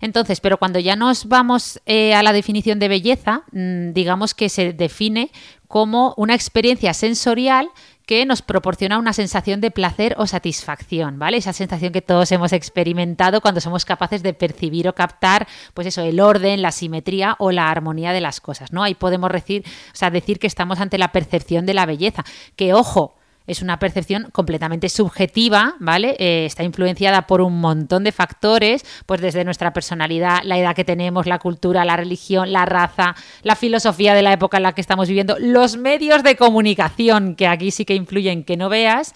Entonces, 0.00 0.40
pero 0.40 0.58
cuando 0.58 0.78
ya 0.78 0.96
nos 0.96 1.26
vamos 1.28 1.80
eh, 1.86 2.14
a 2.14 2.22
la 2.22 2.32
definición 2.32 2.78
de 2.78 2.88
belleza, 2.88 3.42
mm, 3.52 3.92
digamos 3.92 4.34
que 4.34 4.48
se 4.48 4.72
define 4.72 5.30
como 5.68 6.14
una 6.16 6.34
experiencia 6.34 6.94
sensorial 6.94 7.70
que 8.10 8.26
nos 8.26 8.42
proporciona 8.42 8.98
una 8.98 9.12
sensación 9.12 9.60
de 9.60 9.70
placer 9.70 10.16
o 10.18 10.26
satisfacción, 10.26 11.20
¿vale? 11.20 11.36
Esa 11.36 11.52
sensación 11.52 11.92
que 11.92 12.02
todos 12.02 12.32
hemos 12.32 12.52
experimentado 12.52 13.40
cuando 13.40 13.60
somos 13.60 13.84
capaces 13.84 14.24
de 14.24 14.34
percibir 14.34 14.88
o 14.88 14.96
captar, 14.96 15.46
pues 15.74 15.86
eso, 15.86 16.02
el 16.02 16.18
orden, 16.18 16.60
la 16.60 16.72
simetría 16.72 17.36
o 17.38 17.52
la 17.52 17.70
armonía 17.70 18.12
de 18.12 18.20
las 18.20 18.40
cosas, 18.40 18.72
¿no? 18.72 18.82
Ahí 18.82 18.96
podemos 18.96 19.30
decir, 19.30 19.62
o 19.92 19.96
sea, 19.96 20.10
decir 20.10 20.40
que 20.40 20.48
estamos 20.48 20.80
ante 20.80 20.98
la 20.98 21.12
percepción 21.12 21.66
de 21.66 21.74
la 21.74 21.86
belleza, 21.86 22.24
que 22.56 22.74
ojo, 22.74 23.14
es 23.50 23.62
una 23.62 23.78
percepción 23.78 24.28
completamente 24.30 24.88
subjetiva, 24.88 25.74
¿vale? 25.80 26.14
Eh, 26.18 26.46
está 26.46 26.62
influenciada 26.62 27.26
por 27.26 27.40
un 27.40 27.60
montón 27.60 28.04
de 28.04 28.12
factores, 28.12 28.84
pues 29.06 29.20
desde 29.20 29.44
nuestra 29.44 29.72
personalidad, 29.72 30.38
la 30.44 30.56
edad 30.56 30.76
que 30.76 30.84
tenemos, 30.84 31.26
la 31.26 31.40
cultura, 31.40 31.84
la 31.84 31.96
religión, 31.96 32.52
la 32.52 32.64
raza, 32.64 33.16
la 33.42 33.56
filosofía 33.56 34.14
de 34.14 34.22
la 34.22 34.32
época 34.32 34.58
en 34.58 34.62
la 34.62 34.72
que 34.72 34.80
estamos 34.80 35.08
viviendo, 35.08 35.36
los 35.38 35.76
medios 35.76 36.22
de 36.22 36.36
comunicación, 36.36 37.34
que 37.34 37.48
aquí 37.48 37.72
sí 37.72 37.84
que 37.84 37.96
influyen 37.96 38.44
que 38.44 38.56
no 38.56 38.68
veas, 38.68 39.14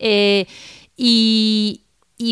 eh, 0.00 0.46
y, 0.96 1.82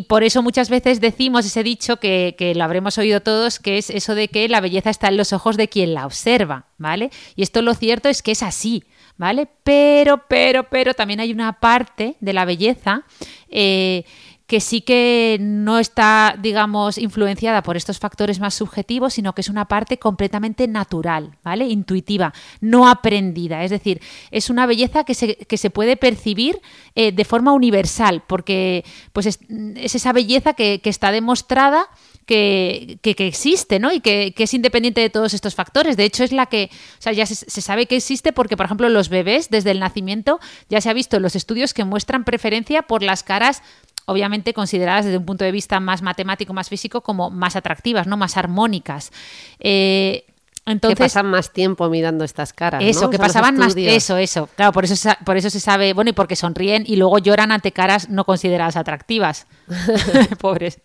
por 0.08 0.24
eso 0.24 0.42
muchas 0.42 0.70
veces 0.70 1.00
decimos 1.00 1.46
ese 1.46 1.62
dicho 1.62 1.98
que, 1.98 2.34
que, 2.36 2.54
lo 2.54 2.64
habremos 2.64 2.98
oído 2.98 3.20
todos, 3.20 3.60
que 3.60 3.78
es 3.78 3.90
eso 3.90 4.14
de 4.14 4.28
que 4.28 4.48
la 4.48 4.60
belleza 4.60 4.90
está 4.90 5.08
en 5.08 5.16
los 5.16 5.32
ojos 5.32 5.56
de 5.56 5.68
quien 5.68 5.94
la 5.94 6.06
observa, 6.06 6.66
¿vale? 6.78 7.10
Y 7.36 7.42
esto 7.42 7.62
lo 7.62 7.74
cierto 7.74 8.08
es 8.08 8.22
que 8.22 8.32
es 8.32 8.42
así. 8.42 8.82
¿Vale? 9.16 9.48
Pero, 9.62 10.22
pero, 10.28 10.64
pero 10.64 10.94
también 10.94 11.20
hay 11.20 11.32
una 11.32 11.60
parte 11.60 12.16
de 12.20 12.32
la 12.32 12.44
belleza 12.44 13.02
eh, 13.48 14.04
que 14.46 14.60
sí 14.60 14.82
que 14.82 15.38
no 15.40 15.78
está, 15.78 16.36
digamos, 16.38 16.98
influenciada 16.98 17.62
por 17.62 17.76
estos 17.76 17.98
factores 17.98 18.40
más 18.40 18.54
subjetivos, 18.54 19.14
sino 19.14 19.34
que 19.34 19.40
es 19.40 19.48
una 19.48 19.66
parte 19.66 19.98
completamente 19.98 20.68
natural, 20.68 21.38
¿vale? 21.42 21.66
Intuitiva, 21.66 22.34
no 22.60 22.86
aprendida. 22.86 23.64
Es 23.64 23.70
decir, 23.70 24.02
es 24.30 24.50
una 24.50 24.66
belleza 24.66 25.04
que 25.04 25.14
se, 25.14 25.36
que 25.36 25.56
se 25.56 25.70
puede 25.70 25.96
percibir 25.96 26.60
eh, 26.94 27.10
de 27.12 27.24
forma 27.24 27.52
universal, 27.52 28.22
porque 28.26 28.84
pues 29.14 29.26
es, 29.26 29.40
esa 29.76 30.12
belleza 30.12 30.52
que, 30.52 30.80
que 30.80 30.90
está 30.90 31.10
demostrada 31.10 31.88
que, 32.24 32.98
existe, 33.02 33.78
¿no? 33.78 33.92
Y 33.92 34.00
que, 34.00 34.34
es 34.36 34.54
independiente 34.54 35.00
de 35.00 35.10
todos 35.10 35.34
estos 35.34 35.54
factores. 35.54 35.96
De 35.96 36.04
hecho, 36.04 36.24
es 36.24 36.32
la 36.32 36.46
que, 36.46 36.70
o 36.98 37.02
sea, 37.02 37.12
ya 37.12 37.26
se, 37.26 37.60
sabe 37.60 37.86
que 37.86 37.96
existe 37.96 38.32
porque, 38.32 38.56
por 38.56 38.66
ejemplo, 38.66 38.88
los 38.88 39.08
bebés 39.08 39.50
desde 39.50 39.70
el 39.70 39.80
nacimiento 39.80 40.40
ya 40.68 40.80
se 40.80 40.90
ha 40.90 40.92
visto 40.92 41.16
en 41.16 41.22
los 41.22 41.36
estudios 41.36 41.74
que 41.74 41.84
muestran 41.84 42.24
preferencia 42.24 42.82
por 42.82 43.02
las 43.02 43.22
caras 43.22 43.62
obviamente 44.06 44.52
consideradas 44.52 45.06
desde 45.06 45.16
un 45.16 45.24
punto 45.24 45.44
de 45.44 45.52
vista 45.52 45.80
más 45.80 46.02
matemático, 46.02 46.52
más 46.52 46.68
físico, 46.68 47.00
como 47.00 47.30
más 47.30 47.56
atractivas, 47.56 48.06
¿no? 48.06 48.18
Más 48.18 48.36
armónicas. 48.36 49.12
Eh, 49.60 50.26
Entonces, 50.66 50.96
que 50.96 51.04
pasan 51.04 51.26
más 51.26 51.52
tiempo 51.52 51.88
mirando 51.90 52.24
estas 52.24 52.52
caras. 52.52 52.82
¿no? 52.82 52.88
Eso, 52.88 53.06
O 53.06 53.10
que 53.10 53.16
sea, 53.18 53.26
pasaban 53.26 53.56
más. 53.58 53.76
Eso, 53.76 54.16
eso. 54.16 54.48
Claro, 54.56 54.72
por 54.72 54.84
eso, 54.84 54.96
se- 54.96 55.16
por 55.24 55.36
eso 55.36 55.50
se 55.50 55.60
sabe. 55.60 55.92
Bueno, 55.92 56.10
y 56.10 56.12
porque 56.14 56.36
sonríen 56.36 56.84
y 56.86 56.96
luego 56.96 57.18
lloran 57.18 57.52
ante 57.52 57.70
caras 57.72 58.08
no 58.08 58.24
consideradas 58.24 58.76
atractivas. 58.76 59.46
Pobres. 60.40 60.80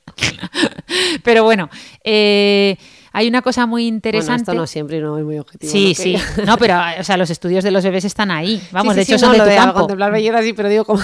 Pero 1.24 1.43
bueno, 1.43 1.69
eh, 2.03 2.77
hay 3.13 3.27
una 3.27 3.41
cosa 3.41 3.65
muy 3.65 3.83
Bueno, 3.83 3.95
interesante. 3.95 4.41
esto 4.43 4.53
no 4.53 4.67
siempre 4.67 5.00
no 5.00 5.17
es 5.17 5.24
muy 5.24 5.39
objetivo. 5.39 5.71
Sí, 5.71 5.89
¿no? 5.89 6.03
sí. 6.03 6.15
Que- 6.36 6.45
No, 6.45 6.57
pero 6.57 6.75
o 7.00 7.03
sea, 7.03 7.17
los 7.17 7.29
estudios 7.29 7.63
de 7.63 7.71
los 7.71 7.83
bebés 7.83 8.05
están 8.05 8.31
ahí. 8.31 8.62
Vamos, 8.71 8.93
Sí, 8.93 8.98
de 8.98 9.01
hecho 9.03 9.13
sí, 9.13 9.19
son 9.19 9.29
no, 9.29 9.33
de 9.33 9.39
lo 9.39 9.45
tu 9.55 9.55
campo. 9.63 9.79
contemplar 9.79 10.12
belleza 10.12 10.41
sí, 10.41 10.53
pero 10.53 10.69
digo 10.69 10.86
como 10.86 11.01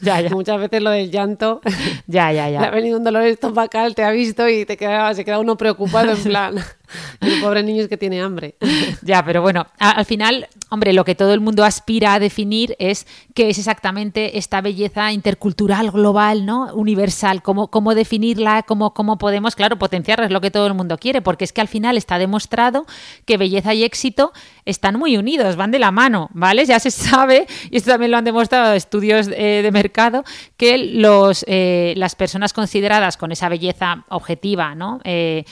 Ya, 0.00 0.20
ya. 0.20 0.30
muchas 0.30 0.58
veces 0.58 0.82
lo 0.82 0.90
del 0.90 1.10
llanto. 1.10 1.60
Ya, 2.06 2.32
ya, 2.32 2.48
Le 2.48 2.56
ha 2.58 2.62
ya. 2.62 2.70
venido 2.70 2.96
un 2.98 3.04
dolor 3.04 3.22
estomacal, 3.24 3.94
te 3.94 4.02
ha 4.02 4.10
visto 4.10 4.48
y 4.48 4.64
te 4.64 4.76
queda, 4.76 5.12
se 5.14 5.24
queda 5.24 5.38
uno 5.38 5.56
preocupado 5.56 6.12
en 6.12 6.22
plan. 6.22 6.54
El 7.20 7.40
pobre 7.40 7.62
niño 7.62 7.82
es 7.82 7.88
que 7.88 7.96
tiene 7.96 8.20
hambre. 8.20 8.56
Ya, 9.02 9.24
pero 9.24 9.40
bueno, 9.40 9.66
al 9.78 10.04
final, 10.04 10.48
hombre, 10.68 10.92
lo 10.92 11.04
que 11.04 11.14
todo 11.14 11.32
el 11.32 11.40
mundo 11.40 11.64
aspira 11.64 12.14
a 12.14 12.18
definir 12.18 12.76
es 12.78 13.06
qué 13.34 13.48
es 13.48 13.58
exactamente 13.58 14.36
esta 14.36 14.60
belleza 14.60 15.12
intercultural, 15.12 15.90
global, 15.90 16.44
¿no? 16.44 16.74
Universal, 16.74 17.42
cómo, 17.42 17.68
cómo 17.68 17.94
definirla, 17.94 18.62
cómo, 18.64 18.92
cómo 18.92 19.16
podemos, 19.16 19.56
claro, 19.56 19.78
potenciarla, 19.78 20.26
es 20.26 20.32
lo 20.32 20.40
que 20.40 20.50
todo 20.50 20.66
el 20.66 20.74
mundo 20.74 20.98
quiere, 20.98 21.22
porque 21.22 21.44
es 21.44 21.52
que 21.52 21.60
al 21.60 21.68
final 21.68 21.96
está 21.96 22.18
demostrado 22.18 22.84
que 23.24 23.36
belleza 23.36 23.74
y 23.74 23.84
éxito 23.84 24.32
están 24.64 24.98
muy 24.98 25.16
unidos, 25.16 25.56
van 25.56 25.70
de 25.70 25.78
la 25.78 25.90
mano, 25.90 26.28
¿vale? 26.32 26.64
Ya 26.66 26.78
se 26.78 26.90
sabe, 26.90 27.46
y 27.70 27.76
esto 27.76 27.90
también 27.90 28.10
lo 28.10 28.18
han 28.18 28.24
demostrado 28.24 28.74
estudios 28.74 29.28
eh, 29.32 29.60
de 29.62 29.70
mercado, 29.72 30.24
que 30.56 30.78
los, 30.78 31.44
eh, 31.48 31.94
las 31.96 32.14
personas 32.14 32.52
consideradas 32.52 33.16
con 33.16 33.32
esa 33.32 33.48
belleza 33.48 34.04
objetiva, 34.08 34.74
¿no? 34.74 35.00
Eh, 35.04 35.44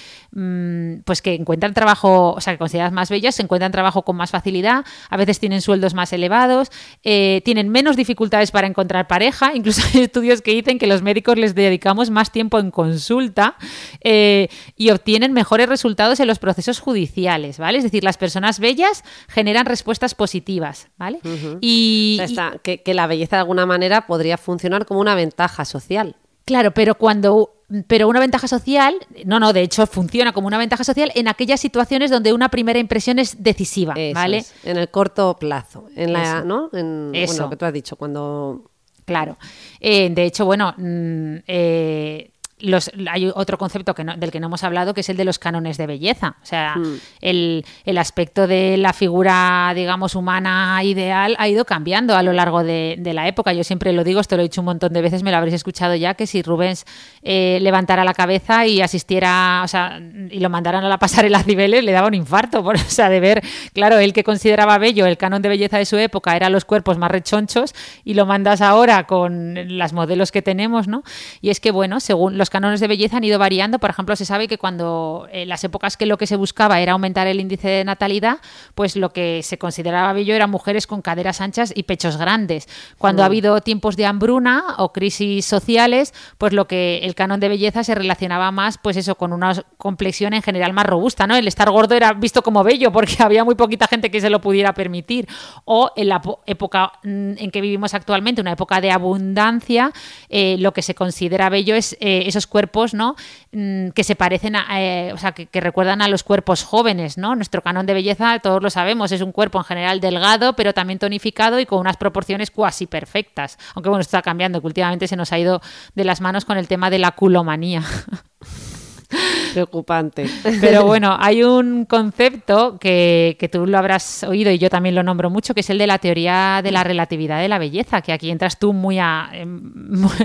pues 1.04 1.22
que 1.22 1.34
encuentran 1.34 1.74
trabajo, 1.74 2.32
o 2.32 2.40
sea, 2.40 2.52
que 2.54 2.58
consideradas 2.58 2.92
más 2.92 3.08
bellas, 3.10 3.34
se 3.34 3.42
encuentran 3.42 3.72
trabajo 3.72 4.02
con 4.02 4.14
más 4.16 4.30
facilidad, 4.30 4.84
a 5.10 5.16
veces 5.16 5.40
tienen 5.40 5.62
sueldos 5.62 5.94
más 5.94 6.12
elevados, 6.12 6.68
eh, 7.02 7.40
tienen 7.44 7.70
menos 7.70 7.96
dificultades 7.96 8.50
para 8.50 8.66
encontrar 8.66 9.06
pareja, 9.08 9.52
incluso 9.54 9.82
hay 9.94 10.02
estudios 10.02 10.42
que 10.42 10.52
dicen 10.52 10.78
que 10.78 10.86
los 10.86 11.02
médicos 11.02 11.38
les 11.38 11.54
dedicamos 11.54 12.10
más 12.10 12.30
tiempo 12.30 12.58
en 12.58 12.70
consulta 12.70 13.56
eh, 14.02 14.48
y 14.76 14.90
obtienen 14.90 15.32
mejores 15.32 15.68
resultados 15.68 16.20
en 16.20 16.26
los 16.26 16.38
procesos 16.38 16.78
judiciales, 16.78 17.58
¿vale? 17.58 17.78
Es 17.78 17.84
decir, 17.84 18.04
las 18.04 18.18
personas 18.18 18.60
bellas 18.60 19.04
generan 19.28 19.66
respuestas 19.66 20.14
positivas, 20.14 20.88
¿vale? 20.98 21.20
Y, 21.60 22.18
O 22.20 22.26
sea, 22.26 22.26
y- 22.26 22.30
está- 22.32 22.58
que, 22.62 22.82
que 22.82 22.94
la 22.94 23.06
belleza 23.06 23.36
de 23.36 23.40
alguna 23.40 23.66
manera 23.66 24.06
podría 24.06 24.36
funcionar 24.38 24.84
como 24.86 25.00
una 25.00 25.14
ventaja 25.14 25.64
social. 25.64 26.16
Claro, 26.48 26.72
pero 26.72 26.94
cuando 26.94 27.52
pero 27.86 28.08
una 28.08 28.20
ventaja 28.20 28.48
social, 28.48 28.94
no, 29.26 29.38
no, 29.38 29.52
de 29.52 29.60
hecho 29.60 29.86
funciona 29.86 30.32
como 30.32 30.46
una 30.46 30.56
ventaja 30.56 30.82
social 30.82 31.12
en 31.14 31.28
aquellas 31.28 31.60
situaciones 31.60 32.10
donde 32.10 32.32
una 32.32 32.48
primera 32.48 32.78
impresión 32.78 33.18
es 33.18 33.42
decisiva, 33.42 33.92
Eso 33.94 34.14
¿vale? 34.14 34.38
es, 34.38 34.54
en 34.64 34.78
el 34.78 34.88
corto 34.88 35.36
plazo. 35.38 35.84
En 35.94 36.14
la, 36.14 36.38
Eso. 36.38 36.44
¿no? 36.46 36.70
En, 36.72 37.10
Eso. 37.14 37.32
Bueno, 37.32 37.44
lo 37.44 37.50
que 37.50 37.56
tú 37.56 37.64
has 37.66 37.72
dicho, 37.74 37.96
cuando 37.96 38.70
Claro. 39.04 39.36
Eh, 39.80 40.10
de 40.10 40.24
hecho, 40.24 40.46
bueno, 40.46 40.74
mm, 40.76 41.36
eh, 41.46 42.30
los, 42.60 42.90
hay 43.10 43.30
otro 43.34 43.58
concepto 43.58 43.94
que 43.94 44.04
no- 44.04 44.16
del 44.16 44.30
que 44.30 44.40
no 44.40 44.46
hemos 44.46 44.64
hablado, 44.64 44.94
que 44.94 45.00
es 45.02 45.08
el 45.08 45.16
de 45.16 45.24
los 45.24 45.38
cánones 45.38 45.76
de 45.76 45.86
belleza. 45.86 46.36
O 46.42 46.46
sea, 46.46 46.74
el, 47.20 47.64
el 47.84 47.98
aspecto 47.98 48.46
de 48.46 48.76
la 48.76 48.92
figura, 48.92 49.72
digamos, 49.74 50.14
humana 50.14 50.80
ideal 50.82 51.36
ha 51.38 51.48
ido 51.48 51.64
cambiando 51.64 52.16
a 52.16 52.22
lo 52.22 52.32
largo 52.32 52.64
de, 52.64 52.96
de 52.98 53.12
la 53.14 53.28
época. 53.28 53.52
Yo 53.52 53.64
siempre 53.64 53.92
lo 53.92 54.04
digo, 54.04 54.20
esto 54.20 54.36
lo 54.36 54.42
he 54.42 54.44
dicho 54.44 54.60
un 54.60 54.66
montón 54.66 54.92
de 54.92 55.02
veces, 55.02 55.22
me 55.22 55.30
lo 55.30 55.36
habréis 55.36 55.54
escuchado 55.54 55.94
ya, 55.94 56.14
que 56.14 56.26
si 56.26 56.42
Rubens 56.42 56.84
eh, 57.22 57.58
levantara 57.62 58.04
la 58.04 58.14
cabeza 58.14 58.66
y 58.66 58.80
asistiera, 58.80 59.62
o 59.64 59.68
sea, 59.68 60.00
y 60.30 60.40
lo 60.40 60.50
mandaran 60.50 60.84
a 60.84 60.88
la 60.88 60.98
pasarela 60.98 61.42
Cibeles, 61.42 61.84
le 61.84 61.92
daba 61.92 62.08
un 62.08 62.14
infarto. 62.14 62.62
Por, 62.62 62.76
o 62.76 62.78
sea, 62.78 63.08
de 63.08 63.20
ver, 63.20 63.42
claro, 63.72 63.98
él 63.98 64.12
que 64.12 64.24
consideraba 64.24 64.78
bello 64.78 65.06
el 65.06 65.16
canon 65.16 65.42
de 65.42 65.48
belleza 65.48 65.78
de 65.78 65.84
su 65.86 65.96
época 65.96 66.34
eran 66.36 66.52
los 66.52 66.64
cuerpos 66.64 66.98
más 66.98 67.10
rechonchos 67.10 67.74
y 68.04 68.14
lo 68.14 68.26
mandas 68.26 68.60
ahora 68.60 69.06
con 69.06 69.78
las 69.78 69.92
modelos 69.92 70.32
que 70.32 70.42
tenemos, 70.42 70.88
¿no? 70.88 71.02
Y 71.40 71.50
es 71.50 71.60
que, 71.60 71.70
bueno, 71.70 72.00
según 72.00 72.38
los 72.38 72.47
cánones 72.50 72.80
de 72.80 72.88
belleza 72.88 73.16
han 73.18 73.24
ido 73.24 73.38
variando, 73.38 73.78
por 73.78 73.90
ejemplo, 73.90 74.16
se 74.16 74.24
sabe 74.24 74.48
que 74.48 74.58
cuando 74.58 75.26
en 75.32 75.48
las 75.48 75.64
épocas 75.64 75.96
que 75.96 76.06
lo 76.06 76.16
que 76.18 76.26
se 76.26 76.36
buscaba 76.36 76.80
era 76.80 76.92
aumentar 76.92 77.26
el 77.26 77.40
índice 77.40 77.68
de 77.68 77.84
natalidad, 77.84 78.38
pues 78.74 78.96
lo 78.96 79.10
que 79.12 79.42
se 79.42 79.58
consideraba 79.58 80.12
bello 80.12 80.34
eran 80.34 80.50
mujeres 80.50 80.86
con 80.86 81.02
caderas 81.02 81.40
anchas 81.40 81.72
y 81.74 81.84
pechos 81.84 82.16
grandes. 82.16 82.68
Cuando 82.98 83.22
ha 83.22 83.26
habido 83.26 83.60
tiempos 83.60 83.96
de 83.96 84.06
hambruna 84.06 84.74
o 84.78 84.92
crisis 84.92 85.44
sociales, 85.46 86.14
pues 86.38 86.52
lo 86.52 86.66
que 86.66 86.98
el 87.02 87.14
canon 87.14 87.40
de 87.40 87.48
belleza 87.48 87.84
se 87.84 87.94
relacionaba 87.94 88.50
más, 88.50 88.78
pues 88.78 88.96
eso, 88.96 89.14
con 89.16 89.32
una 89.32 89.52
complexión 89.76 90.34
en 90.34 90.42
general 90.42 90.72
más 90.72 90.86
robusta, 90.86 91.26
¿no? 91.26 91.36
El 91.36 91.48
estar 91.48 91.70
gordo 91.70 91.94
era 91.94 92.12
visto 92.12 92.42
como 92.42 92.62
bello 92.64 92.92
porque 92.92 93.16
había 93.22 93.44
muy 93.44 93.54
poquita 93.54 93.86
gente 93.86 94.10
que 94.10 94.20
se 94.20 94.30
lo 94.30 94.40
pudiera 94.40 94.74
permitir. 94.74 95.26
O 95.64 95.90
en 95.96 96.08
la 96.08 96.20
po- 96.20 96.40
época 96.46 96.92
mm, 97.02 97.32
en 97.38 97.50
que 97.50 97.60
vivimos 97.60 97.94
actualmente, 97.94 98.40
una 98.40 98.52
época 98.52 98.80
de 98.80 98.90
abundancia, 98.90 99.92
eh, 100.28 100.56
lo 100.58 100.72
que 100.72 100.82
se 100.82 100.94
considera 100.94 101.48
bello 101.48 101.74
es 101.74 101.96
eh, 102.00 102.24
esos 102.38 102.46
cuerpos, 102.46 102.94
¿no? 102.94 103.16
Mm, 103.52 103.90
que 103.90 104.04
se 104.04 104.16
parecen 104.16 104.56
a, 104.56 104.66
eh, 104.80 105.12
o 105.12 105.18
sea, 105.18 105.32
que, 105.32 105.60
recuerdan 105.60 106.02
a 106.02 106.08
los 106.08 106.22
cuerpos 106.22 106.62
jóvenes, 106.64 107.18
¿no? 107.18 107.34
Nuestro 107.34 107.62
canon 107.62 107.86
de 107.86 107.94
belleza, 107.94 108.38
todos 108.38 108.62
lo 108.62 108.70
sabemos, 108.70 109.12
es 109.12 109.20
un 109.20 109.32
cuerpo 109.32 109.58
en 109.58 109.64
general 109.64 110.00
delgado, 110.00 110.54
pero 110.54 110.72
también 110.72 110.98
tonificado 110.98 111.58
y 111.58 111.66
con 111.66 111.80
unas 111.80 111.96
proporciones 111.96 112.50
cuasi 112.50 112.86
perfectas. 112.86 113.58
Aunque 113.74 113.88
bueno, 113.88 114.00
esto 114.00 114.16
está 114.16 114.22
cambiando, 114.22 114.60
que 114.60 114.66
últimamente 114.66 115.08
se 115.08 115.16
nos 115.16 115.32
ha 115.32 115.38
ido 115.38 115.60
de 115.94 116.04
las 116.04 116.20
manos 116.20 116.44
con 116.44 116.56
el 116.56 116.68
tema 116.68 116.90
de 116.90 116.98
la 116.98 117.12
culomanía. 117.12 117.82
preocupante. 119.52 120.28
Pero 120.60 120.84
bueno, 120.86 121.16
hay 121.18 121.42
un 121.42 121.84
concepto 121.84 122.78
que, 122.78 123.36
que 123.38 123.48
tú 123.48 123.66
lo 123.66 123.78
habrás 123.78 124.22
oído 124.24 124.50
y 124.50 124.58
yo 124.58 124.70
también 124.70 124.94
lo 124.94 125.02
nombro 125.02 125.30
mucho, 125.30 125.54
que 125.54 125.60
es 125.60 125.70
el 125.70 125.78
de 125.78 125.86
la 125.86 125.98
teoría 125.98 126.60
de 126.62 126.70
la 126.70 126.84
relatividad 126.84 127.40
de 127.40 127.48
la 127.48 127.58
belleza, 127.58 128.02
que 128.02 128.12
aquí 128.12 128.30
entras 128.30 128.58
tú 128.58 128.72
muy 128.72 128.98
a, 128.98 129.30
em, 129.32 129.72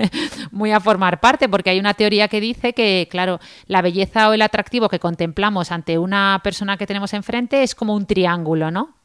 muy 0.51 0.71
a 0.71 0.79
formar 0.79 1.19
parte, 1.19 1.49
porque 1.49 1.69
hay 1.69 1.79
una 1.79 1.93
teoría 1.93 2.27
que 2.27 2.41
dice 2.41 2.73
que, 2.73 3.07
claro, 3.09 3.39
la 3.67 3.81
belleza 3.81 4.29
o 4.29 4.33
el 4.33 4.41
atractivo 4.41 4.89
que 4.89 4.99
contemplamos 4.99 5.71
ante 5.71 5.97
una 5.97 6.41
persona 6.43 6.77
que 6.77 6.87
tenemos 6.87 7.13
enfrente 7.13 7.63
es 7.63 7.75
como 7.75 7.93
un 7.93 8.05
triángulo, 8.05 8.71
¿no? 8.71 8.95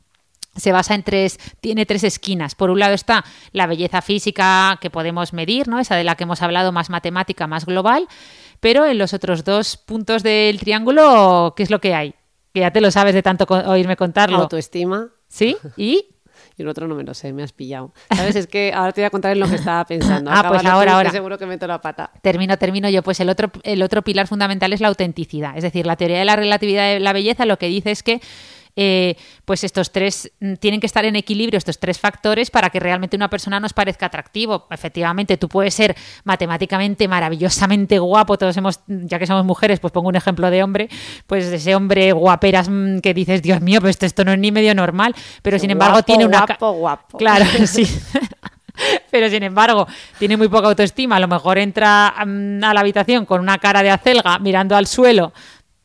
se 0.59 0.73
basa 0.73 0.95
en 0.95 1.03
tres, 1.03 1.39
tiene 1.61 1.87
tres 1.87 2.05
esquinas. 2.05 2.55
Por 2.55 2.71
un 2.71 2.81
lado 2.81 2.95
está 2.95 3.25
la 3.53 3.67
belleza 3.67 4.03
física 4.03 4.79
que 4.81 4.91
podemos 4.91 5.33
medir, 5.33 5.69
¿no? 5.69 5.79
Esa 5.79 5.97
de 5.97 6.05
la 6.05 6.17
que 6.17 6.25
hemos 6.25 6.43
hablado, 6.43 6.73
más 6.73 6.91
matemática, 6.91 7.47
más 7.47 7.65
global. 7.65 8.09
Pero 8.61 8.87
en 8.87 8.99
los 8.99 9.15
otros 9.15 9.45
dos 9.45 9.77
puntos 9.77 10.23
del 10.23 10.59
triángulo, 10.59 11.55
¿qué 11.57 11.63
es 11.63 11.71
lo 11.71 11.81
que 11.81 11.95
hay? 11.95 12.15
Que 12.53 12.61
ya 12.61 12.73
te 12.73 12.81
lo 12.81 12.91
sabes 12.91 13.15
de 13.15 13.23
tanto 13.23 13.47
oírme 13.67 13.97
contarlo. 13.97 14.39
Autoestima. 14.39 15.09
¿Sí? 15.29 15.57
¿Y? 15.77 16.07
Y 16.59 16.63
el 16.63 16.69
otro 16.69 16.89
no 16.89 16.97
me 16.97 17.05
lo 17.05 17.15
sé, 17.15 17.33
me 17.33 17.45
has 17.45 17.53
pillado. 17.53 17.93
¿Sabes? 18.15 18.35
Es 18.35 18.49
que 18.49 18.73
ahora 18.75 18.91
te 18.91 19.01
voy 19.01 19.07
a 19.07 19.11
contar 19.11 19.31
en 19.33 19.39
lo 19.39 19.49
que 19.49 19.55
estaba 19.55 19.85
pensando. 19.85 20.29
Ah, 20.35 20.45
pues 20.49 20.65
ahora, 20.65 20.95
ahora. 20.95 21.11
Seguro 21.11 21.39
que 21.39 21.47
meto 21.47 21.69
la 21.69 21.81
pata. 21.81 22.11
Termino, 22.21 22.57
termino 22.59 22.89
yo. 22.89 23.03
Pues 23.03 23.21
el 23.21 23.29
otro, 23.29 23.51
el 23.63 23.81
otro 23.81 24.03
pilar 24.03 24.27
fundamental 24.27 24.73
es 24.73 24.81
la 24.81 24.89
autenticidad. 24.89 25.57
Es 25.57 25.63
decir, 25.63 25.87
la 25.87 25.95
teoría 25.95 26.19
de 26.19 26.25
la 26.25 26.35
relatividad 26.35 26.93
de 26.93 27.01
la 27.01 27.13
belleza 27.13 27.47
lo 27.47 27.59
que 27.59 27.67
dice 27.67 27.93
es 27.93 28.03
que 28.03 28.21
eh, 28.81 29.17
pues 29.45 29.65
estos 29.65 29.91
tres 29.91 30.31
mm, 30.39 30.55
tienen 30.55 30.79
que 30.79 30.87
estar 30.87 31.05
en 31.05 31.17
equilibrio, 31.17 31.59
estos 31.59 31.81
tres 31.81 31.99
factores, 31.99 32.49
para 32.49 32.71
que 32.71 32.79
realmente 32.79 33.17
una 33.17 33.29
persona 33.29 33.59
nos 33.59 33.73
parezca 33.73 34.07
atractivo. 34.07 34.69
Efectivamente, 34.71 35.37
tú 35.37 35.49
puedes 35.49 35.75
ser 35.75 35.97
matemáticamente 36.23 37.09
maravillosamente 37.09 37.99
guapo, 37.99 38.39
todos 38.39 38.57
hemos, 38.57 38.79
ya 38.87 39.19
que 39.19 39.27
somos 39.27 39.45
mujeres, 39.45 39.81
pues 39.81 39.93
pongo 39.93 40.09
un 40.09 40.15
ejemplo 40.15 40.49
de 40.49 40.63
hombre, 40.63 40.89
pues 41.27 41.47
ese 41.47 41.75
hombre 41.75 42.13
guaperas 42.13 42.69
mm, 42.69 43.01
que 43.01 43.15
dices, 43.15 43.43
Dios 43.43 43.61
mío, 43.61 43.81
pues 43.81 43.97
esto, 43.97 44.07
esto 44.07 44.25
no 44.25 44.33
es 44.33 44.39
ni 44.39 44.53
medio 44.53 44.73
normal, 44.77 45.13
pero 45.43 45.59
sin 45.59 45.73
embargo 45.73 45.95
Guapo, 45.95 46.07
tiene 46.07 46.25
una... 46.25 46.47
Guapo, 46.47 46.73
guapo. 46.75 47.19
Claro, 47.19 47.47
sí. 47.67 47.85
Pero 49.11 49.29
sin 49.29 49.43
embargo, 49.43 49.87
tiene 50.19 50.37
muy 50.37 50.49
poca 50.49 50.69
autoestima. 50.69 51.17
A 51.17 51.21
lo 51.21 51.29
mejor 51.29 51.59
entra 51.59 52.15
mm, 52.25 52.63
a 52.63 52.75
la 52.75 52.81
habitación 52.81 53.27
con 53.27 53.41
una 53.41 53.59
cara 53.59 53.83
de 53.83 53.91
acelga 53.91 54.39
mirando 54.39 54.77
al 54.77 54.87
suelo. 54.87 55.33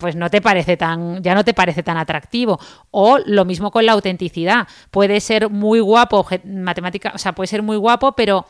Pues 0.04 0.18
no 0.18 0.30
te 0.30 0.42
parece 0.42 0.76
tan, 0.76 1.24
ya 1.24 1.34
no 1.34 1.46
te 1.46 1.54
parece 1.54 1.82
tan 1.82 1.96
atractivo. 1.96 2.60
O 2.92 3.20
lo 3.26 3.46
mismo 3.46 3.72
con 3.72 3.86
la 3.86 3.94
autenticidad. 3.94 4.68
Puede 4.92 5.22
ser 5.22 5.50
muy 5.50 5.80
guapo, 5.80 6.28
matemática, 6.44 7.14
o 7.16 7.18
sea, 7.18 7.32
puede 7.32 7.48
ser 7.48 7.64
muy 7.64 7.78
guapo, 7.78 8.12
pero 8.12 8.46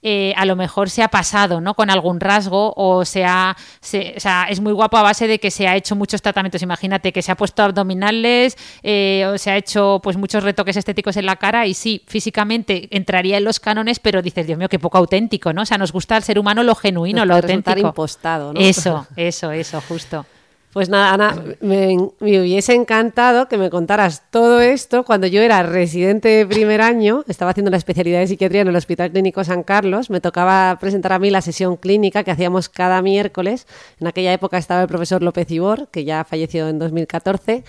eh, 0.00 0.32
a 0.36 0.44
lo 0.44 0.54
mejor 0.54 0.90
se 0.90 1.02
ha 1.02 1.08
pasado, 1.08 1.60
¿no? 1.60 1.74
Con 1.74 1.90
algún 1.90 2.20
rasgo 2.20 2.72
o 2.76 3.04
sea, 3.04 3.56
se, 3.80 4.14
o 4.16 4.20
sea, 4.20 4.46
es 4.48 4.60
muy 4.60 4.72
guapo 4.72 4.96
a 4.96 5.02
base 5.02 5.26
de 5.26 5.40
que 5.40 5.50
se 5.50 5.66
ha 5.66 5.74
hecho 5.74 5.96
muchos 5.96 6.22
tratamientos. 6.22 6.62
Imagínate 6.62 7.12
que 7.12 7.20
se 7.20 7.32
ha 7.32 7.36
puesto 7.36 7.62
abdominales 7.62 8.56
eh, 8.82 9.26
o 9.26 9.38
se 9.38 9.50
ha 9.50 9.56
hecho 9.56 10.00
pues 10.02 10.16
muchos 10.16 10.44
retoques 10.44 10.76
estéticos 10.76 11.16
en 11.16 11.26
la 11.26 11.36
cara 11.36 11.66
y 11.66 11.74
sí, 11.74 12.02
físicamente 12.06 12.94
entraría 12.94 13.38
en 13.38 13.44
los 13.44 13.58
cánones, 13.58 13.98
pero 13.98 14.22
dices, 14.22 14.46
Dios 14.46 14.58
mío, 14.58 14.68
qué 14.68 14.78
poco 14.78 14.98
auténtico, 14.98 15.52
¿no? 15.54 15.62
O 15.62 15.66
sea, 15.66 15.78
nos 15.78 15.90
gusta 15.90 16.16
al 16.16 16.22
ser 16.22 16.38
humano 16.38 16.62
lo 16.62 16.74
genuino, 16.74 17.20
Nos 17.20 17.28
lo 17.28 17.34
auténtico. 17.36 17.78
impostado, 17.78 18.52
¿no? 18.52 18.60
Eso, 18.60 19.06
eso, 19.16 19.50
eso, 19.50 19.80
justo. 19.88 20.26
Pues 20.72 20.90
nada, 20.90 21.14
Ana, 21.14 21.42
me, 21.60 21.96
me 22.20 22.40
hubiese 22.40 22.74
encantado 22.74 23.48
que 23.48 23.56
me 23.56 23.70
contaras 23.70 24.22
todo 24.30 24.60
esto 24.60 25.02
cuando 25.02 25.26
yo 25.26 25.40
era 25.40 25.62
residente 25.62 26.28
de 26.28 26.46
primer 26.46 26.82
año, 26.82 27.24
estaba 27.26 27.52
haciendo 27.52 27.70
la 27.70 27.78
especialidad 27.78 28.20
de 28.20 28.26
psiquiatría 28.26 28.60
en 28.60 28.68
el 28.68 28.76
Hospital 28.76 29.10
Clínico 29.10 29.42
San 29.44 29.62
Carlos, 29.62 30.10
me 30.10 30.20
tocaba 30.20 30.76
presentar 30.78 31.14
a 31.14 31.18
mí 31.18 31.30
la 31.30 31.40
sesión 31.40 31.76
clínica 31.76 32.22
que 32.22 32.30
hacíamos 32.30 32.68
cada 32.68 33.00
miércoles. 33.00 33.66
En 33.98 34.08
aquella 34.08 34.32
época 34.32 34.58
estaba 34.58 34.82
el 34.82 34.88
profesor 34.88 35.22
López 35.22 35.50
Ibor, 35.50 35.88
que 35.88 36.04
ya 36.04 36.24
falleció 36.24 36.68
en 36.68 36.78
2014. 36.78 37.64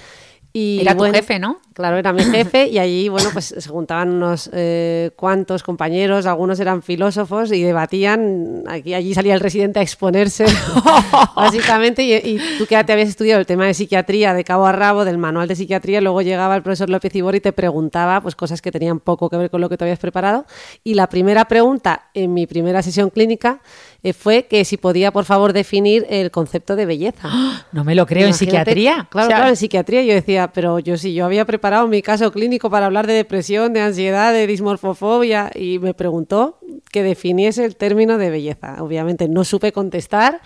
Y, 0.51 0.79
Era 0.81 0.95
tu 0.95 1.03
jefe, 1.05 1.39
¿no? 1.39 1.59
Claro, 1.79 1.95
era 1.97 2.11
mi 2.11 2.25
jefe 2.25 2.67
y 2.67 2.77
allí, 2.77 3.07
bueno, 3.07 3.29
pues 3.31 3.55
se 3.57 3.69
juntaban 3.69 4.09
unos 4.09 4.49
eh, 4.51 5.11
cuantos 5.15 5.63
compañeros, 5.63 6.25
algunos 6.25 6.59
eran 6.59 6.83
filósofos 6.83 7.53
y 7.53 7.63
debatían, 7.63 8.63
aquí, 8.67 8.93
allí 8.93 9.13
salía 9.13 9.33
el 9.33 9.39
residente 9.39 9.79
a 9.79 9.81
exponerse, 9.81 10.45
básicamente, 11.37 12.03
y, 12.03 12.15
y 12.15 12.37
tú 12.57 12.65
que 12.65 12.73
ya 12.73 12.83
te 12.83 12.91
habías 12.91 13.07
estudiado 13.07 13.39
el 13.39 13.45
tema 13.45 13.65
de 13.65 13.73
psiquiatría 13.73 14.33
de 14.33 14.43
cabo 14.43 14.65
a 14.65 14.73
rabo, 14.73 15.05
del 15.05 15.17
manual 15.17 15.47
de 15.47 15.55
psiquiatría, 15.55 16.01
luego 16.01 16.21
llegaba 16.21 16.53
el 16.57 16.63
profesor 16.63 16.89
López 16.89 17.15
Ibor 17.15 17.35
y 17.35 17.39
te 17.39 17.53
preguntaba 17.53 18.19
pues 18.19 18.35
cosas 18.35 18.61
que 18.61 18.73
tenían 18.73 18.99
poco 18.99 19.29
que 19.29 19.37
ver 19.37 19.49
con 19.49 19.61
lo 19.61 19.69
que 19.69 19.77
te 19.77 19.85
habías 19.85 19.99
preparado. 19.99 20.45
Y 20.83 20.95
la 20.95 21.07
primera 21.07 21.45
pregunta 21.45 22.09
en 22.13 22.33
mi 22.33 22.45
primera 22.45 22.81
sesión 22.81 23.09
clínica 23.09 23.61
eh, 24.03 24.11
fue 24.11 24.47
que 24.47 24.65
si 24.65 24.75
podía, 24.77 25.11
por 25.11 25.25
favor, 25.25 25.53
definir 25.53 26.05
el 26.09 26.29
concepto 26.31 26.75
de 26.75 26.85
belleza. 26.85 27.29
No 27.71 27.83
me 27.83 27.93
lo 27.93 28.05
creo, 28.07 28.23
en 28.23 28.29
Imagínate, 28.29 28.71
psiquiatría. 28.71 29.07
Claro, 29.09 29.27
O 29.27 29.29
sea, 29.29 29.37
claro, 29.37 29.49
en 29.49 29.55
psiquiatría 29.55 30.01
yo 30.01 30.13
decía, 30.13 30.51
pero 30.51 30.79
yo 30.79 30.97
sí, 30.97 31.13
yo 31.13 31.25
había 31.25 31.45
preparado 31.45 31.68
mi 31.87 32.01
caso 32.01 32.31
clínico 32.31 32.69
para 32.69 32.85
hablar 32.85 33.07
de 33.07 33.13
depresión, 33.13 33.73
de 33.73 33.81
ansiedad, 33.81 34.33
de 34.33 34.47
dismorfofobia 34.47 35.51
y 35.53 35.79
me 35.79 35.93
preguntó 35.93 36.59
que 36.91 37.03
definiese 37.03 37.65
el 37.65 37.75
término 37.75 38.17
de 38.17 38.29
belleza. 38.29 38.77
Obviamente 38.83 39.27
no 39.27 39.43
supe 39.43 39.71
contestar, 39.71 40.41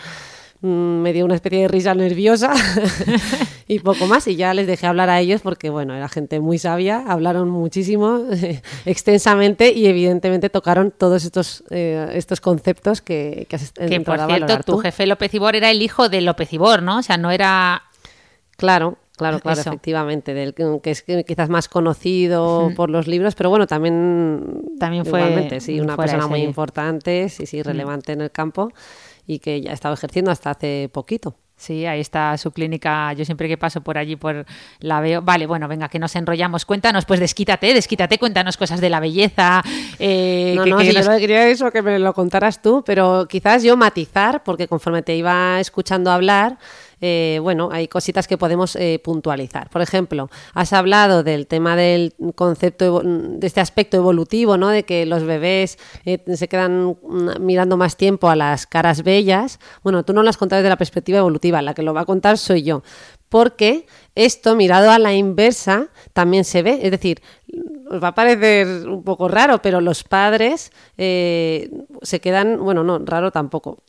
mm, 0.61 0.67
me 0.67 1.13
dio 1.13 1.25
una 1.25 1.35
especie 1.35 1.61
de 1.61 1.67
risa 1.67 1.93
nerviosa 1.93 2.53
y 3.67 3.79
poco 3.79 4.05
más 4.07 4.27
y 4.27 4.35
ya 4.35 4.53
les 4.53 4.67
dejé 4.67 4.87
hablar 4.87 5.09
a 5.09 5.19
ellos 5.19 5.41
porque 5.41 5.69
bueno, 5.69 5.95
era 5.95 6.09
gente 6.09 6.39
muy 6.39 6.57
sabia, 6.57 7.03
hablaron 7.07 7.49
muchísimo, 7.49 8.21
extensamente 8.85 9.71
y 9.71 9.87
evidentemente 9.87 10.49
tocaron 10.49 10.91
todos 10.91 11.25
estos, 11.25 11.63
eh, 11.69 12.09
estos 12.13 12.41
conceptos 12.41 13.01
que, 13.01 13.47
que 13.49 13.55
has 13.55 13.71
que 13.71 14.01
por 14.01 14.19
cierto, 14.27 14.57
tu 14.57 14.73
tú. 14.73 14.77
jefe 14.79 15.05
López 15.07 15.33
Ibor 15.33 15.55
era 15.55 15.71
el 15.71 15.81
hijo 15.81 16.09
de 16.09 16.21
López 16.21 16.51
Ibor, 16.53 16.81
¿no? 16.81 16.99
O 16.99 17.03
sea, 17.03 17.17
no 17.17 17.31
era 17.31 17.83
Claro, 18.57 18.97
claro, 19.15 19.39
claro, 19.39 19.59
Eso. 19.61 19.69
efectivamente, 19.69 20.33
del 20.33 20.53
que 20.53 20.91
es 20.91 21.03
quizás 21.25 21.49
más 21.49 21.67
conocido 21.69 22.71
por 22.75 22.89
los 22.89 23.07
libros, 23.07 23.35
pero 23.35 23.49
bueno, 23.49 23.67
también 23.67 24.61
También 24.79 25.05
fue 25.05 25.19
igualmente, 25.19 25.59
sí, 25.59 25.79
una 25.79 25.95
persona 25.97 26.27
muy 26.27 26.41
importante, 26.41 27.29
sí, 27.29 27.45
sí, 27.45 27.61
relevante 27.63 28.11
en 28.13 28.21
el 28.21 28.31
campo 28.31 28.71
y 29.27 29.39
que 29.39 29.61
ya 29.61 29.71
ha 29.71 29.73
estado 29.73 29.93
ejerciendo 29.93 30.31
hasta 30.31 30.51
hace 30.51 30.89
poquito. 30.91 31.35
Sí, 31.55 31.85
ahí 31.85 32.01
está 32.01 32.35
su 32.37 32.51
clínica. 32.51 33.13
Yo 33.13 33.23
siempre 33.23 33.47
que 33.47 33.57
paso 33.57 33.79
por 33.81 33.97
allí 33.97 34.17
por 34.17 34.43
la 34.79 34.99
veo. 34.99 35.21
Vale, 35.21 35.45
bueno, 35.45 35.67
venga, 35.69 35.87
que 35.87 35.97
nos 35.99 36.13
enrollamos. 36.15 36.65
Cuéntanos, 36.65 37.05
pues 37.05 37.21
desquítate, 37.21 37.73
desquítate, 37.73 38.17
cuéntanos 38.17 38.57
cosas 38.57 38.81
de 38.81 38.89
la 38.89 38.99
belleza. 38.99 39.61
eh, 39.99 40.55
No, 40.57 40.63
que- 40.65 40.69
no, 40.71 40.77
que 40.79 40.85
si 40.89 40.93
nos- 40.97 41.05
yo 41.05 41.17
quería 41.19 41.47
eso, 41.47 41.71
que 41.71 41.81
me 41.81 41.99
lo 41.99 42.13
contaras 42.13 42.61
tú, 42.61 42.83
pero 42.85 43.27
quizás 43.29 43.63
yo 43.63 43.77
matizar, 43.77 44.43
porque 44.43 44.67
conforme 44.67 45.03
te 45.03 45.15
iba 45.15 45.59
escuchando 45.61 46.11
hablar, 46.11 46.57
eh, 47.05 47.39
bueno, 47.41 47.67
hay 47.69 47.89
cositas 47.89 48.29
que 48.29 48.37
podemos 48.37 48.77
eh, 48.77 48.97
puntualizar. 49.03 49.69
Por 49.69 49.81
ejemplo, 49.81 50.29
has 50.53 50.71
hablado 50.71 51.21
del 51.21 51.47
tema 51.47 51.75
del 51.75 52.13
concepto, 52.33 53.01
de 53.03 53.45
este 53.45 53.59
aspecto 53.59 53.97
evolutivo, 53.97 54.55
¿no? 54.55 54.69
De 54.69 54.83
que 54.83 55.05
los 55.05 55.25
bebés 55.25 55.77
eh, 56.05 56.23
se 56.33 56.47
quedan 56.47 56.95
mm, 57.03 57.41
mirando 57.41 57.75
más 57.75 57.97
tiempo 57.97 58.29
a 58.29 58.37
las 58.37 58.67
caras 58.67 59.03
bellas. 59.03 59.59
Bueno, 59.83 60.05
tú 60.05 60.13
no 60.13 60.23
lo 60.23 60.29
has 60.29 60.37
contado 60.37 60.61
desde 60.61 60.69
la 60.69 60.77
perspectiva 60.77 61.17
evolutiva, 61.17 61.61
la 61.61 61.73
que 61.73 61.83
lo 61.83 61.93
va 61.93 62.01
a 62.01 62.05
contar 62.05 62.37
soy 62.37 62.63
yo. 62.63 62.83
Porque 63.27 63.85
esto, 64.15 64.55
mirado 64.55 64.89
a 64.89 64.97
la 64.97 65.13
inversa, 65.13 65.89
también 66.13 66.45
se 66.45 66.63
ve. 66.63 66.79
Es 66.83 66.91
decir, 66.91 67.21
os 67.91 68.01
va 68.01 68.09
a 68.09 68.15
parecer 68.15 68.87
un 68.87 69.03
poco 69.03 69.27
raro, 69.27 69.61
pero 69.61 69.81
los 69.81 70.05
padres 70.05 70.71
se 70.95 72.19
quedan, 72.21 72.63
bueno, 72.63 72.85
no, 72.85 72.99
raro 72.99 73.29
tampoco. 73.31 73.79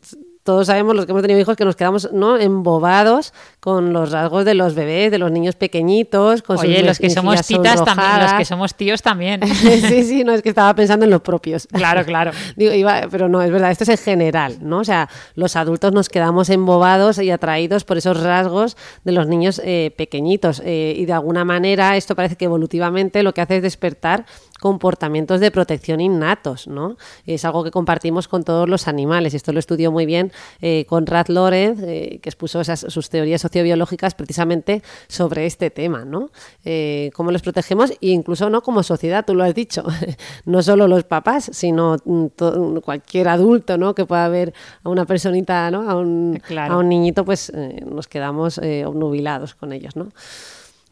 Todos 0.44 0.66
sabemos, 0.66 0.94
los 0.94 1.06
que 1.06 1.12
hemos 1.12 1.22
tenido 1.22 1.40
hijos, 1.40 1.56
que 1.56 1.64
nos 1.64 1.74
quedamos 1.74 2.12
¿no? 2.12 2.36
embobados 2.36 3.32
con 3.64 3.94
los 3.94 4.12
rasgos 4.12 4.44
de 4.44 4.52
los 4.52 4.74
bebés, 4.74 5.10
de 5.10 5.16
los 5.16 5.32
niños 5.32 5.54
pequeñitos. 5.56 6.42
Con 6.42 6.58
sus 6.58 6.66
Oye, 6.66 6.82
los 6.82 6.98
que 6.98 7.08
somos 7.08 7.46
titas 7.46 7.82
también, 7.82 8.20
los 8.20 8.34
que 8.34 8.44
somos 8.44 8.74
tíos 8.74 9.00
también. 9.00 9.40
sí, 9.88 10.02
sí, 10.04 10.22
no, 10.22 10.34
es 10.34 10.42
que 10.42 10.50
estaba 10.50 10.74
pensando 10.74 11.06
en 11.06 11.10
los 11.10 11.22
propios. 11.22 11.66
Claro, 11.72 12.04
claro. 12.04 12.32
Digo, 12.56 12.74
iba- 12.74 13.08
pero 13.10 13.26
no, 13.30 13.40
es 13.40 13.50
verdad, 13.50 13.70
esto 13.70 13.84
es 13.84 13.88
en 13.88 13.96
general, 13.96 14.58
¿no? 14.60 14.80
O 14.80 14.84
sea, 14.84 15.08
los 15.34 15.56
adultos 15.56 15.94
nos 15.94 16.10
quedamos 16.10 16.50
embobados 16.50 17.18
y 17.18 17.30
atraídos 17.30 17.84
por 17.84 17.96
esos 17.96 18.22
rasgos 18.22 18.76
de 19.02 19.12
los 19.12 19.28
niños 19.28 19.62
eh, 19.64 19.94
pequeñitos. 19.96 20.60
eh, 20.62 20.94
y 20.98 21.06
de 21.06 21.14
alguna 21.14 21.46
manera 21.46 21.96
esto 21.96 22.14
parece 22.14 22.36
que 22.36 22.44
evolutivamente 22.44 23.22
lo 23.22 23.32
que 23.32 23.40
hace 23.40 23.56
es 23.56 23.62
despertar 23.62 24.26
comportamientos 24.60 25.40
de 25.40 25.50
protección 25.50 26.00
innatos, 26.00 26.66
¿no? 26.68 26.96
Es 27.26 27.44
algo 27.44 27.64
que 27.64 27.70
compartimos 27.70 28.28
con 28.28 28.44
todos 28.44 28.68
los 28.68 28.88
animales. 28.88 29.34
Esto 29.34 29.52
lo 29.52 29.58
estudió 29.58 29.92
muy 29.92 30.06
bien 30.06 30.32
eh, 30.60 30.86
Conrad 30.88 31.26
Lorenz, 31.28 31.80
eh, 31.82 32.18
que 32.22 32.28
expuso 32.30 32.60
esas, 32.60 32.80
sus 32.88 33.10
teorías 33.10 33.44
sociobiológicas 33.54 34.14
precisamente 34.14 34.82
sobre 35.08 35.46
este 35.46 35.70
tema, 35.70 36.04
¿no? 36.04 36.30
Eh, 36.64 37.10
cómo 37.14 37.30
los 37.30 37.40
protegemos 37.42 37.90
e 37.92 37.96
incluso 38.10 38.50
no 38.50 38.62
como 38.62 38.82
sociedad, 38.82 39.24
tú 39.24 39.34
lo 39.34 39.44
has 39.44 39.54
dicho, 39.54 39.84
no 40.44 40.60
solo 40.62 40.88
los 40.88 41.04
papás, 41.04 41.50
sino 41.52 41.96
mm, 42.04 42.26
to- 42.34 42.80
cualquier 42.84 43.28
adulto, 43.28 43.78
¿no? 43.78 43.94
Que 43.94 44.06
pueda 44.06 44.28
ver 44.28 44.52
a 44.82 44.88
una 44.88 45.04
personita, 45.06 45.70
¿no? 45.70 45.88
A 45.88 45.94
un, 45.96 46.40
Claro. 46.46 46.74
a 46.74 46.76
un 46.78 46.88
niñito, 46.88 47.24
pues 47.24 47.50
eh, 47.54 47.80
nos 47.86 48.08
quedamos 48.08 48.58
eh, 48.58 48.84
obnubilados 48.84 49.54
con 49.54 49.72
ellos, 49.72 49.94
¿no? 49.94 50.08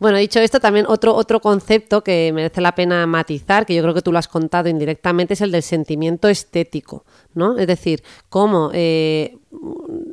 Bueno, 0.03 0.19
dicho 0.19 0.41
esto, 0.41 0.59
también 0.59 0.87
otro, 0.89 1.15
otro 1.15 1.39
concepto 1.39 2.03
que 2.03 2.33
merece 2.35 2.61
la 2.61 2.75
pena 2.75 3.07
matizar, 3.07 3.65
que 3.65 3.73
yo 3.73 3.83
creo 3.83 3.95
que 3.95 4.03
tú 4.03 4.11
lo 4.11 4.19
has 4.19 4.27
contado 4.27 4.69
indirectamente, 4.69 5.35
es 5.35 5.41
el 5.43 5.53
del 5.53 5.63
sentimiento 5.63 6.27
estético, 6.27 7.05
¿no? 7.35 7.57
Es 7.57 7.69
decir, 7.69 8.03
cómo 8.29 8.73
eh, 8.75 9.39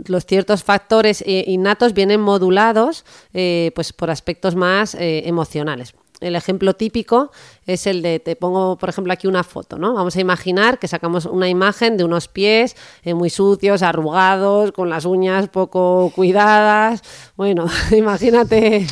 los 0.05 0.27
ciertos 0.27 0.63
factores 0.63 1.23
eh, 1.25 1.43
innatos 1.47 1.95
vienen 1.95 2.21
modulados 2.21 3.03
eh, 3.33 3.71
pues 3.73 3.91
por 3.91 4.11
aspectos 4.11 4.55
más 4.55 4.95
emocionales. 4.99 5.95
El 6.19 6.35
ejemplo 6.35 6.73
típico 6.73 7.31
es 7.65 7.87
el 7.87 8.01
de, 8.01 8.19
te 8.19 8.35
pongo 8.35 8.77
por 8.77 8.89
ejemplo 8.89 9.13
aquí 9.13 9.27
una 9.27 9.43
foto, 9.43 9.77
¿no? 9.77 9.93
Vamos 9.93 10.15
a 10.15 10.21
imaginar 10.21 10.79
que 10.79 10.87
sacamos 10.87 11.25
una 11.25 11.47
imagen 11.47 11.97
de 11.97 12.03
unos 12.03 12.27
pies 12.27 12.75
eh, 13.03 13.13
muy 13.13 13.29
sucios, 13.29 13.83
arrugados, 13.83 14.71
con 14.71 14.89
las 14.89 15.05
uñas 15.05 15.47
poco 15.47 16.11
cuidadas. 16.15 17.01
Bueno, 17.37 17.67
imagínate 17.91 18.85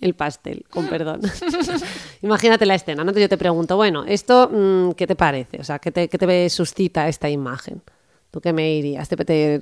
el 0.00 0.14
pastel, 0.14 0.64
con 0.68 0.86
perdón. 0.88 1.22
imagínate 2.22 2.66
la 2.66 2.74
escena, 2.74 2.96
¿no? 2.96 3.10
Entonces 3.10 3.22
yo 3.22 3.28
te 3.28 3.38
pregunto, 3.38 3.76
bueno, 3.76 4.04
¿esto 4.06 4.50
mm, 4.52 4.92
qué 4.92 5.06
te 5.06 5.16
parece? 5.16 5.60
O 5.60 5.64
sea, 5.64 5.78
¿qué 5.78 5.90
te, 5.90 6.08
qué 6.08 6.18
te 6.18 6.50
suscita 6.50 7.08
esta 7.08 7.30
imagen? 7.30 7.82
¿Tú 8.34 8.40
qué 8.40 8.52
me 8.52 8.64
dirías? 8.64 9.08
¿Te, 9.08 9.14
te 9.16 9.60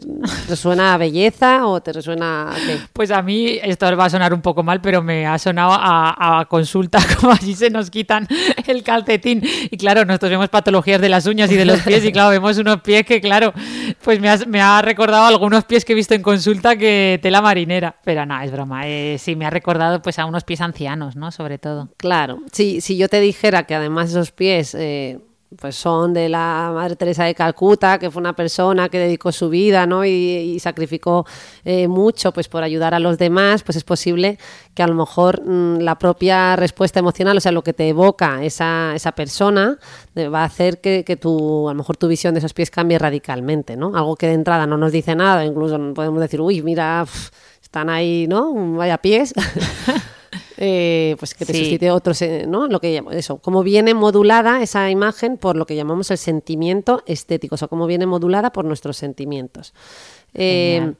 resuena 0.48 0.94
a 0.94 0.96
belleza 0.96 1.66
o 1.66 1.82
te 1.82 1.92
resuena 1.92 2.52
a 2.52 2.54
qué? 2.54 2.78
Pues 2.94 3.10
a 3.10 3.20
mí 3.20 3.58
esto 3.62 3.94
va 3.98 4.06
a 4.06 4.08
sonar 4.08 4.32
un 4.32 4.40
poco 4.40 4.62
mal, 4.62 4.80
pero 4.80 5.02
me 5.02 5.26
ha 5.26 5.38
sonado 5.38 5.72
a, 5.74 6.40
a 6.40 6.46
consulta, 6.46 6.98
como 7.20 7.34
allí 7.34 7.54
se 7.54 7.68
nos 7.68 7.90
quitan 7.90 8.26
el 8.66 8.82
calcetín. 8.82 9.42
Y 9.70 9.76
claro, 9.76 10.06
nosotros 10.06 10.30
vemos 10.30 10.48
patologías 10.48 11.02
de 11.02 11.10
las 11.10 11.26
uñas 11.26 11.52
y 11.52 11.56
de 11.56 11.66
los 11.66 11.80
pies, 11.86 12.02
y 12.02 12.12
claro, 12.12 12.30
vemos 12.30 12.56
unos 12.56 12.80
pies 12.80 13.04
que, 13.04 13.20
claro, 13.20 13.52
pues 14.02 14.18
me, 14.20 14.30
has- 14.30 14.46
me 14.46 14.62
ha 14.62 14.80
recordado 14.80 15.26
algunos 15.26 15.64
pies 15.64 15.84
que 15.84 15.92
he 15.92 15.94
visto 15.94 16.14
en 16.14 16.22
consulta 16.22 16.74
que 16.76 17.18
tela 17.22 17.42
marinera. 17.42 17.96
Pero 18.04 18.24
no, 18.24 18.40
es 18.40 18.50
broma. 18.50 18.88
eh, 18.88 19.16
sí, 19.18 19.36
me 19.36 19.44
ha 19.44 19.50
recordado 19.50 20.00
pues 20.00 20.18
a 20.18 20.24
unos 20.24 20.44
pies 20.44 20.62
ancianos, 20.62 21.14
¿no? 21.14 21.30
Sobre 21.30 21.58
todo. 21.58 21.90
Claro, 21.98 22.38
si, 22.52 22.80
si 22.80 22.96
yo 22.96 23.10
te 23.10 23.20
dijera 23.20 23.64
que 23.64 23.74
además 23.74 24.08
esos 24.08 24.30
pies 24.32 24.74
eh, 24.74 25.18
pues 25.60 25.76
son 25.76 26.12
de 26.14 26.28
la 26.28 26.70
Madre 26.74 26.96
Teresa 26.96 27.24
de 27.24 27.34
Calcuta, 27.34 27.98
que 27.98 28.10
fue 28.10 28.20
una 28.20 28.34
persona 28.34 28.88
que 28.88 28.98
dedicó 28.98 29.32
su 29.32 29.48
vida 29.48 29.86
¿no? 29.86 30.04
y, 30.04 30.10
y 30.10 30.60
sacrificó 30.60 31.26
eh, 31.64 31.88
mucho 31.88 32.32
pues 32.32 32.48
por 32.48 32.62
ayudar 32.62 32.94
a 32.94 32.98
los 32.98 33.18
demás, 33.18 33.62
pues 33.62 33.76
es 33.76 33.84
posible 33.84 34.38
que 34.74 34.82
a 34.82 34.86
lo 34.86 34.94
mejor 34.94 35.42
mm, 35.44 35.78
la 35.78 35.98
propia 35.98 36.56
respuesta 36.56 37.00
emocional, 37.00 37.36
o 37.36 37.40
sea, 37.40 37.52
lo 37.52 37.62
que 37.62 37.72
te 37.72 37.88
evoca 37.88 38.42
esa, 38.44 38.92
esa 38.94 39.12
persona, 39.12 39.78
eh, 40.14 40.28
va 40.28 40.42
a 40.42 40.44
hacer 40.44 40.80
que, 40.80 41.04
que 41.04 41.16
tu, 41.16 41.68
a 41.68 41.72
lo 41.72 41.78
mejor 41.78 41.96
tu 41.96 42.08
visión 42.08 42.34
de 42.34 42.38
esos 42.38 42.54
pies 42.54 42.70
cambie 42.70 42.98
radicalmente, 42.98 43.76
¿no? 43.76 43.96
Algo 43.96 44.16
que 44.16 44.28
de 44.28 44.34
entrada 44.34 44.66
no 44.66 44.76
nos 44.76 44.92
dice 44.92 45.14
nada, 45.14 45.44
incluso 45.44 45.78
podemos 45.94 46.20
decir, 46.20 46.40
uy, 46.40 46.62
mira, 46.62 47.04
pf, 47.04 47.30
están 47.62 47.90
ahí, 47.90 48.26
¿no? 48.28 48.52
Vaya 48.76 48.98
pies. 48.98 49.34
Eh, 50.64 51.16
pues 51.18 51.34
que 51.34 51.44
te 51.44 51.52
Sí. 51.54 51.58
suscite 51.58 51.90
otros, 51.90 52.22
eh, 52.22 52.44
¿no? 52.46 52.68
Lo 52.68 52.78
que 52.78 52.94
llamo- 52.94 53.10
eso, 53.10 53.38
cómo 53.38 53.64
viene 53.64 53.94
modulada 53.94 54.62
esa 54.62 54.88
imagen 54.90 55.36
por 55.36 55.56
lo 55.56 55.66
que 55.66 55.74
llamamos 55.74 56.12
el 56.12 56.18
sentimiento 56.18 57.02
estético, 57.04 57.56
o 57.56 57.58
sea, 57.58 57.66
cómo 57.66 57.84
viene 57.88 58.06
modulada 58.06 58.52
por 58.52 58.64
nuestros 58.64 58.96
sentimientos. 58.96 59.74
Eh. 60.34 60.92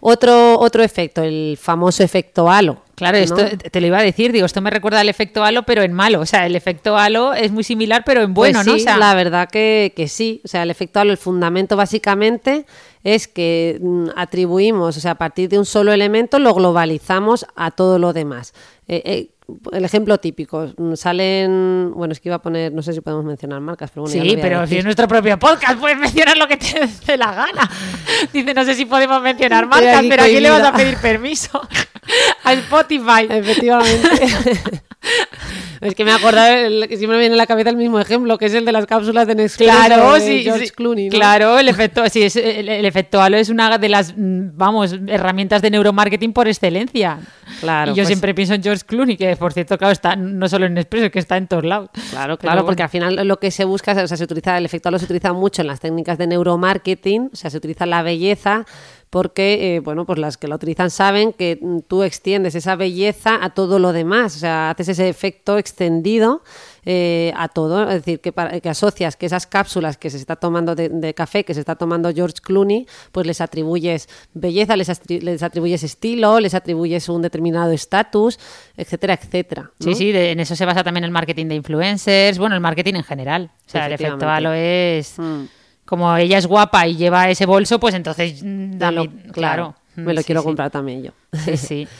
Otro, 0.00 0.58
otro 0.58 0.82
efecto, 0.82 1.22
el 1.22 1.58
famoso 1.60 2.02
efecto 2.02 2.50
halo. 2.50 2.82
Claro, 2.94 3.16
¿no? 3.16 3.24
esto 3.24 3.44
te 3.70 3.80
lo 3.80 3.86
iba 3.86 3.98
a 3.98 4.02
decir, 4.02 4.30
digo, 4.30 4.44
esto 4.44 4.60
me 4.60 4.68
recuerda 4.68 5.00
al 5.00 5.08
efecto 5.08 5.42
halo, 5.42 5.62
pero 5.62 5.82
en 5.82 5.92
malo. 5.92 6.20
O 6.20 6.26
sea, 6.26 6.44
el 6.44 6.54
efecto 6.54 6.98
halo 6.98 7.32
es 7.32 7.50
muy 7.50 7.64
similar, 7.64 8.02
pero 8.04 8.22
en 8.22 8.34
bueno, 8.34 8.58
Pues 8.58 8.66
¿no? 8.66 8.72
O 8.74 8.76
sí, 8.76 8.82
sea, 8.82 8.98
la 8.98 9.14
verdad 9.14 9.48
que, 9.50 9.94
que 9.96 10.06
sí. 10.08 10.42
O 10.44 10.48
sea, 10.48 10.64
el 10.64 10.70
efecto 10.70 11.00
halo, 11.00 11.12
el 11.12 11.16
fundamento 11.16 11.76
básicamente 11.76 12.66
es 13.02 13.26
que 13.26 13.78
mm, 13.80 14.08
atribuimos, 14.16 14.96
o 14.96 15.00
sea, 15.00 15.12
a 15.12 15.18
partir 15.18 15.48
de 15.48 15.58
un 15.58 15.64
solo 15.64 15.92
elemento 15.92 16.38
lo 16.38 16.52
globalizamos 16.54 17.46
a 17.56 17.70
todo 17.70 17.98
lo 17.98 18.12
demás. 18.12 18.52
Eh, 18.86 19.02
eh, 19.04 19.30
el 19.72 19.84
ejemplo 19.84 20.18
típico, 20.18 20.72
mm, 20.76 20.94
salen, 20.94 21.92
bueno, 21.94 22.12
es 22.12 22.20
que 22.20 22.28
iba 22.28 22.36
a 22.36 22.42
poner, 22.42 22.72
no 22.72 22.82
sé 22.82 22.92
si 22.92 23.00
podemos 23.00 23.24
mencionar 23.24 23.60
marcas, 23.60 23.90
pero 23.90 24.02
bueno, 24.02 24.22
Sí, 24.22 24.38
pero 24.40 24.66
si 24.66 24.78
es 24.78 24.84
nuestro 24.84 25.08
propio 25.08 25.38
podcast, 25.38 25.78
puedes 25.78 25.98
mencionar 25.98 26.36
lo 26.36 26.46
que 26.48 26.56
te 26.56 26.88
dé 27.06 27.16
la 27.16 27.32
gana. 27.34 27.70
Dice, 28.32 28.54
no 28.54 28.64
sé 28.64 28.74
si 28.74 28.84
podemos 28.84 29.22
mencionar 29.22 29.66
marcas, 29.66 29.98
aquí 29.98 30.08
pero 30.08 30.22
¿a 30.22 30.26
quién 30.26 30.42
le 30.42 30.50
vas 30.50 30.64
a 30.64 30.72
pedir 30.72 30.96
permiso? 30.98 31.60
a 32.44 32.52
Spotify. 32.52 33.26
Efectivamente. 33.28 34.82
es 35.80 35.94
que 35.94 36.04
me 36.04 36.10
he 36.10 36.14
acordado, 36.14 36.86
que 36.86 36.96
siempre 36.96 37.16
me 37.16 37.20
viene 37.20 37.34
a 37.34 37.38
la 37.38 37.46
cabeza 37.46 37.70
el 37.70 37.76
mismo 37.76 37.98
ejemplo, 37.98 38.36
que 38.38 38.46
es 38.46 38.54
el 38.54 38.64
de 38.64 38.72
las 38.72 38.86
cápsulas 38.86 39.26
de 39.26 39.34
Nespresso 39.34 39.72
Claro, 39.72 40.14
de 40.14 40.20
sí, 40.20 40.42
George 40.42 40.66
sí. 40.66 40.72
Clooney. 40.72 41.08
¿no? 41.08 41.16
Claro, 41.16 41.58
el 41.58 41.68
efecto, 41.68 42.02
sí, 42.10 42.22
es, 42.22 42.36
el, 42.36 42.68
el 42.68 42.84
efecto 42.84 43.20
halo 43.22 43.36
es 43.36 43.48
una 43.48 43.78
de 43.78 43.88
las, 43.88 44.14
mm, 44.16 44.50
vamos, 44.54 44.94
herramientas 45.08 45.62
de 45.62 45.70
neuromarketing 45.70 46.32
por 46.32 46.48
excelencia. 46.48 47.18
Claro, 47.60 47.92
y 47.92 47.94
yo 47.94 48.02
pues- 48.02 48.08
siempre 48.08 48.34
pienso 48.34 48.54
en 48.54 48.62
George 48.62 48.84
Clooney, 48.86 49.16
que 49.16 49.34
por 49.36 49.52
cierto, 49.52 49.78
claro, 49.78 49.92
está 49.92 50.16
no 50.16 50.48
solo 50.48 50.66
en 50.66 50.74
Nespresso, 50.74 51.10
que 51.10 51.18
está 51.18 51.36
en 51.36 51.46
todos 51.46 51.64
lados. 51.64 51.90
Claro, 52.10 52.38
claro, 52.38 52.64
porque 52.64 52.82
bueno. 52.82 52.84
al 52.84 53.16
final 53.16 53.28
lo 53.28 53.38
que 53.38 53.50
se 53.50 53.64
busca, 53.64 53.92
o 53.92 54.06
sea, 54.06 54.16
se 54.16 54.24
utiliza, 54.24 54.58
el 54.58 54.66
efecto 54.66 54.88
halo 54.88 54.98
se 54.98 55.06
utiliza 55.06 55.32
mucho 55.32 55.62
en 55.62 55.68
las 55.68 55.80
técnicas 55.80 56.18
de 56.18 56.26
neuromarketing, 56.26 57.30
o 57.32 57.36
sea, 57.36 57.50
se 57.50 57.56
utiliza 57.56 57.86
la 57.86 58.02
belleza 58.02 58.66
porque, 59.10 59.74
eh, 59.76 59.80
bueno, 59.80 60.06
pues 60.06 60.20
las 60.20 60.36
que 60.36 60.46
lo 60.46 60.54
utilizan 60.54 60.88
saben 60.88 61.32
que 61.32 61.58
mm, 61.60 61.80
tú 61.88 62.04
extiendes 62.04 62.54
esa 62.54 62.76
belleza 62.76 63.38
a 63.44 63.50
todo 63.50 63.80
lo 63.80 63.92
demás, 63.92 64.36
o 64.36 64.38
sea, 64.38 64.70
haces 64.70 64.88
ese 64.90 65.08
efecto 65.08 65.58
extendido 65.58 66.42
eh, 66.86 67.32
a 67.36 67.48
todo, 67.48 67.82
es 67.90 67.96
decir, 67.96 68.20
que, 68.20 68.30
para- 68.32 68.60
que 68.60 68.68
asocias 68.68 69.16
que 69.16 69.26
esas 69.26 69.48
cápsulas 69.48 69.96
que 69.98 70.10
se 70.10 70.16
está 70.16 70.36
tomando 70.36 70.76
de, 70.76 70.88
de 70.88 71.12
café, 71.12 71.44
que 71.44 71.54
se 71.54 71.60
está 71.60 71.74
tomando 71.74 72.12
George 72.14 72.36
Clooney, 72.40 72.86
pues 73.10 73.26
les 73.26 73.40
atribuyes 73.40 74.08
belleza, 74.32 74.76
les, 74.76 74.88
atri- 74.88 75.20
les 75.20 75.42
atribuyes 75.42 75.82
estilo, 75.82 76.38
les 76.38 76.54
atribuyes 76.54 77.08
un 77.08 77.20
determinado 77.22 77.72
estatus, 77.72 78.38
etcétera, 78.76 79.14
etcétera. 79.14 79.72
Sí, 79.80 79.90
¿no? 79.90 79.96
sí, 79.96 80.12
de- 80.12 80.30
en 80.30 80.38
eso 80.40 80.54
se 80.54 80.64
basa 80.64 80.84
también 80.84 81.02
el 81.04 81.10
marketing 81.10 81.46
de 81.46 81.56
influencers, 81.56 82.38
bueno, 82.38 82.54
el 82.54 82.60
marketing 82.60 82.94
en 82.94 83.04
general. 83.04 83.50
O 83.66 83.70
sea, 83.70 83.86
el 83.86 83.92
efecto 83.92 84.28
halo 84.28 84.52
es... 84.52 85.18
Mm. 85.18 85.42
Como 85.90 86.16
ella 86.16 86.38
es 86.38 86.46
guapa 86.46 86.86
y 86.86 86.96
lleva 86.96 87.28
ese 87.28 87.44
bolso, 87.44 87.78
pues 87.78 87.94
entonces, 87.94 88.42
mm, 88.42 88.46
Me 88.46 88.76
dame- 88.78 89.04
lo- 89.26 89.32
claro. 89.32 89.74
me 89.96 90.14
lo 90.14 90.20
Sí, 90.20 90.26
quiero 90.26 90.40
sí. 90.40 90.46
comprar 90.46 90.70
también 90.70 91.02
yo. 91.02 91.10
Sí, 91.44 91.56
sí. 91.58 91.88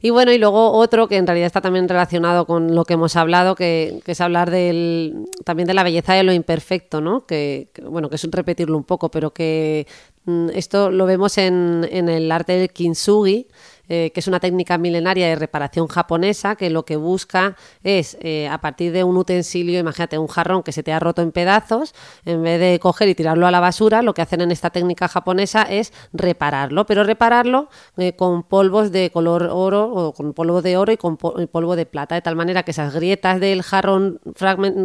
Y 0.00 0.10
bueno, 0.10 0.30
y 0.30 0.38
luego 0.38 0.70
otro 0.74 1.08
que 1.08 1.16
en 1.16 1.26
realidad 1.26 1.46
está 1.46 1.60
también 1.60 1.88
relacionado 1.88 2.46
con 2.46 2.72
lo 2.76 2.84
que 2.84 2.94
hemos 2.94 3.16
hablado, 3.16 3.56
que, 3.56 3.98
que 4.04 4.12
es 4.12 4.20
hablar 4.20 4.48
del, 4.48 5.24
también 5.44 5.66
de 5.66 5.74
la 5.74 5.82
belleza 5.82 6.14
de 6.14 6.22
lo 6.22 6.32
imperfecto, 6.32 7.00
¿no? 7.00 7.26
Que, 7.26 7.70
que, 7.74 7.82
bueno, 7.82 8.08
que 8.08 8.14
es 8.14 8.22
un 8.22 8.30
repetirlo 8.30 8.76
un 8.76 8.84
poco, 8.84 9.10
pero 9.10 9.32
que 9.32 9.88
mm, 10.24 10.50
esto 10.54 10.92
lo 10.92 11.04
vemos 11.04 11.36
en, 11.38 11.84
en 11.90 12.08
el 12.08 12.30
arte 12.30 12.52
del 12.52 12.70
kintsugi, 12.70 13.48
eh, 13.88 14.10
que 14.12 14.20
es 14.20 14.28
una 14.28 14.40
técnica 14.40 14.76
milenaria 14.78 15.28
de 15.28 15.36
reparación 15.36 15.86
japonesa 15.88 16.56
que 16.56 16.70
lo 16.70 16.84
que 16.84 16.96
busca 16.96 17.56
es, 17.82 18.18
eh, 18.20 18.48
a 18.48 18.58
partir 18.60 18.92
de 18.92 19.04
un 19.04 19.16
utensilio, 19.16 19.78
imagínate 19.78 20.18
un 20.18 20.28
jarrón 20.28 20.62
que 20.62 20.72
se 20.72 20.82
te 20.82 20.92
ha 20.92 21.00
roto 21.00 21.22
en 21.22 21.32
pedazos, 21.32 21.94
en 22.24 22.42
vez 22.42 22.60
de 22.60 22.78
coger 22.80 23.08
y 23.08 23.14
tirarlo 23.14 23.46
a 23.46 23.50
la 23.50 23.60
basura, 23.60 24.02
lo 24.02 24.14
que 24.14 24.22
hacen 24.22 24.40
en 24.40 24.50
esta 24.50 24.70
técnica 24.70 25.08
japonesa 25.08 25.62
es 25.62 25.92
repararlo, 26.12 26.86
pero 26.86 27.04
repararlo 27.04 27.68
eh, 27.96 28.14
con 28.14 28.42
polvos 28.42 28.92
de 28.92 29.10
color 29.10 29.48
oro 29.52 29.90
o 29.90 30.12
con 30.12 30.34
polvo 30.34 30.62
de 30.62 30.76
oro 30.76 30.92
y 30.92 30.96
con 30.96 31.16
polvo 31.16 31.76
de 31.76 31.86
plata, 31.86 32.14
de 32.14 32.22
tal 32.22 32.36
manera 32.36 32.62
que 32.62 32.72
esas 32.72 32.94
grietas 32.94 33.40
del 33.40 33.62
jarrón 33.62 34.20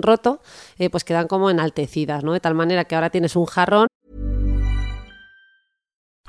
roto 0.01 0.41
pues 0.91 1.03
quedan 1.03 1.27
como 1.27 1.49
enaltecidas, 1.49 2.23
¿no? 2.23 2.33
De 2.33 2.39
tal 2.39 2.55
manera 2.55 2.85
que 2.85 2.95
ahora 2.95 3.09
tienes 3.09 3.35
un 3.35 3.45
jarrón 3.45 3.87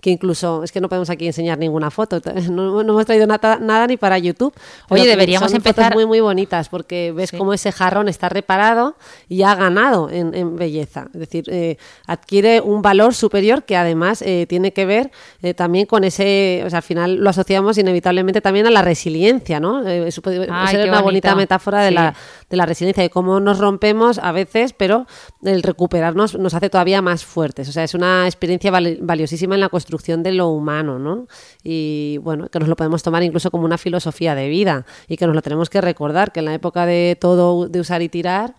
que 0.00 0.10
incluso 0.10 0.62
es 0.62 0.70
que 0.70 0.80
no 0.80 0.88
podemos 0.88 1.10
aquí 1.10 1.26
enseñar 1.26 1.58
ninguna 1.58 1.90
foto, 1.90 2.20
no, 2.50 2.82
no 2.84 2.92
hemos 2.92 3.06
traído 3.06 3.26
nada, 3.26 3.58
nada 3.60 3.86
ni 3.88 3.96
para 3.96 4.16
YouTube. 4.18 4.54
Oye, 4.88 5.06
deberíamos 5.06 5.50
son 5.50 5.56
empezar- 5.60 5.94
muy 5.94 6.06
muy 6.06 6.20
bonitas 6.20 6.68
porque 6.68 7.12
ves 7.12 7.30
Sí. 7.30 7.36
cómo 7.36 7.52
ese 7.52 7.72
jarrón 7.72 8.08
está 8.08 8.28
reparado 8.28 8.96
y 9.28 9.42
ha 9.42 9.54
ganado 9.56 10.10
en, 10.10 10.34
en 10.34 10.56
belleza, 10.56 11.08
es 11.12 11.20
decir, 11.20 11.44
eh, 11.48 11.76
adquiere 12.06 12.60
un 12.60 12.82
valor 12.82 13.14
superior 13.14 13.64
que 13.64 13.76
además 13.76 14.22
eh, 14.22 14.46
tiene 14.48 14.72
que 14.72 14.86
ver 14.86 15.10
eh, 15.42 15.54
también 15.54 15.86
con 15.86 16.04
ese, 16.04 16.62
o 16.64 16.70
sea, 16.70 16.78
al 16.78 16.82
final 16.84 17.16
lo 17.16 17.28
asociamos 17.30 17.76
inevitablemente 17.78 18.40
también 18.40 18.66
a 18.66 18.70
la 18.70 18.82
resiliencia, 18.82 19.58
¿no? 19.60 19.86
Eso 19.86 20.22
puede 20.22 20.46
Ay, 20.50 20.68
ser 20.76 20.88
una 20.88 21.02
bonita 21.02 21.34
metáfora 21.34 21.82
de 21.82 21.90
la 21.90 22.14
de 22.48 22.56
la 22.56 22.64
resiliencia, 22.64 23.02
de 23.02 23.10
cómo 23.10 23.40
nos 23.40 23.58
rompemos 23.58 24.18
a 24.18 24.32
veces, 24.32 24.72
pero 24.72 25.06
el 25.42 25.62
recuperarnos 25.62 26.38
nos 26.38 26.54
hace 26.54 26.70
todavía 26.70 27.02
más 27.02 27.24
fuertes. 27.24 27.68
O 27.68 27.72
sea, 27.72 27.84
es 27.84 27.92
una 27.94 28.24
experiencia 28.26 28.70
vali- 28.70 28.98
valiosísima 29.02 29.47
en 29.54 29.60
la 29.60 29.68
construcción 29.68 30.22
de 30.22 30.32
lo 30.32 30.48
humano, 30.48 30.98
¿no? 30.98 31.26
Y 31.62 32.18
bueno, 32.22 32.48
que 32.48 32.58
nos 32.58 32.68
lo 32.68 32.76
podemos 32.76 33.02
tomar 33.02 33.22
incluso 33.22 33.50
como 33.50 33.64
una 33.64 33.78
filosofía 33.78 34.34
de 34.34 34.48
vida 34.48 34.86
y 35.06 35.16
que 35.16 35.26
nos 35.26 35.34
lo 35.34 35.42
tenemos 35.42 35.70
que 35.70 35.80
recordar, 35.80 36.32
que 36.32 36.40
en 36.40 36.46
la 36.46 36.54
época 36.54 36.86
de 36.86 37.16
todo 37.20 37.68
de 37.68 37.80
usar 37.80 38.02
y 38.02 38.08
tirar, 38.08 38.54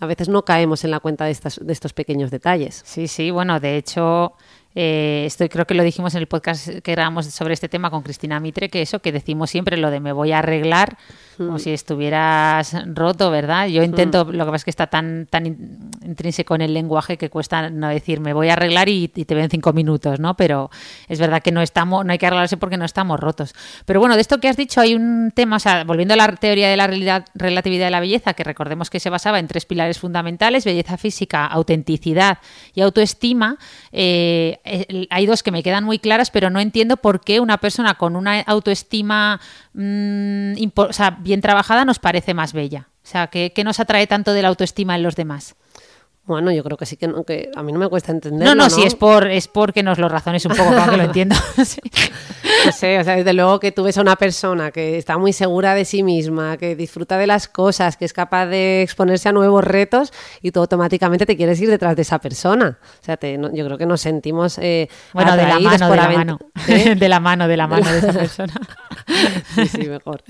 a 0.00 0.06
veces 0.06 0.28
no 0.28 0.44
caemos 0.44 0.84
en 0.84 0.90
la 0.90 1.00
cuenta 1.00 1.26
de, 1.26 1.30
estas, 1.30 1.60
de 1.62 1.72
estos 1.72 1.92
pequeños 1.92 2.30
detalles. 2.30 2.82
Sí, 2.84 3.06
sí, 3.06 3.30
bueno, 3.30 3.60
de 3.60 3.76
hecho, 3.76 4.32
eh, 4.74 5.24
esto 5.26 5.48
creo 5.48 5.66
que 5.66 5.74
lo 5.74 5.82
dijimos 5.82 6.14
en 6.14 6.20
el 6.20 6.26
podcast 6.26 6.68
que 6.68 6.92
grabamos 6.92 7.26
sobre 7.26 7.54
este 7.54 7.68
tema 7.68 7.90
con 7.90 8.02
Cristina 8.02 8.38
Mitre, 8.40 8.68
que 8.68 8.82
eso, 8.82 9.00
que 9.00 9.12
decimos 9.12 9.50
siempre 9.50 9.76
lo 9.76 9.90
de 9.90 10.00
me 10.00 10.12
voy 10.12 10.32
a 10.32 10.38
arreglar, 10.40 10.96
como 11.36 11.58
si 11.58 11.70
estuvieras 11.72 12.76
roto, 12.94 13.30
¿verdad? 13.30 13.66
Yo 13.66 13.82
intento, 13.82 14.24
lo 14.24 14.44
que 14.44 14.50
pasa 14.50 14.56
es 14.56 14.64
que 14.64 14.70
está 14.70 14.88
tan, 14.88 15.26
tan 15.26 15.46
in- 15.46 15.90
intrínseco 16.04 16.54
en 16.54 16.60
el 16.60 16.74
lenguaje 16.74 17.16
que 17.16 17.30
cuesta 17.30 17.70
no 17.70 17.88
decir 17.88 18.20
me 18.20 18.34
voy 18.34 18.50
a 18.50 18.52
arreglar 18.52 18.90
y, 18.90 19.10
y 19.14 19.24
te 19.24 19.34
veo 19.34 19.44
en 19.44 19.50
cinco 19.50 19.72
minutos, 19.72 20.20
¿no? 20.20 20.36
Pero 20.36 20.70
es 21.08 21.18
verdad 21.18 21.42
que 21.42 21.50
no 21.50 21.62
estamos, 21.62 22.04
no 22.04 22.12
hay 22.12 22.18
que 22.18 22.26
arreglarse 22.26 22.58
porque 22.58 22.76
no 22.76 22.84
estamos 22.84 23.18
rotos. 23.18 23.54
Pero 23.86 24.00
bueno, 24.00 24.16
de 24.16 24.20
esto 24.20 24.38
que 24.38 24.48
has 24.48 24.56
dicho 24.58 24.82
hay 24.82 24.94
un 24.94 25.32
tema, 25.34 25.56
o 25.56 25.60
sea, 25.60 25.84
volviendo 25.84 26.12
a 26.12 26.16
la 26.18 26.36
teoría 26.36 26.68
de 26.68 26.76
la 26.76 26.86
realidad- 26.86 27.24
relatividad 27.34 27.86
de 27.86 27.90
la 27.90 28.00
belleza, 28.00 28.34
que 28.34 28.44
recordemos 28.44 28.90
que 28.90 29.00
se 29.00 29.08
basaba 29.08 29.38
en 29.38 29.48
tres 29.48 29.64
pilares 29.64 29.98
fundamentales, 29.98 30.66
belleza 30.66 30.98
física, 30.98 31.46
autenticidad 31.46 32.38
y 32.74 32.82
autoestima, 32.82 33.56
eh, 33.92 34.58
hay 34.64 35.26
dos 35.26 35.42
que 35.42 35.50
me 35.50 35.62
quedan 35.62 35.84
muy 35.84 35.98
claras, 35.98 36.30
pero 36.30 36.50
no 36.50 36.60
entiendo 36.60 36.96
por 36.96 37.20
qué 37.20 37.40
una 37.40 37.58
persona 37.58 37.94
con 37.94 38.16
una 38.16 38.40
autoestima 38.40 39.40
mm, 39.72 40.54
o 40.74 40.92
sea, 40.92 41.10
bien 41.20 41.40
trabajada 41.40 41.84
nos 41.84 41.98
parece 41.98 42.34
más 42.34 42.52
bella. 42.52 42.88
O 43.02 43.06
sea, 43.06 43.28
¿qué, 43.28 43.52
qué 43.54 43.64
nos 43.64 43.80
atrae 43.80 44.06
tanto 44.06 44.32
de 44.32 44.42
la 44.42 44.48
autoestima 44.48 44.94
en 44.94 45.02
los 45.02 45.16
demás? 45.16 45.56
Bueno, 46.34 46.50
yo 46.52 46.62
creo 46.64 46.76
que 46.76 46.86
sí 46.86 46.96
que, 46.96 47.08
no- 47.08 47.24
que 47.24 47.50
a 47.54 47.62
mí 47.62 47.72
no 47.72 47.78
me 47.78 47.88
cuesta 47.88 48.12
entenderlo. 48.12 48.44
No, 48.46 48.54
no, 48.54 48.64
¿no? 48.64 48.70
si 48.70 48.82
es 48.82 48.94
por 48.94 49.26
es 49.26 49.48
porque 49.48 49.82
nos 49.82 49.98
lo 49.98 50.08
razones 50.08 50.44
un 50.46 50.56
poco 50.56 50.70
para 50.70 50.90
que 50.90 50.96
lo 50.96 51.02
entiendo. 51.04 51.34
Sí. 51.64 51.80
No 52.66 52.72
sé, 52.72 52.98
o 52.98 53.04
sea, 53.04 53.16
desde 53.16 53.32
luego 53.32 53.58
que 53.60 53.72
tú 53.72 53.84
ves 53.84 53.96
a 53.96 54.02
una 54.02 54.16
persona 54.16 54.70
que 54.70 54.98
está 54.98 55.16
muy 55.16 55.32
segura 55.32 55.74
de 55.74 55.84
sí 55.84 56.02
misma, 56.02 56.56
que 56.58 56.74
disfruta 56.76 57.16
de 57.16 57.26
las 57.26 57.48
cosas, 57.48 57.96
que 57.96 58.04
es 58.04 58.12
capaz 58.12 58.46
de 58.46 58.82
exponerse 58.82 59.28
a 59.28 59.32
nuevos 59.32 59.64
retos 59.64 60.12
y 60.42 60.50
tú 60.50 60.60
automáticamente 60.60 61.24
te 61.26 61.36
quieres 61.36 61.60
ir 61.60 61.70
detrás 61.70 61.96
de 61.96 62.02
esa 62.02 62.18
persona. 62.18 62.78
O 63.00 63.04
sea, 63.04 63.16
te- 63.16 63.38
no- 63.38 63.52
yo 63.54 63.64
creo 63.64 63.78
que 63.78 63.86
nos 63.86 64.00
sentimos 64.02 64.58
eh, 64.58 64.88
Bueno, 65.14 65.36
de 65.36 65.46
la 65.46 65.58
mano, 65.60 65.90
de 65.90 65.96
la 65.96 66.08
mano. 66.10 66.38
¿Eh? 66.68 66.94
De 66.98 67.08
la 67.08 67.20
mano, 67.20 67.48
de 67.48 67.56
la 67.56 67.66
mano 67.66 67.90
de 67.90 67.98
esa 67.98 68.12
persona. 68.12 68.52
Sí, 69.54 69.66
sí, 69.66 69.88
mejor. 69.88 70.22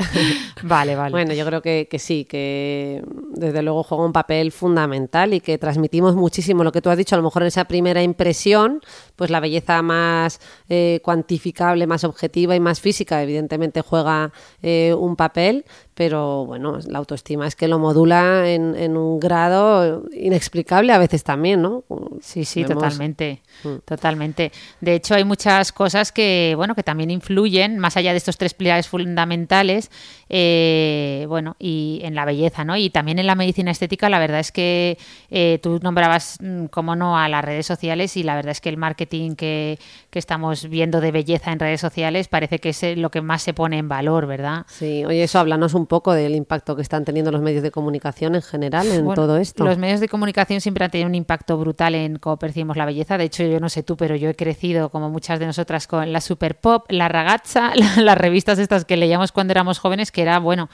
Vale, 0.62 0.94
vale. 0.94 1.10
Bueno, 1.10 1.34
yo 1.34 1.44
creo 1.46 1.62
que, 1.62 1.88
que 1.90 1.98
sí, 1.98 2.24
que 2.24 3.02
desde 3.32 3.62
luego 3.62 3.82
juega 3.82 4.04
un 4.04 4.12
papel 4.12 4.52
fundamental 4.52 5.34
y 5.34 5.40
que 5.40 5.58
muchísimo 5.92 6.64
lo 6.64 6.72
que 6.72 6.80
tú 6.80 6.90
has 6.90 6.96
dicho, 6.96 7.14
a 7.14 7.18
lo 7.18 7.24
mejor 7.24 7.42
en 7.42 7.48
esa 7.48 7.64
primera 7.64 8.02
impresión, 8.02 8.80
pues 9.16 9.30
la 9.30 9.40
belleza 9.40 9.82
más 9.82 10.40
eh, 10.68 11.00
cuantificable, 11.02 11.86
más 11.86 12.04
objetiva 12.04 12.54
y 12.54 12.60
más 12.60 12.80
física, 12.80 13.22
evidentemente 13.22 13.82
juega 13.82 14.32
eh, 14.62 14.94
un 14.96 15.16
papel, 15.16 15.64
pero 16.00 16.46
bueno, 16.46 16.78
la 16.86 16.98
autoestima 16.98 17.46
es 17.46 17.54
que 17.54 17.68
lo 17.68 17.78
modula 17.78 18.48
en, 18.48 18.74
en 18.74 18.96
un 18.96 19.20
grado 19.20 20.02
inexplicable 20.14 20.94
a 20.94 20.98
veces 20.98 21.24
también, 21.24 21.60
¿no? 21.60 21.84
Sí, 22.22 22.46
sí, 22.46 22.64
totalmente, 22.64 23.42
mm. 23.64 23.80
totalmente. 23.84 24.50
De 24.80 24.94
hecho, 24.94 25.14
hay 25.14 25.24
muchas 25.24 25.72
cosas 25.72 26.10
que, 26.10 26.54
bueno, 26.56 26.74
que 26.74 26.82
también 26.82 27.10
influyen, 27.10 27.78
más 27.78 27.98
allá 27.98 28.12
de 28.12 28.16
estos 28.16 28.38
tres 28.38 28.54
pilares 28.54 28.88
fundamentales, 28.88 29.90
eh, 30.30 31.26
bueno, 31.28 31.56
y 31.58 32.00
en 32.02 32.14
la 32.14 32.24
belleza, 32.24 32.64
¿no? 32.64 32.78
Y 32.78 32.88
también 32.88 33.18
en 33.18 33.26
la 33.26 33.34
medicina 33.34 33.70
estética, 33.70 34.08
la 34.08 34.18
verdad 34.18 34.40
es 34.40 34.52
que 34.52 34.96
eh, 35.30 35.58
tú 35.62 35.80
nombrabas, 35.82 36.38
mm, 36.40 36.66
como 36.66 36.96
no, 36.96 37.18
a 37.18 37.28
las 37.28 37.44
redes 37.44 37.66
sociales 37.66 38.16
y 38.16 38.22
la 38.22 38.36
verdad 38.36 38.52
es 38.52 38.62
que 38.62 38.70
el 38.70 38.78
marketing 38.78 39.34
que, 39.34 39.78
que 40.10 40.18
estamos 40.18 40.68
viendo 40.68 41.00
de 41.00 41.12
belleza 41.12 41.52
en 41.52 41.60
redes 41.60 41.80
sociales 41.80 42.28
parece 42.28 42.58
que 42.58 42.70
es 42.70 42.82
lo 42.96 43.10
que 43.10 43.22
más 43.22 43.42
se 43.42 43.54
pone 43.54 43.78
en 43.78 43.88
valor, 43.88 44.26
¿verdad? 44.26 44.66
Sí, 44.68 45.04
oye, 45.04 45.22
eso 45.22 45.38
háblanos 45.38 45.74
un 45.74 45.86
poco 45.86 46.12
del 46.12 46.34
impacto 46.34 46.74
que 46.74 46.82
están 46.82 47.04
teniendo 47.04 47.30
los 47.30 47.40
medios 47.40 47.62
de 47.62 47.70
comunicación 47.70 48.34
en 48.34 48.42
general 48.42 48.86
en 48.88 49.06
todo 49.14 49.36
esto. 49.36 49.64
Los 49.64 49.78
medios 49.78 50.00
de 50.00 50.08
comunicación 50.08 50.60
siempre 50.60 50.84
han 50.84 50.90
tenido 50.90 51.08
un 51.08 51.14
impacto 51.14 51.56
brutal 51.56 51.94
en 51.94 52.18
cómo 52.18 52.38
percibimos 52.38 52.76
la 52.76 52.86
belleza. 52.86 53.18
De 53.18 53.24
hecho, 53.24 53.44
yo 53.44 53.60
no 53.60 53.68
sé 53.68 53.82
tú, 53.82 53.96
pero 53.96 54.16
yo 54.16 54.28
he 54.28 54.34
crecido, 54.34 54.88
como 54.90 55.10
muchas 55.10 55.38
de 55.38 55.46
nosotras, 55.46 55.86
con 55.86 56.12
la 56.12 56.20
Super 56.20 56.58
Pop, 56.58 56.86
la 56.88 57.08
Ragazza, 57.08 57.72
las 57.96 58.18
revistas 58.18 58.58
estas 58.58 58.84
que 58.84 58.96
leíamos 58.96 59.32
cuando 59.32 59.52
éramos 59.52 59.78
jóvenes, 59.78 60.10
que 60.10 60.22
era, 60.22 60.38
bueno, 60.38 60.68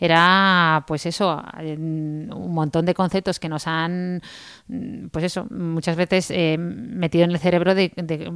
era 0.00 0.84
pues 0.86 1.06
eso, 1.06 1.42
un 1.58 2.52
montón 2.52 2.86
de 2.86 2.94
conceptos 2.94 3.38
que 3.38 3.48
nos 3.48 3.66
han, 3.66 4.22
pues 5.12 5.24
eso, 5.24 5.46
muchas 5.50 5.96
veces 5.96 6.30
eh, 6.30 6.56
metido 6.58 7.24
en 7.24 7.32
el 7.32 7.38
cerebro 7.38 7.74
de, 7.74 7.90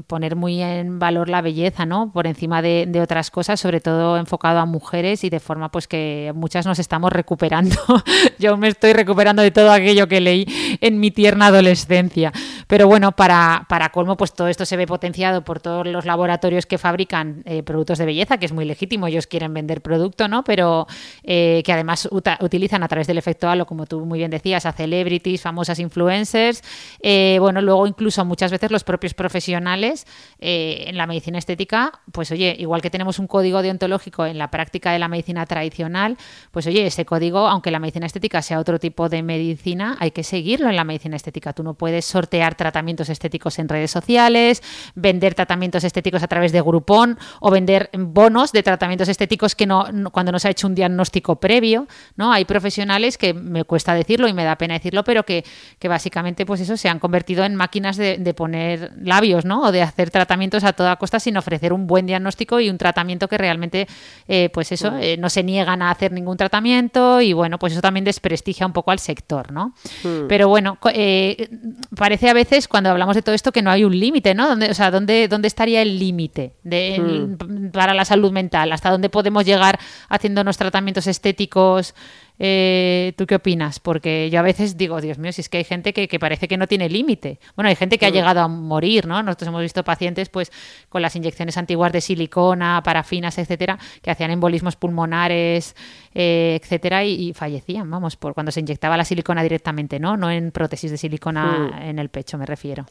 poner 0.06 0.36
muy 0.36 0.60
en 0.60 0.98
valor 0.98 1.28
la 1.28 1.40
belleza, 1.40 1.86
¿no? 1.86 2.12
Por 2.12 2.26
encima 2.26 2.60
de, 2.62 3.00
otras 3.02 3.30
cosas, 3.30 3.60
sobre 3.60 3.80
todo 3.80 4.16
enfocado 4.18 4.58
a 4.58 4.66
mujeres 4.66 5.24
y 5.24 5.30
de 5.30 5.40
forma 5.40 5.70
pues 5.70 5.88
que 5.88 6.32
muchas 6.34 6.66
nos 6.66 6.78
estamos 6.78 7.12
recuperando. 7.12 7.76
Yo 8.38 8.56
me 8.56 8.68
estoy 8.68 8.92
recuperando 8.92 9.42
de 9.42 9.50
todo 9.50 9.72
aquello 9.72 10.06
que 10.06 10.20
leí 10.20 10.46
en 10.80 11.00
mi 11.00 11.10
tierna 11.10 11.46
adolescencia. 11.46 12.32
Pero 12.66 12.88
bueno, 12.88 13.12
para, 13.12 13.66
para 13.68 13.90
colmo, 13.90 14.16
pues 14.16 14.32
todo 14.32 14.48
esto 14.48 14.64
se 14.64 14.76
ve 14.76 14.86
potenciado 14.86 15.44
por 15.44 15.60
todos 15.60 15.86
los 15.86 16.04
laboratorios 16.04 16.66
que 16.66 16.78
fabrican 16.78 17.42
eh, 17.44 17.62
productos 17.62 17.98
de 17.98 18.06
belleza, 18.06 18.38
que 18.38 18.46
es 18.46 18.52
muy 18.52 18.64
legítimo, 18.64 19.06
ellos 19.06 19.26
quieren 19.26 19.54
vender 19.54 19.80
producto, 19.80 20.28
¿no? 20.28 20.44
Pero 20.44 20.86
eh, 21.22 21.53
que 21.62 21.72
además 21.72 22.08
utilizan 22.40 22.82
a 22.82 22.88
través 22.88 23.06
del 23.06 23.18
efecto 23.18 23.48
halo, 23.48 23.66
como 23.66 23.86
tú 23.86 24.04
muy 24.04 24.18
bien 24.18 24.30
decías, 24.30 24.66
a 24.66 24.72
celebrities, 24.72 25.42
famosas 25.42 25.78
influencers. 25.78 26.62
Eh, 27.00 27.38
bueno, 27.40 27.60
luego 27.60 27.86
incluso 27.86 28.24
muchas 28.24 28.50
veces 28.50 28.70
los 28.70 28.84
propios 28.84 29.14
profesionales 29.14 30.06
eh, 30.38 30.84
en 30.86 30.96
la 30.96 31.06
medicina 31.06 31.38
estética, 31.38 31.92
pues 32.12 32.30
oye, 32.30 32.56
igual 32.58 32.82
que 32.82 32.90
tenemos 32.90 33.18
un 33.18 33.26
código 33.26 33.62
deontológico 33.62 34.26
en 34.26 34.38
la 34.38 34.50
práctica 34.50 34.92
de 34.92 34.98
la 34.98 35.08
medicina 35.08 35.46
tradicional, 35.46 36.16
pues 36.50 36.66
oye, 36.66 36.86
ese 36.86 37.04
código, 37.04 37.46
aunque 37.46 37.70
la 37.70 37.78
medicina 37.78 38.06
estética 38.06 38.42
sea 38.42 38.58
otro 38.58 38.78
tipo 38.78 39.08
de 39.08 39.22
medicina, 39.22 39.96
hay 40.00 40.10
que 40.10 40.22
seguirlo 40.22 40.68
en 40.68 40.76
la 40.76 40.84
medicina 40.84 41.16
estética. 41.16 41.52
Tú 41.52 41.62
no 41.62 41.74
puedes 41.74 42.04
sortear 42.04 42.54
tratamientos 42.54 43.08
estéticos 43.08 43.58
en 43.58 43.68
redes 43.68 43.90
sociales, 43.90 44.62
vender 44.94 45.34
tratamientos 45.34 45.84
estéticos 45.84 46.22
a 46.22 46.28
través 46.28 46.52
de 46.52 46.60
Groupon 46.60 47.18
o 47.40 47.50
vender 47.50 47.90
bonos 47.92 48.52
de 48.52 48.62
tratamientos 48.62 49.08
estéticos 49.08 49.54
que 49.54 49.66
no 49.66 49.84
cuando 50.12 50.32
no 50.32 50.38
se 50.38 50.48
ha 50.48 50.50
hecho 50.50 50.66
un 50.66 50.74
diagnóstico 50.74 51.36
previo, 51.44 51.86
¿no? 52.16 52.32
Hay 52.32 52.46
profesionales 52.46 53.18
que 53.18 53.34
me 53.34 53.64
cuesta 53.64 53.92
decirlo 53.92 54.28
y 54.28 54.32
me 54.32 54.44
da 54.44 54.56
pena 54.56 54.72
decirlo, 54.72 55.04
pero 55.04 55.26
que, 55.26 55.44
que 55.78 55.88
básicamente, 55.88 56.46
pues 56.46 56.62
eso, 56.62 56.78
se 56.78 56.88
han 56.88 56.98
convertido 56.98 57.44
en 57.44 57.54
máquinas 57.54 57.98
de, 57.98 58.34
poner 58.34 58.92
labios, 58.96 59.44
¿no? 59.44 59.64
O 59.64 59.70
de 59.70 59.82
hacer 59.82 60.10
tratamientos 60.10 60.64
a 60.64 60.72
toda 60.72 60.96
costa 60.96 61.20
sin 61.20 61.36
ofrecer 61.36 61.74
un 61.74 61.86
buen 61.86 62.06
diagnóstico 62.06 62.60
y 62.60 62.70
un 62.70 62.78
tratamiento 62.78 63.28
que 63.28 63.36
realmente, 63.36 63.86
eh, 64.26 64.48
pues 64.54 64.72
eso, 64.72 64.96
eh, 64.98 65.18
no 65.18 65.28
se 65.28 65.42
niegan 65.42 65.82
a 65.82 65.90
hacer 65.90 66.12
ningún 66.12 66.38
tratamiento 66.38 67.20
y 67.20 67.34
bueno, 67.34 67.58
pues 67.58 67.74
eso 67.74 67.82
también 67.82 68.06
desprestigia 68.06 68.64
un 68.64 68.72
poco 68.72 68.90
al 68.90 68.98
sector, 68.98 69.52
¿no? 69.52 69.74
Mm. 70.02 70.26
Pero 70.26 70.48
bueno, 70.48 70.78
eh, 70.94 71.50
parece 71.94 72.30
a 72.30 72.32
veces 72.32 72.68
cuando 72.68 72.88
hablamos 72.88 73.16
de 73.16 73.20
todo 73.20 73.34
esto 73.34 73.52
que 73.52 73.60
no 73.60 73.70
hay 73.70 73.84
un 73.84 74.00
límite, 74.00 74.34
¿no? 74.34 74.48
¿Dónde, 74.48 74.70
o 74.70 74.74
sea, 74.74 74.90
¿dónde, 74.90 75.28
dónde 75.28 75.48
estaría 75.48 75.82
el 75.82 75.98
límite 75.98 76.54
mm. 76.64 77.68
para 77.70 77.92
la 77.92 78.06
salud 78.06 78.32
mental? 78.32 78.72
¿Hasta 78.72 78.90
dónde 78.90 79.10
podemos 79.10 79.44
llegar 79.44 79.78
haciéndonos 80.08 80.56
tratamientos 80.56 81.06
estéticos? 81.06 81.33
Eh, 82.38 83.12
¿Tú 83.16 83.26
qué 83.26 83.36
opinas? 83.36 83.78
Porque 83.78 84.28
yo 84.28 84.40
a 84.40 84.42
veces 84.42 84.76
digo, 84.76 85.00
Dios 85.00 85.18
mío, 85.18 85.32
si 85.32 85.40
es 85.40 85.48
que 85.48 85.58
hay 85.58 85.64
gente 85.64 85.92
que, 85.92 86.18
parece 86.18 86.48
que 86.48 86.56
no 86.56 86.66
tiene 86.66 86.88
límite. 86.88 87.38
Bueno, 87.54 87.68
hay 87.68 87.76
gente 87.76 87.96
que 87.96 88.06
ha 88.06 88.10
llegado 88.10 88.40
a 88.40 88.48
morir, 88.48 89.06
¿no? 89.06 89.22
Nosotros 89.22 89.48
hemos 89.48 89.62
visto 89.62 89.84
pacientes 89.84 90.28
pues 90.28 90.50
con 90.88 91.00
las 91.00 91.14
inyecciones 91.14 91.56
antiguas 91.56 91.92
de 91.92 92.00
silicona, 92.00 92.82
parafinas, 92.84 93.38
etcétera, 93.38 93.78
que 94.02 94.10
hacían 94.10 94.32
embolismos 94.32 94.74
pulmonares, 94.74 95.76
eh, 96.12 96.58
etcétera, 96.60 97.04
y, 97.04 97.32
fallecían, 97.34 97.88
vamos, 97.88 98.16
por 98.16 98.34
cuando 98.34 98.50
se 98.50 98.60
inyectaba 98.60 98.96
la 98.96 99.04
silicona 99.04 99.42
directamente, 99.42 100.00
¿no? 100.00 100.16
No 100.16 100.30
en 100.30 100.50
prótesis 100.50 100.90
de 100.90 100.98
silicona 100.98 101.80
en 101.82 101.98
el 102.00 102.08
pecho, 102.08 102.36
me 102.36 102.46
refiero. 102.46 102.84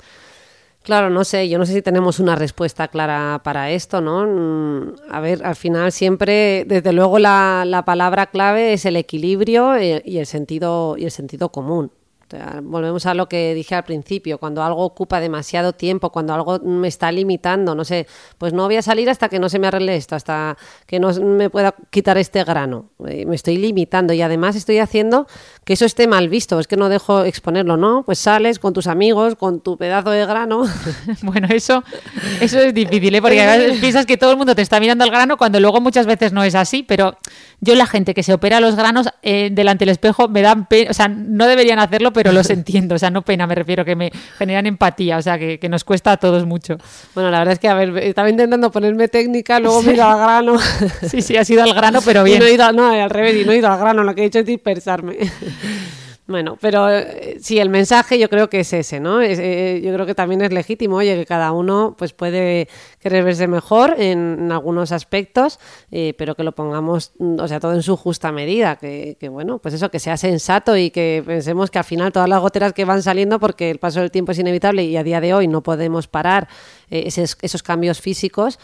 Claro, 0.84 1.10
no 1.10 1.24
sé, 1.24 1.48
yo 1.48 1.58
no 1.58 1.66
sé 1.66 1.72
si 1.72 1.82
tenemos 1.82 2.20
una 2.20 2.36
respuesta 2.36 2.90
clara 2.90 3.40
para 3.42 3.72
esto, 3.72 4.02
¿no? 4.02 4.26
Mm, 4.28 4.96
a 5.10 5.22
ver, 5.22 5.46
al 5.46 5.56
final 5.56 5.94
siempre, 5.94 6.66
desde 6.68 6.92
luego 6.92 7.20
la, 7.20 7.64
la 7.66 7.86
palabra 7.86 8.26
clave 8.28 8.74
es 8.74 8.86
el 8.86 8.98
equilibrio 8.98 9.76
eh, 9.76 10.02
y 10.06 10.18
el 10.18 10.26
sentido, 10.26 10.98
y 10.98 11.06
el 11.06 11.12
sentido 11.12 11.50
común 11.54 11.92
volvemos 12.64 13.06
a 13.06 13.14
lo 13.14 13.28
que 13.28 13.54
dije 13.54 13.76
al 13.76 13.84
principio, 13.84 14.38
cuando 14.38 14.64
algo 14.64 14.84
ocupa 14.84 15.20
demasiado 15.20 15.74
tiempo, 15.74 16.12
cuando 16.12 16.34
algo 16.34 16.60
me 16.60 16.88
está 16.88 17.12
limitando, 17.12 17.76
no 17.76 17.86
sé, 17.86 18.08
pues 18.38 18.54
no 18.54 18.66
voy 18.66 18.78
a 18.78 18.82
salir 18.82 19.10
hasta 19.10 19.30
que 19.30 19.40
no 19.40 19.50
se 19.50 19.60
me 19.60 19.68
arregle 19.68 19.96
esto, 19.96 20.16
hasta 20.16 20.58
que 20.86 21.00
no 21.00 21.14
me 21.14 21.50
pueda 21.50 21.76
quitar 21.90 22.18
este 22.18 22.44
grano. 22.44 22.90
Eh, 23.08 23.26
me 23.26 23.36
estoy 23.36 23.58
limitando 23.58 24.14
y 24.14 24.22
además 24.22 24.56
estoy 24.56 24.80
haciendo 24.80 25.28
que 25.64 25.74
eso 25.74 25.86
esté 25.86 26.08
mal 26.08 26.30
visto, 26.30 26.60
es 26.60 26.68
que 26.68 26.78
no 26.78 26.90
dejo 26.90 27.24
exponerlo, 27.24 27.78
¿no? 27.78 28.04
Pues 28.04 28.20
sales 28.20 28.60
con 28.60 28.74
tus 28.74 28.88
amigos, 28.88 29.36
con 29.36 29.62
tu 29.62 29.78
pedazo 29.78 30.10
de 30.10 30.26
grano. 30.26 30.64
bueno, 31.22 31.48
eso, 31.52 31.84
eso 32.42 32.60
es 32.60 32.74
difícil, 32.74 33.16
¿eh? 33.16 33.22
porque 33.22 33.42
a 33.42 33.58
veces 33.58 33.80
piensas 33.80 34.06
que 34.06 34.18
todo 34.18 34.32
el 34.32 34.38
mundo 34.38 34.56
te 34.56 34.62
está 34.62 34.80
mirando 34.80 35.04
el 35.06 35.12
grano 35.12 35.38
cuando 35.38 35.60
luego 35.60 35.82
muchas 35.82 36.06
veces 36.06 36.34
no 36.34 36.44
es 36.44 36.56
así, 36.56 36.84
pero 36.84 37.18
yo 37.62 37.76
la 37.76 37.86
gente 37.86 38.14
que 38.14 38.24
se 38.24 38.34
opera 38.34 38.60
los 38.60 38.76
granos 38.76 39.10
eh, 39.22 39.50
delante 39.52 39.86
del 39.86 39.90
espejo 39.90 40.28
me 40.28 40.42
dan 40.42 40.68
pena, 40.68 40.92
o 40.92 40.94
sea, 40.94 41.08
no 41.08 41.48
deberían 41.48 41.80
hacerlo, 41.80 42.14
pero 42.14 42.23
los 42.32 42.50
entiendo, 42.50 42.96
o 42.96 43.00
sea, 43.00 43.10
no 43.10 43.22
pena, 43.22 43.48
me 43.48 43.56
refiero, 43.56 43.84
que 43.84 43.96
me 43.96 44.12
generan 44.38 44.66
empatía, 44.66 45.18
o 45.18 45.22
sea, 45.22 45.38
que, 45.38 45.60
nos 45.70 45.84
cuesta 45.84 46.12
a 46.12 46.18
todos 46.18 46.46
mucho. 46.46 46.78
Bueno, 47.16 47.32
la 47.32 47.40
verdad 47.40 47.54
es 47.54 47.60
que, 47.60 47.68
a 47.68 47.74
ver, 47.74 47.98
estaba 47.98 48.30
intentando 48.30 48.72
ponerme 48.72 49.08
técnica, 49.08 49.60
luego 49.60 49.82
me 49.82 49.92
he 49.92 49.96
ido 49.96 50.06
al 50.06 50.18
grano. 50.18 50.58
Sí, 51.10 51.22
sí, 51.22 51.38
ha 51.38 51.46
sido 51.46 51.64
al 51.64 51.74
grano, 51.74 52.00
pero 52.04 52.24
bien. 52.24 52.40
no, 52.40 52.46
he 52.46 52.54
ido, 52.54 52.72
no, 52.72 52.90
al 52.90 53.10
revés, 53.10 53.42
y 53.42 53.46
no 53.46 53.52
he 53.52 53.58
ido 53.58 53.72
al 53.72 53.80
grano, 53.80 54.04
lo 54.04 54.14
que 54.14 54.24
he 54.24 54.26
hecho 54.26 54.40
es 54.40 54.46
dispersarme. 54.46 55.18
Bueno, 56.26 56.58
pero 56.62 56.90
eh, 56.90 57.38
sí, 57.42 57.60
el 57.60 57.70
mensaje 57.70 58.18
yo 58.18 58.30
creo 58.30 58.50
que 58.50 58.62
es 58.62 58.72
ese, 58.72 59.02
¿no? 59.02 59.22
Eh, 59.22 59.82
yo 59.84 59.94
creo 59.94 60.06
que 60.06 60.16
también 60.16 60.42
es 60.42 60.54
legítimo, 60.54 60.96
oye, 60.96 61.18
que 61.18 61.26
cada 61.26 61.52
uno 61.52 61.96
pues 61.98 62.14
puede 62.14 62.70
querer 63.00 63.26
verse 63.26 63.46
mejor 63.50 63.96
en, 63.98 64.50
algunos 64.50 64.94
aspectos, 64.94 65.60
eh, 65.92 66.14
pero 66.18 66.36
que 66.36 66.46
lo 66.46 66.54
pongamos, 66.54 67.12
o 67.20 67.46
sea, 67.50 67.60
todo 67.60 67.74
en 67.74 67.84
su 67.84 67.98
justa 67.98 68.32
medida, 68.32 68.78
que, 68.78 69.18
bueno, 69.30 69.60
pues 69.60 69.74
eso, 69.74 69.92
que 69.92 70.00
sea 70.00 70.16
sensato 70.16 70.78
y 70.78 70.92
que 70.92 71.22
pensemos 71.26 71.70
que 71.70 71.80
al 71.80 71.84
final 71.84 72.14
todas 72.14 72.30
las 72.30 72.40
goteras 72.40 72.72
que 72.72 72.86
van 72.86 73.04
saliendo, 73.04 73.38
porque 73.38 73.70
el 73.70 73.80
paso 73.80 74.00
del 74.00 74.10
tiempo 74.10 74.32
es 74.32 74.40
inevitable 74.40 74.86
y 74.86 74.96
a 74.96 75.04
día 75.04 75.20
de 75.20 75.34
hoy 75.34 75.50
no 75.50 75.62
podemos 75.62 76.08
parar 76.08 76.48
esos, 76.90 77.38
esos, 77.42 77.64
cambios 77.64 78.00
físicos, 78.00 78.60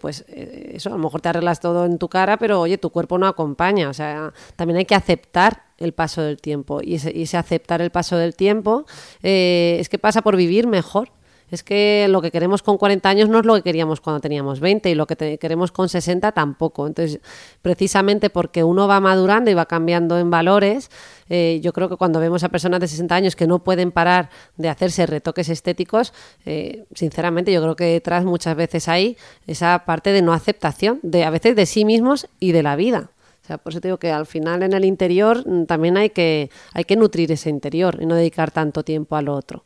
pues 0.00 0.24
eso, 0.28 0.90
a 0.90 0.92
lo 0.92 0.98
mejor 0.98 1.22
te 1.22 1.30
arreglas 1.30 1.60
todo 1.60 1.86
en 1.86 1.96
tu 1.96 2.08
cara, 2.10 2.36
pero 2.36 2.60
oye, 2.60 2.76
tu 2.76 2.90
cuerpo 2.90 3.16
no 3.16 3.26
acompaña, 3.26 3.88
o 3.88 3.94
sea, 3.94 4.34
también 4.56 4.78
hay 4.78 4.84
que 4.84 4.94
aceptar 4.94 5.69
el 5.80 5.92
paso 5.92 6.22
del 6.22 6.36
tiempo. 6.36 6.80
Y 6.82 6.94
ese, 6.94 7.36
aceptar 7.36 7.82
el 7.82 7.90
paso 7.90 8.16
del 8.16 8.36
tiempo 8.36 8.86
eh, 9.22 9.78
es 9.80 9.88
que 9.88 9.98
pasa 9.98 10.22
por 10.22 10.36
vivir 10.36 10.66
mejor. 10.66 11.10
Es 11.50 11.64
que 11.64 12.06
lo 12.08 12.22
que 12.22 12.30
queremos 12.30 12.62
con 12.62 12.78
40 12.78 13.08
años 13.08 13.28
no 13.28 13.40
es 13.40 13.44
lo 13.44 13.56
que 13.56 13.62
queríamos 13.62 14.00
cuando 14.00 14.20
teníamos 14.20 14.60
20 14.60 14.88
y 14.88 14.94
lo 14.94 15.08
que 15.08 15.36
queremos 15.38 15.72
con 15.72 15.88
60 15.88 16.30
tampoco. 16.30 16.86
Entonces, 16.86 17.20
precisamente 17.60 18.30
porque 18.30 18.62
uno 18.62 18.86
va 18.86 19.00
madurando 19.00 19.50
y 19.50 19.54
va 19.54 19.66
cambiando 19.66 20.16
en 20.18 20.30
valores, 20.30 20.90
eh, 21.28 21.58
yo 21.60 21.72
creo 21.72 21.88
que 21.88 21.96
cuando 21.96 22.20
vemos 22.20 22.44
a 22.44 22.50
personas 22.50 22.78
de 22.78 22.86
60 22.86 23.14
años 23.16 23.34
que 23.34 23.48
no 23.48 23.64
pueden 23.64 23.90
parar 23.90 24.30
de 24.58 24.68
hacerse 24.68 25.06
retoques 25.06 25.48
estéticos, 25.48 26.12
eh, 26.46 26.84
sinceramente 26.94 27.52
yo 27.52 27.60
creo 27.62 27.74
que 27.74 27.84
detrás 27.84 28.24
muchas 28.24 28.54
veces 28.54 28.86
hay 28.86 29.16
esa 29.48 29.84
parte 29.84 30.12
de 30.12 30.22
no 30.22 30.32
aceptación, 30.32 31.00
de 31.02 31.24
a 31.24 31.30
veces 31.30 31.56
de 31.56 31.66
sí 31.66 31.84
mismos 31.84 32.28
y 32.38 32.52
de 32.52 32.62
la 32.62 32.76
vida 32.76 33.10
por 33.58 33.72
eso 33.72 33.80
digo 33.80 33.98
que 33.98 34.10
al 34.10 34.26
final 34.26 34.62
en 34.62 34.72
el 34.72 34.84
interior 34.84 35.46
mm, 35.46 35.64
también 35.64 35.96
hay 35.96 36.10
que, 36.10 36.50
hay 36.72 36.84
que 36.84 36.96
nutrir 36.96 37.32
ese 37.32 37.50
interior 37.50 37.98
y 38.00 38.06
no 38.06 38.14
dedicar 38.14 38.50
tanto 38.50 38.82
tiempo 38.84 39.16
al 39.16 39.28
otro. 39.28 39.64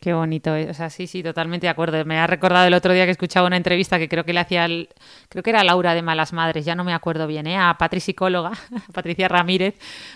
Qué 0.00 0.14
bonito, 0.14 0.54
o 0.54 0.74
sea, 0.74 0.88
sí, 0.88 1.06
sí, 1.06 1.22
totalmente 1.22 1.66
de 1.66 1.70
acuerdo. 1.70 2.02
Me 2.06 2.18
ha 2.18 2.26
recordado 2.26 2.66
el 2.66 2.72
otro 2.72 2.94
día 2.94 3.04
que 3.04 3.10
escuchaba 3.10 3.46
una 3.46 3.58
entrevista 3.58 3.98
que 3.98 4.08
creo 4.08 4.24
que 4.24 4.32
le 4.32 4.40
hacía, 4.40 4.66
creo 5.28 5.42
que 5.42 5.50
era 5.50 5.62
Laura 5.64 5.94
de 5.94 6.00
Malas 6.00 6.32
Madres, 6.32 6.64
ya 6.64 6.74
no 6.74 6.82
me 6.82 6.94
acuerdo 6.94 7.26
bien, 7.26 7.46
¿eh? 7.46 7.58
a 7.58 7.76
Patri 7.78 8.00
psicóloga, 8.00 8.52
Patricia 8.94 9.28
Ramírez, 9.28 9.74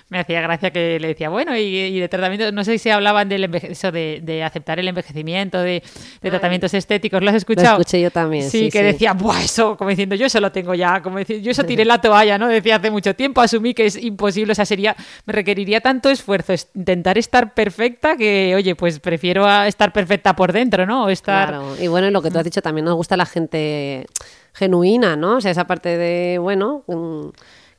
me 0.08 0.18
hacía 0.18 0.40
gracia 0.40 0.70
que 0.70 0.98
le 0.98 1.08
decía, 1.08 1.28
bueno, 1.28 1.54
y, 1.56 2.00
de 2.00 2.08
tratamiento, 2.08 2.50
no 2.52 2.64
sé 2.64 2.78
si 2.78 2.88
hablaban 2.88 3.28
del 3.28 3.54
eso 3.54 3.92
de, 3.92 4.42
aceptar 4.44 4.78
el 4.78 4.88
envejecimiento, 4.88 5.60
de, 5.60 5.82
tratamientos 6.22 6.72
estéticos, 6.72 7.22
¿lo 7.22 7.28
has 7.28 7.36
escuchado? 7.36 7.76
Lo 7.76 7.82
escuché 7.82 8.00
yo 8.00 8.10
también. 8.10 8.48
Sí, 8.48 8.70
que 8.70 8.82
decía, 8.82 9.12
Buah, 9.12 9.42
eso, 9.42 9.76
como 9.76 9.90
diciendo, 9.90 10.14
yo 10.14 10.24
eso 10.24 10.40
lo 10.40 10.52
tengo 10.52 10.74
ya, 10.74 11.02
como 11.02 11.18
diciendo, 11.18 11.44
yo 11.44 11.50
eso 11.50 11.64
tiré 11.64 11.84
la 11.84 12.00
toalla, 12.00 12.38
¿no? 12.38 12.48
Decía 12.48 12.76
hace 12.76 12.90
mucho 12.90 13.14
tiempo, 13.14 13.42
asumí 13.42 13.74
que 13.74 13.84
es 13.84 14.02
imposible, 14.02 14.52
o 14.52 14.54
sea, 14.54 14.64
sería, 14.64 14.96
me 15.26 15.34
requeriría 15.34 15.82
tanto 15.82 16.08
esfuerzo 16.08 16.54
intentar 16.74 17.18
estar 17.18 17.52
perfecta 17.52 18.16
que, 18.16 18.54
oye, 18.56 18.74
pues 18.74 19.00
prefiero 19.00 19.49
estar 19.66 19.92
perfecta 19.92 20.34
por 20.34 20.52
dentro, 20.52 20.86
¿no? 20.86 21.08
estar... 21.08 21.48
Claro, 21.48 21.76
y 21.80 21.88
bueno, 21.88 22.10
lo 22.10 22.22
que 22.22 22.30
tú 22.30 22.38
has 22.38 22.44
dicho, 22.44 22.62
también 22.62 22.84
nos 22.84 22.94
gusta 22.94 23.16
la 23.16 23.26
gente 23.26 24.06
genuina, 24.52 25.16
¿no? 25.16 25.36
O 25.36 25.40
sea, 25.40 25.50
esa 25.50 25.66
parte 25.66 25.96
de, 25.96 26.38
bueno... 26.38 26.84
Mm, 26.86 27.28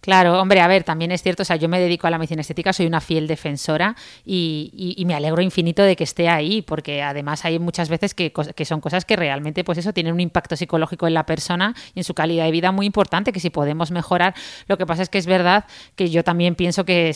Claro, 0.02 0.41
hombre, 0.41 0.62
a 0.62 0.68
ver, 0.68 0.84
también 0.84 1.12
es 1.12 1.22
cierto, 1.22 1.43
o 1.43 1.45
sea, 1.45 1.58
yo 1.58 1.70
me 1.70 1.80
dedico 1.80 2.08
a 2.08 2.10
la 2.10 2.18
medicina 2.18 2.41
estética, 2.41 2.74
soy 2.74 2.88
una 2.88 3.02
fiel 3.02 3.28
defensora 3.28 3.95
y, 4.26 5.04
me 5.06 5.14
alegro 5.14 5.41
infinito 5.43 5.84
de 5.84 5.95
que 5.95 6.04
esté 6.04 6.28
ahí, 6.28 6.64
porque 6.64 7.04
además 7.04 7.45
hay 7.45 7.60
muchas 7.60 7.88
veces 7.88 8.16
que, 8.16 8.34
son 8.66 8.82
cosas 8.82 9.06
que 9.06 9.16
realmente, 9.16 9.64
pues 9.64 9.78
eso, 9.78 9.93
tienen 9.93 10.14
un 10.14 10.20
impacto 10.20 10.56
psicológico 10.56 11.06
en 11.06 11.14
la 11.14 11.28
persona 11.28 11.76
y 11.93 11.99
en 11.99 12.04
su 12.04 12.16
calidad 12.16 12.45
de 12.45 12.52
vida 12.52 12.72
muy 12.72 12.88
importante, 12.88 13.32
que 13.32 13.39
si 13.39 13.52
podemos 13.52 13.91
mejorar, 13.91 14.34
lo 14.68 14.78
que 14.78 14.88
pasa 14.88 15.04
es 15.04 15.10
que 15.10 15.20
es 15.20 15.28
verdad 15.28 15.66
que 15.95 16.10
yo 16.10 16.24
también 16.24 16.56
pienso 16.56 16.84
que, 16.84 17.16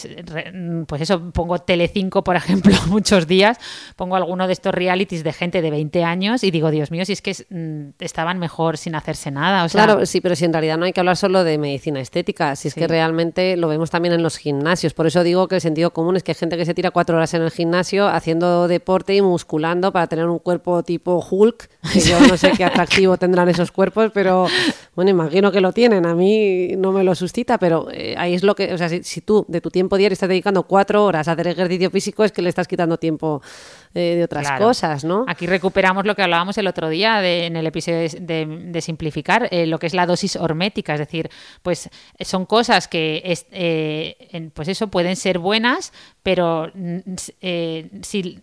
pues 0.87 1.01
eso, 1.01 1.31
pongo 1.31 1.57
Telecinco, 1.57 2.23
por 2.23 2.35
ejemplo, 2.35 2.75
muchos 2.87 3.25
días, 3.25 3.57
pongo 3.95 4.15
alguno 4.15 4.45
de 4.45 4.53
estos 4.53 4.75
realities 4.75 5.23
de 5.23 5.33
gente 5.33 5.63
de 5.63 5.71
20 5.71 6.03
años 6.03 6.43
y 6.43 6.51
digo, 6.51 6.69
Dios 6.69 6.91
mío, 6.91 7.03
si 7.03 7.13
es 7.13 7.23
que 7.23 7.33
mm, 7.49 8.03
estaban 8.03 8.37
mejor 8.37 8.77
sin 8.77 8.93
hacerse 8.93 9.31
nada. 9.31 9.65
O 9.65 9.69
claro, 9.69 10.05
sí, 10.05 10.21
pero 10.21 10.35
si 10.35 10.45
en 10.45 10.53
realidad 10.53 10.77
no 10.77 10.85
hay 10.85 10.93
que 10.93 10.99
hablar 10.99 11.17
solo 11.17 11.43
de 11.43 11.57
medicina 11.57 11.99
estética, 11.99 12.55
si 12.55 12.74
que 12.75 12.87
realmente 12.87 13.57
lo 13.57 13.67
vemos 13.67 13.89
también 13.89 14.13
en 14.13 14.21
los 14.21 14.37
gimnasios. 14.37 14.93
Por 14.93 15.07
eso 15.07 15.23
digo 15.23 15.47
que 15.47 15.55
el 15.55 15.61
sentido 15.61 15.91
común 15.91 16.15
es 16.17 16.23
que 16.23 16.31
hay 16.31 16.35
gente 16.35 16.57
que 16.57 16.65
se 16.65 16.73
tira 16.73 16.91
cuatro 16.91 17.15
horas 17.15 17.33
en 17.33 17.41
el 17.41 17.51
gimnasio 17.51 18.07
haciendo 18.07 18.67
deporte 18.67 19.15
y 19.15 19.21
musculando 19.21 19.91
para 19.91 20.07
tener 20.07 20.27
un 20.27 20.39
cuerpo 20.39 20.83
tipo 20.83 21.25
Hulk, 21.29 21.69
que 21.93 21.99
yo 22.01 22.19
no 22.19 22.37
sé 22.37 22.51
qué 22.51 22.63
atractivo 22.65 23.17
tendrán 23.17 23.49
esos 23.49 23.71
cuerpos, 23.71 24.11
pero 24.13 24.47
bueno, 24.95 25.11
imagino 25.11 25.51
que 25.51 25.61
lo 25.61 25.71
tienen. 25.71 26.05
A 26.05 26.15
mí 26.15 26.75
no 26.77 26.91
me 26.91 27.03
lo 27.03 27.15
suscita, 27.15 27.57
pero 27.57 27.87
eh, 27.91 28.15
ahí 28.17 28.33
es 28.33 28.43
lo 28.43 28.55
que, 28.55 28.73
o 28.73 28.77
sea, 28.77 28.89
si, 28.89 29.21
tú 29.21 29.45
de 29.47 29.61
tu 29.61 29.71
tiempo 29.71 29.97
diario 29.97 30.13
estás 30.13 30.29
dedicando 30.29 30.63
cuatro 30.63 31.05
horas 31.05 31.27
a 31.27 31.31
hacer 31.33 31.47
ejercicio 31.47 31.89
físico, 31.89 32.23
es 32.23 32.31
que 32.31 32.41
le 32.41 32.49
estás 32.49 32.67
quitando 32.67 32.97
tiempo 32.97 33.41
eh, 33.93 34.15
de 34.15 34.23
otras 34.23 34.51
cosas, 34.59 35.03
¿no? 35.03 35.25
Aquí 35.27 35.47
recuperamos 35.47 36.05
lo 36.05 36.15
que 36.15 36.21
hablábamos 36.21 36.57
el 36.57 36.67
otro 36.67 36.89
día 36.89 37.25
en 37.25 37.55
el 37.55 37.65
episodio 37.67 38.09
de, 38.19 38.81
simplificar, 38.81 39.47
eh, 39.51 39.65
lo 39.65 39.79
que 39.79 39.87
es 39.87 39.93
la 39.93 40.05
dosis 40.05 40.35
hormética, 40.35 40.93
es 40.93 40.99
decir, 40.99 41.29
pues 41.61 41.89
son 42.19 42.45
cosas 42.45 42.64
que, 42.89 43.21
eh, 43.51 44.49
pues 44.53 44.67
eso, 44.67 44.87
pueden 44.87 45.15
ser 45.15 45.39
buenas, 45.39 45.93
pero 46.23 46.71
mm, 46.73 46.99
si, 48.01 48.39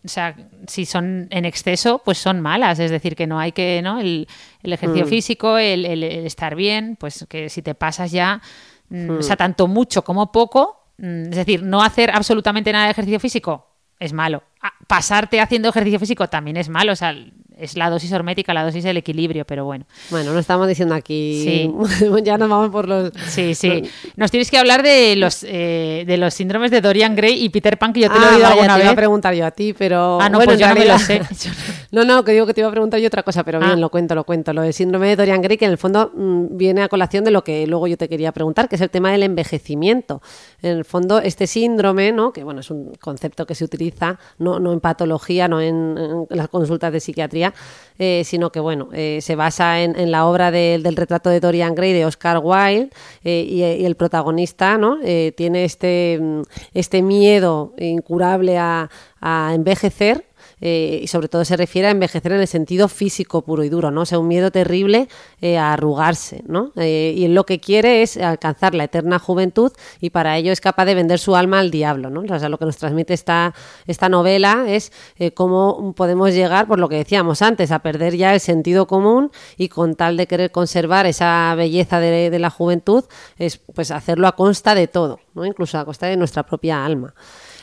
si 0.66 0.86
son 0.86 1.28
en 1.30 1.44
exceso, 1.44 2.02
pues 2.04 2.18
son 2.18 2.40
malas, 2.40 2.78
es 2.78 2.90
decir, 2.90 3.16
que 3.16 3.26
no 3.26 3.38
hay 3.38 3.52
que, 3.52 3.80
¿no? 3.82 4.00
El, 4.00 4.26
ejercicio 4.62 5.06
mm. 5.06 5.08
físico, 5.08 5.58
el, 5.58 6.02
estar 6.04 6.54
bien, 6.54 6.96
pues 6.98 7.26
que 7.28 7.48
si 7.48 7.62
te 7.62 7.74
pasas 7.74 8.10
ya, 8.12 8.40
mm, 8.88 9.10
o 9.18 9.22
sea, 9.22 9.36
tanto 9.36 9.66
mucho 9.66 10.02
como 10.02 10.32
poco, 10.32 10.86
es 10.98 11.30
decir, 11.30 11.62
no 11.62 11.82
hacer 11.82 12.10
absolutamente 12.10 12.72
nada 12.72 12.84
de 12.86 12.92
ejercicio 12.92 13.20
físico, 13.20 13.66
es 14.02 14.12
malo. 14.12 14.42
Pasarte 14.88 15.40
haciendo 15.40 15.68
ejercicio 15.68 16.00
físico 16.00 16.28
también 16.28 16.56
es 16.56 16.68
malo. 16.68 16.92
O 16.92 16.96
sea, 16.96 17.14
es 17.62 17.76
la 17.76 17.90
dosis 17.90 18.12
hormética, 18.12 18.52
la 18.52 18.64
dosis 18.64 18.82
del 18.82 18.96
equilibrio, 18.96 19.44
pero 19.44 19.64
bueno. 19.64 19.84
Bueno, 20.10 20.32
no 20.32 20.38
estamos 20.40 20.66
diciendo 20.66 20.96
aquí. 20.96 21.42
Sí. 21.44 22.04
ya 22.24 22.36
nos 22.36 22.48
vamos 22.48 22.70
por 22.70 22.88
los. 22.88 23.12
Sí, 23.28 23.54
sí. 23.54 23.84
Nos 24.16 24.32
tienes 24.32 24.50
que 24.50 24.58
hablar 24.58 24.82
de 24.82 25.14
los 25.16 25.44
eh, 25.48 26.02
de 26.06 26.16
los 26.16 26.34
síndromes 26.34 26.72
de 26.72 26.80
Dorian 26.80 27.14
Gray 27.14 27.42
y 27.42 27.48
Peter 27.50 27.78
Pan, 27.78 27.92
que 27.92 28.00
yo 28.00 28.10
te 28.10 28.18
lo 28.18 28.24
he 28.24 28.28
ah, 28.28 28.34
oído 28.34 28.46
alguna 28.46 28.76
te 28.76 28.82
iba 28.82 28.90
a 28.90 28.96
preguntar 28.96 29.34
yo 29.34 29.46
a 29.46 29.52
ti, 29.52 29.74
pero. 29.74 30.20
Ah, 30.20 30.28
no, 30.28 30.40
pues 30.40 30.58
yo 30.58 30.66
no 30.68 30.74
me 30.74 30.86
lo 30.86 30.98
sé. 30.98 31.22
no, 31.92 32.04
no, 32.04 32.24
que 32.24 32.32
digo 32.32 32.46
que 32.46 32.54
te 32.54 32.60
iba 32.60 32.68
a 32.68 32.72
preguntar 32.72 32.98
yo 32.98 33.06
otra 33.06 33.22
cosa, 33.22 33.44
pero 33.44 33.60
bien, 33.60 33.72
ah. 33.72 33.76
lo 33.76 33.90
cuento, 33.90 34.16
lo 34.16 34.24
cuento. 34.24 34.52
Lo 34.52 34.62
del 34.62 34.72
síndrome 34.72 35.08
de 35.08 35.16
Dorian 35.16 35.40
Gray, 35.40 35.56
que 35.56 35.66
en 35.66 35.70
el 35.70 35.78
fondo 35.78 36.10
mm, 36.14 36.56
viene 36.56 36.82
a 36.82 36.88
colación 36.88 37.22
de 37.22 37.30
lo 37.30 37.44
que 37.44 37.66
luego 37.68 37.86
yo 37.86 37.96
te 37.96 38.08
quería 38.08 38.32
preguntar, 38.32 38.68
que 38.68 38.74
es 38.74 38.80
el 38.80 38.90
tema 38.90 39.12
del 39.12 39.22
envejecimiento. 39.22 40.20
En 40.62 40.78
el 40.78 40.84
fondo, 40.84 41.20
este 41.20 41.46
síndrome, 41.46 42.10
¿no? 42.10 42.32
Que 42.32 42.42
bueno, 42.42 42.60
es 42.60 42.70
un 42.70 42.94
concepto 42.96 43.46
que 43.46 43.54
se 43.54 43.64
utiliza, 43.64 44.18
no, 44.38 44.58
no 44.58 44.72
en 44.72 44.80
patología, 44.80 45.46
no 45.46 45.60
en 45.60 46.26
las 46.28 46.48
consultas 46.48 46.92
de 46.92 46.98
psiquiatría 46.98 47.51
eh, 47.98 48.22
sino 48.24 48.50
que 48.50 48.58
bueno, 48.58 48.88
eh, 48.92 49.20
se 49.22 49.36
basa 49.36 49.80
en, 49.80 50.10
la 50.10 50.26
obra 50.26 50.50
del 50.50 50.96
retrato 50.96 51.30
de 51.30 51.40
Dorian 51.40 51.74
Gray 51.74 51.92
de 51.92 52.06
Oscar 52.06 52.40
Wilde 52.42 52.90
eh, 53.22 53.46
y, 53.48 53.62
el 53.62 53.94
protagonista 53.94 54.78
¿no? 54.78 54.98
tiene 55.36 55.64
este, 55.64 56.18
mm, 56.20 56.42
este 56.74 57.02
miedo 57.02 57.74
incurable 57.78 58.58
a, 58.58 58.90
a 59.20 59.52
envejecer 59.54 60.24
eh, 60.64 61.00
y 61.02 61.08
sobre 61.08 61.26
todo 61.26 61.44
se 61.44 61.56
refiere 61.56 61.88
a 61.88 61.90
envejecer 61.90 62.30
en 62.30 62.40
el 62.40 62.46
sentido 62.46 62.86
físico 62.86 63.42
puro 63.42 63.64
y 63.64 63.68
duro, 63.68 63.90
¿no? 63.90 64.02
O 64.02 64.06
sea, 64.06 64.20
un 64.20 64.28
miedo 64.28 64.52
terrible 64.52 65.08
eh, 65.40 65.58
a 65.58 65.72
arrugarse, 65.72 66.44
¿no? 66.46 66.70
Eh, 66.76 67.12
y 67.16 67.26
lo 67.26 67.44
que 67.44 67.58
quiere 67.58 68.02
es 68.02 68.16
alcanzar 68.16 68.72
la 68.72 68.84
eterna 68.84 69.18
juventud 69.18 69.72
y 70.00 70.10
para 70.10 70.36
ello 70.38 70.52
es 70.52 70.60
capaz 70.60 70.84
de 70.84 70.94
vender 70.94 71.18
su 71.18 71.34
alma 71.34 71.58
al 71.58 71.72
diablo, 71.72 72.10
¿no? 72.10 72.20
O 72.20 72.38
sea, 72.38 72.48
lo 72.48 72.58
que 72.58 72.64
nos 72.64 72.76
transmite 72.76 73.12
esta, 73.12 73.54
esta 73.88 74.08
novela 74.08 74.66
es 74.68 74.92
cómo 75.34 75.94
podemos 75.96 76.32
llegar, 76.32 76.68
por 76.68 76.78
lo 76.78 76.88
que 76.88 76.96
decíamos 76.96 77.42
antes, 77.42 77.72
a 77.72 77.80
perder 77.80 78.16
ya 78.16 78.32
el 78.32 78.40
sentido 78.40 78.86
común 78.86 79.32
y 79.56 79.68
con 79.68 79.96
tal 79.96 80.16
de 80.16 80.28
querer 80.28 80.52
conservar 80.52 81.06
esa 81.06 81.52
belleza 81.56 81.98
de, 81.98 82.30
de 82.30 82.38
la 82.38 82.50
juventud, 82.50 83.04
es 83.36 83.58
pues 83.58 83.90
hacerlo 83.90 84.28
a 84.28 84.36
consta 84.36 84.76
de 84.76 84.86
todo, 84.86 85.18
¿no? 85.34 85.44
Incluso 85.44 85.76
a 85.76 85.84
costa 85.84 86.06
de 86.06 86.16
nuestra 86.16 86.44
propia 86.44 86.84
alma. 86.84 87.14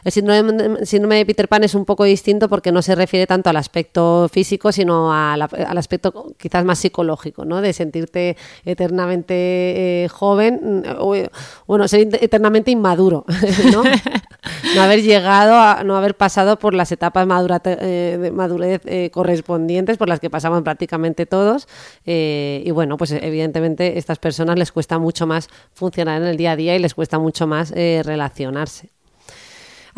El 0.03 0.11
síndrome, 0.11 1.15
de 1.15 1.25
Peter 1.25 1.47
Pan 1.47 1.63
es 1.63 1.75
un 1.75 1.85
poco 1.85 2.03
distinto 2.03 2.47
porque 2.49 2.71
no 2.71 2.81
se 2.81 2.95
refiere 2.95 3.27
tanto 3.27 3.49
al 3.49 3.57
aspecto 3.57 4.29
físico, 4.31 4.71
sino 4.71 5.13
al 5.13 5.41
aspecto 5.77 6.33
quizás 6.37 6.63
más 6.63 6.79
psicológico, 6.79 7.45
¿no? 7.45 7.61
De 7.61 7.73
sentirte 7.73 8.37
eternamente 8.65 10.03
eh, 10.03 10.07
joven, 10.09 10.83
mm, 10.83 11.27
bueno, 11.67 11.87
ser 11.87 12.07
eternamente 12.21 12.71
inmaduro, 12.71 13.25
¿no? 13.73 13.83
no 14.75 14.81
haber 14.81 15.01
llegado, 15.01 15.55
a, 15.55 15.83
no 15.83 15.97
haber 15.97 16.15
pasado 16.15 16.57
por 16.59 16.73
las 16.73 16.91
etapas 16.91 17.27
eh, 17.65 18.17
de 18.19 18.31
madurez 18.31 18.81
eh, 18.85 19.09
correspondientes 19.11 19.97
por 19.97 20.07
las 20.07 20.19
que 20.19 20.29
pasamos 20.29 20.61
prácticamente 20.63 21.25
todos. 21.25 21.67
y 22.05 22.71
bueno, 22.71 22.97
pues 22.97 23.11
evidentemente 23.11 23.83
a 23.83 23.97
estas 23.97 24.19
personas 24.19 24.57
les 24.57 24.71
cuesta 24.71 24.99
mucho 24.99 25.27
más 25.27 25.47
funcionar 25.73 26.21
en 26.21 26.27
el 26.27 26.37
día 26.37 26.51
a 26.51 26.55
día 26.55 26.75
y 26.75 26.79
les 26.79 26.93
cuesta 26.93 27.19
mucho 27.19 27.47
más 27.47 27.71
relacionarse. 27.71 28.89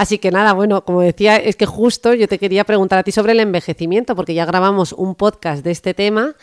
Así 0.02 0.18
que 0.18 0.32
nada, 0.32 0.54
bueno, 0.54 0.84
como 0.84 1.02
decía, 1.02 1.36
es 1.36 1.56
que 1.56 1.68
justo 1.68 2.16
yo 2.16 2.28
te 2.28 2.40
quería 2.40 2.64
preguntar 2.64 2.98
a 2.98 3.04
ti 3.04 3.12
sobre 3.12 3.34
el 3.34 3.40
envejecimiento, 3.40 4.16
porque 4.16 4.34
ya 4.34 4.46
grabamos 4.46 4.94
un 4.94 5.14
podcast 5.14 5.64
de 5.64 5.70
este 5.70 5.94
tema, 5.94 6.34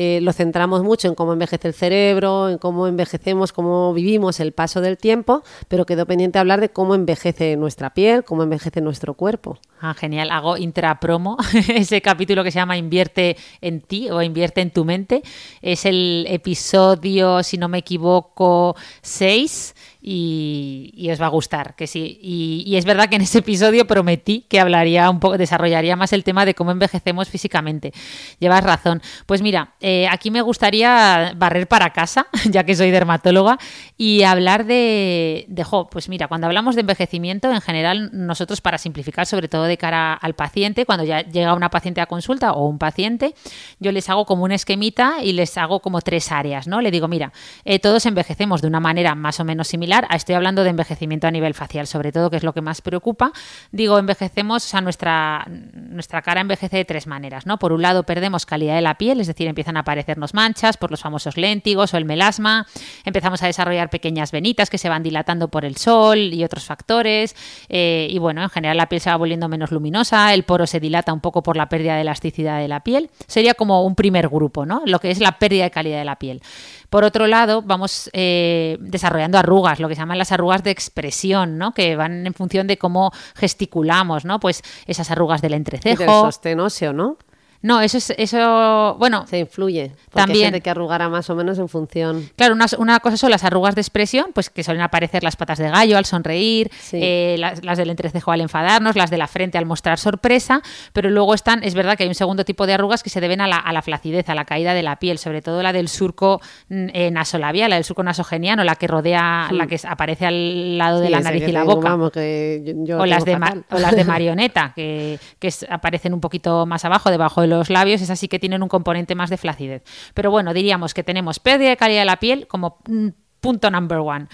eh, 0.00 0.20
lo 0.22 0.32
centramos 0.32 0.84
mucho 0.84 1.08
en 1.08 1.16
cómo 1.16 1.32
envejece 1.32 1.66
el 1.66 1.74
cerebro, 1.74 2.48
en 2.48 2.58
cómo 2.58 2.86
envejecemos, 2.86 3.52
cómo 3.52 3.92
vivimos 3.92 4.38
el 4.38 4.52
paso 4.52 4.80
del 4.80 4.96
tiempo, 4.96 5.42
pero 5.66 5.86
quedó 5.86 6.06
pendiente 6.06 6.38
hablar 6.38 6.60
de 6.60 6.68
cómo 6.68 6.94
envejece 6.94 7.56
nuestra 7.56 7.92
piel, 7.94 8.22
cómo 8.22 8.44
envejece 8.44 8.80
nuestro 8.80 9.14
cuerpo. 9.14 9.58
Ah, 9.80 9.94
genial, 9.94 10.30
hago 10.30 10.56
intrapromo, 10.56 11.36
ese 11.74 12.00
capítulo 12.00 12.44
que 12.44 12.52
se 12.52 12.60
llama 12.60 12.76
Invierte 12.76 13.36
en 13.60 13.80
ti 13.80 14.08
o 14.08 14.22
Invierte 14.22 14.60
en 14.60 14.70
tu 14.70 14.84
mente, 14.84 15.22
es 15.62 15.84
el 15.84 16.26
episodio, 16.28 17.42
si 17.42 17.58
no 17.58 17.68
me 17.68 17.78
equivoco, 17.78 18.76
6 19.02 19.74
y, 20.00 21.08
os 21.12 21.20
va 21.20 21.26
a 21.26 21.30
gustar, 21.30 21.74
que 21.74 21.86
sí. 21.86 22.18
Y, 22.22 22.76
es 22.76 22.84
verdad 22.84 23.08
que 23.08 23.16
en 23.16 23.22
ese 23.22 23.38
episodio 23.38 23.86
prometí 23.86 24.44
que 24.48 24.60
hablaría 24.60 25.10
un 25.10 25.20
poco, 25.20 25.36
desarrollaría 25.36 25.96
más 25.96 26.12
el 26.12 26.24
tema 26.24 26.46
de 26.46 26.54
cómo 26.54 26.70
envejecemos 26.70 27.28
físicamente. 27.28 27.92
Llevas 28.38 28.64
razón. 28.64 29.02
Pues 29.26 29.42
mira, 29.42 29.74
eh, 29.90 30.06
aquí 30.06 30.30
me 30.30 30.42
gustaría 30.42 31.32
barrer 31.34 31.66
para 31.66 31.94
casa, 31.94 32.26
ya 32.50 32.64
que 32.64 32.76
soy 32.76 32.90
dermatóloga, 32.90 33.56
y 33.96 34.22
hablar 34.22 34.66
de, 34.66 35.46
de 35.48 35.64
pues 35.90 36.10
mira, 36.10 36.28
cuando 36.28 36.46
hablamos 36.46 36.74
de 36.74 36.82
envejecimiento, 36.82 37.50
en 37.50 37.62
general, 37.62 38.10
nosotros 38.12 38.60
para 38.60 38.76
simplificar, 38.76 39.24
sobre 39.24 39.48
todo 39.48 39.62
de 39.62 39.78
cara 39.78 40.12
al 40.12 40.34
paciente, 40.34 40.84
cuando 40.84 41.04
ya 41.04 41.22
llega 41.22 41.54
una 41.54 41.70
paciente 41.70 42.02
a 42.02 42.06
consulta 42.06 42.52
o 42.52 42.66
un 42.66 42.78
paciente, 42.78 43.34
yo 43.78 43.90
les 43.90 44.10
hago 44.10 44.26
como 44.26 44.44
un 44.44 44.52
esquemita 44.52 45.22
y 45.22 45.32
les 45.32 45.56
hago 45.56 45.80
como 45.80 46.02
tres 46.02 46.32
áreas, 46.32 46.68
¿no? 46.68 46.82
Le 46.82 46.90
digo, 46.90 47.08
mira, 47.08 47.32
eh, 47.64 47.78
todos 47.78 48.04
envejecemos 48.04 48.60
de 48.60 48.68
una 48.68 48.80
manera 48.80 49.14
más 49.14 49.40
o 49.40 49.44
menos 49.44 49.68
similar 49.68 50.06
estoy 50.18 50.34
hablando 50.34 50.64
de 50.64 50.70
envejecimiento 50.70 51.26
a 51.26 51.30
nivel 51.30 51.54
facial, 51.54 51.86
sobre 51.86 52.12
todo, 52.12 52.28
que 52.28 52.36
es 52.36 52.42
lo 52.42 52.52
que 52.52 52.60
más 52.60 52.82
preocupa, 52.82 53.32
digo, 53.72 53.98
envejecemos, 53.98 54.66
o 54.66 54.68
sea, 54.68 54.82
nuestra, 54.82 55.46
nuestra 55.48 56.20
cara 56.20 56.42
envejece 56.42 56.76
de 56.76 56.84
tres 56.84 57.06
maneras, 57.06 57.46
¿no? 57.46 57.58
Por 57.58 57.72
un 57.72 57.80
lado, 57.80 58.02
perdemos 58.02 58.44
calidad 58.44 58.74
de 58.74 58.82
la 58.82 58.96
piel, 58.96 59.20
es 59.20 59.26
decir, 59.28 59.48
empiezan 59.48 59.77
a 59.78 59.80
aparecernos 59.80 60.34
manchas 60.34 60.76
por 60.76 60.90
los 60.90 61.00
famosos 61.00 61.36
léntigos 61.36 61.94
o 61.94 61.96
el 61.96 62.04
melasma, 62.04 62.66
empezamos 63.04 63.42
a 63.42 63.46
desarrollar 63.46 63.88
pequeñas 63.88 64.30
venitas 64.30 64.68
que 64.68 64.78
se 64.78 64.88
van 64.88 65.02
dilatando 65.02 65.48
por 65.48 65.64
el 65.64 65.76
sol 65.76 66.18
y 66.18 66.44
otros 66.44 66.64
factores, 66.64 67.34
eh, 67.68 68.06
y 68.10 68.18
bueno, 68.18 68.42
en 68.42 68.50
general 68.50 68.76
la 68.76 68.88
piel 68.88 69.00
se 69.00 69.10
va 69.10 69.16
volviendo 69.16 69.48
menos 69.48 69.70
luminosa, 69.70 70.34
el 70.34 70.42
poro 70.42 70.66
se 70.66 70.80
dilata 70.80 71.12
un 71.12 71.20
poco 71.20 71.42
por 71.42 71.56
la 71.56 71.68
pérdida 71.68 71.94
de 71.94 72.02
elasticidad 72.02 72.58
de 72.60 72.68
la 72.68 72.80
piel. 72.80 73.10
Sería 73.26 73.54
como 73.54 73.84
un 73.84 73.94
primer 73.94 74.28
grupo, 74.28 74.66
¿no? 74.66 74.82
Lo 74.84 74.98
que 74.98 75.10
es 75.10 75.20
la 75.20 75.38
pérdida 75.38 75.64
de 75.64 75.70
calidad 75.70 75.98
de 75.98 76.04
la 76.04 76.16
piel. 76.16 76.42
Por 76.90 77.04
otro 77.04 77.26
lado, 77.26 77.62
vamos 77.62 78.08
eh, 78.12 78.78
desarrollando 78.80 79.38
arrugas, 79.38 79.78
lo 79.78 79.88
que 79.88 79.94
se 79.94 80.00
llaman 80.00 80.18
las 80.18 80.32
arrugas 80.32 80.62
de 80.62 80.70
expresión, 80.70 81.58
¿no? 81.58 81.72
Que 81.72 81.96
van 81.96 82.26
en 82.26 82.34
función 82.34 82.66
de 82.66 82.78
cómo 82.78 83.12
gesticulamos, 83.36 84.24
¿no? 84.24 84.40
Pues 84.40 84.62
esas 84.86 85.10
arrugas 85.10 85.42
del 85.42 85.54
entrecejo. 85.54 85.98
del 85.98 86.08
sostén 86.08 86.60
óseo, 86.60 86.92
¿no? 86.92 87.16
No, 87.60 87.80
eso 87.80 87.98
es, 87.98 88.10
eso, 88.16 88.96
bueno. 88.98 89.26
Se 89.26 89.38
influye. 89.38 89.90
Porque 90.10 90.10
También. 90.26 90.36
Hay 90.38 90.44
gente 90.52 90.60
que 90.60 90.70
arrugará 90.70 91.08
más 91.08 91.28
o 91.30 91.34
menos 91.34 91.58
en 91.58 91.68
función. 91.68 92.30
Claro, 92.36 92.54
una, 92.54 92.66
una 92.78 93.00
cosa 93.00 93.16
son 93.16 93.30
las 93.30 93.42
arrugas 93.44 93.74
de 93.74 93.80
expresión, 93.80 94.26
pues 94.32 94.48
que 94.50 94.62
suelen 94.62 94.82
aparecer 94.82 95.24
las 95.24 95.36
patas 95.36 95.58
de 95.58 95.68
gallo 95.68 95.98
al 95.98 96.04
sonreír, 96.04 96.70
Sí. 96.78 96.98
eh, 97.02 97.36
las, 97.38 97.64
las 97.64 97.76
del 97.78 97.90
entrecejo 97.90 98.30
al 98.30 98.40
enfadarnos, 98.40 98.94
las 98.96 99.10
de 99.10 99.18
la 99.18 99.26
frente 99.26 99.58
al 99.58 99.66
mostrar 99.66 99.98
sorpresa, 99.98 100.62
pero 100.92 101.10
luego 101.10 101.34
están, 101.34 101.64
es 101.64 101.74
verdad 101.74 101.96
que 101.96 102.04
hay 102.04 102.08
un 102.08 102.14
segundo 102.14 102.44
tipo 102.44 102.66
de 102.66 102.74
arrugas 102.74 103.02
que 103.02 103.10
se 103.10 103.20
deben 103.20 103.40
a 103.40 103.48
la, 103.48 103.56
a 103.56 103.72
la 103.72 103.82
flacidez, 103.82 104.28
a 104.28 104.34
la 104.36 104.44
caída 104.44 104.72
de 104.72 104.82
la 104.84 104.96
piel, 105.00 105.18
sobre 105.18 105.42
todo 105.42 105.62
la 105.62 105.72
del 105.72 105.88
surco 105.88 106.40
mm, 106.68 106.86
eh, 106.92 107.10
nasolabial, 107.10 107.70
la 107.70 107.76
del 107.76 107.84
surco 107.84 108.02
nasogeniano, 108.04 108.62
la 108.62 108.76
que 108.76 108.86
rodea, 108.86 109.48
la 109.50 109.66
que 109.66 109.80
aparece 109.88 110.26
al 110.26 110.78
lado 110.78 111.00
de 111.00 111.10
la 111.10 111.20
nariz 111.20 111.42
y 111.48 111.52
la 111.52 111.60
tengo, 111.62 111.74
boca. 111.76 111.88
Vamos, 111.90 112.12
que 112.12 112.62
yo, 112.64 112.84
yo 112.84 112.98
o 113.00 113.06
las, 113.06 113.24
de 113.24 113.36
ma- 113.36 113.46
fatal. 113.48 113.64
o 113.72 113.78
las 113.80 113.96
de 113.96 114.04
marioneta, 114.04 114.72
que, 114.76 115.18
que 115.40 115.48
es- 115.48 115.66
aparecen 115.68 116.14
un 116.14 116.20
poquito 116.20 116.64
más 116.64 116.84
abajo, 116.84 117.10
debajo 117.10 117.40
de 117.40 117.47
los 117.48 117.70
labios, 117.70 118.00
esas 118.00 118.18
sí 118.18 118.28
que 118.28 118.38
tienen 118.38 118.62
un 118.62 118.68
componente 118.68 119.14
más 119.14 119.30
de 119.30 119.36
flacidez. 119.36 119.82
Pero 120.14 120.30
bueno, 120.30 120.54
diríamos 120.54 120.94
que 120.94 121.02
tenemos 121.02 121.38
pérdida 121.38 121.70
de 121.70 121.76
calidad 121.76 122.00
de 122.00 122.06
la 122.06 122.20
piel 122.20 122.46
como 122.46 122.78
mm, 122.88 123.08
punto 123.40 123.70
number 123.70 123.98
one. 123.98 124.28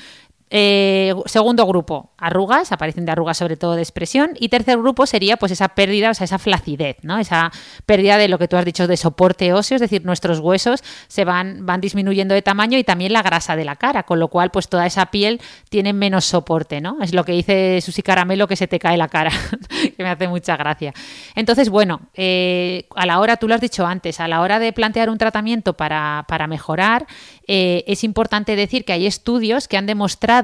Eh, 0.57 1.13
segundo 1.27 1.67
grupo, 1.67 2.13
arrugas, 2.17 2.71
aparecen 2.71 3.05
de 3.05 3.11
arrugas 3.11 3.37
sobre 3.39 3.57
todo 3.57 3.75
de 3.75 3.83
expresión. 3.83 4.37
Y 4.39 4.51
tercer 4.51 4.79
grupo 4.79 5.05
sería 5.05 5.37
pues 5.37 5.51
esa 5.51 5.71
pérdida, 5.71 6.11
o 6.11 6.15
sea, 6.15 6.27
esa 6.27 6.39
flacidez, 6.39 6.99
¿no? 7.03 7.19
Esa 7.19 7.51
pérdida 7.87 8.19
de 8.19 8.29
lo 8.29 8.39
que 8.39 8.47
tú 8.47 8.57
has 8.57 8.65
dicho 8.65 8.87
de 8.87 8.97
soporte 8.97 9.53
óseo, 9.53 9.75
es 9.75 9.81
decir, 9.81 10.05
nuestros 10.05 10.39
huesos 10.39 10.85
se 11.09 11.25
van, 11.25 11.67
van 11.67 11.81
disminuyendo 11.81 12.37
de 12.37 12.43
tamaño 12.43 12.79
y 12.79 12.85
también 12.85 13.13
la 13.13 13.23
grasa 13.23 13.57
de 13.57 13.65
la 13.65 13.75
cara, 13.75 14.05
con 14.05 14.21
lo 14.21 14.29
cual 14.29 14.53
pues 14.53 14.69
toda 14.69 14.87
esa 14.87 15.07
piel 15.07 15.41
tiene 15.71 15.93
menos 15.93 16.25
soporte, 16.25 16.81
¿no? 16.81 16.99
Es 17.03 17.13
lo 17.13 17.25
que 17.25 17.33
dice 17.33 17.81
Susi 17.81 18.03
Caramelo 18.03 18.47
que 18.47 18.55
se 18.55 18.69
te 18.69 18.79
cae 18.79 18.97
la 18.97 19.09
cara, 19.09 19.33
que 19.97 20.05
me 20.05 20.09
hace 20.09 20.29
mucha 20.29 20.57
gracia. 20.57 20.93
Entonces, 21.35 21.69
bueno, 21.69 22.01
eh, 22.15 22.87
a 22.95 23.07
la 23.07 23.19
hora, 23.19 23.39
tú 23.39 23.49
lo 23.49 23.57
has 23.57 23.61
dicho 23.61 23.85
antes, 23.87 24.21
a 24.21 24.29
la 24.29 24.41
hora 24.41 24.61
de 24.61 24.73
plantear 24.73 25.11
un 25.11 25.19
tratamiento 25.19 25.73
para, 25.73 26.25
para 26.29 26.47
mejorar, 26.47 27.09
eh, 27.49 27.83
es 27.89 28.05
importante 28.05 28.55
decir 28.55 28.85
que 28.85 28.93
hay 28.93 29.07
estudios 29.07 29.67
que 29.67 29.77
han 29.77 29.87
demostrado 29.87 30.44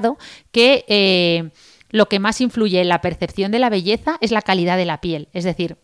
que 0.51 0.85
eh, 0.87 1.49
lo 1.89 2.07
que 2.07 2.19
más 2.19 2.41
influye 2.41 2.81
en 2.81 2.89
la 2.89 3.01
percepción 3.01 3.51
de 3.51 3.59
la 3.59 3.69
belleza 3.69 4.17
es 4.21 4.31
la 4.31 4.41
calidad 4.41 4.77
de 4.77 4.85
la 4.85 5.01
piel. 5.01 5.27
Es 5.33 5.43
decir, 5.43 5.77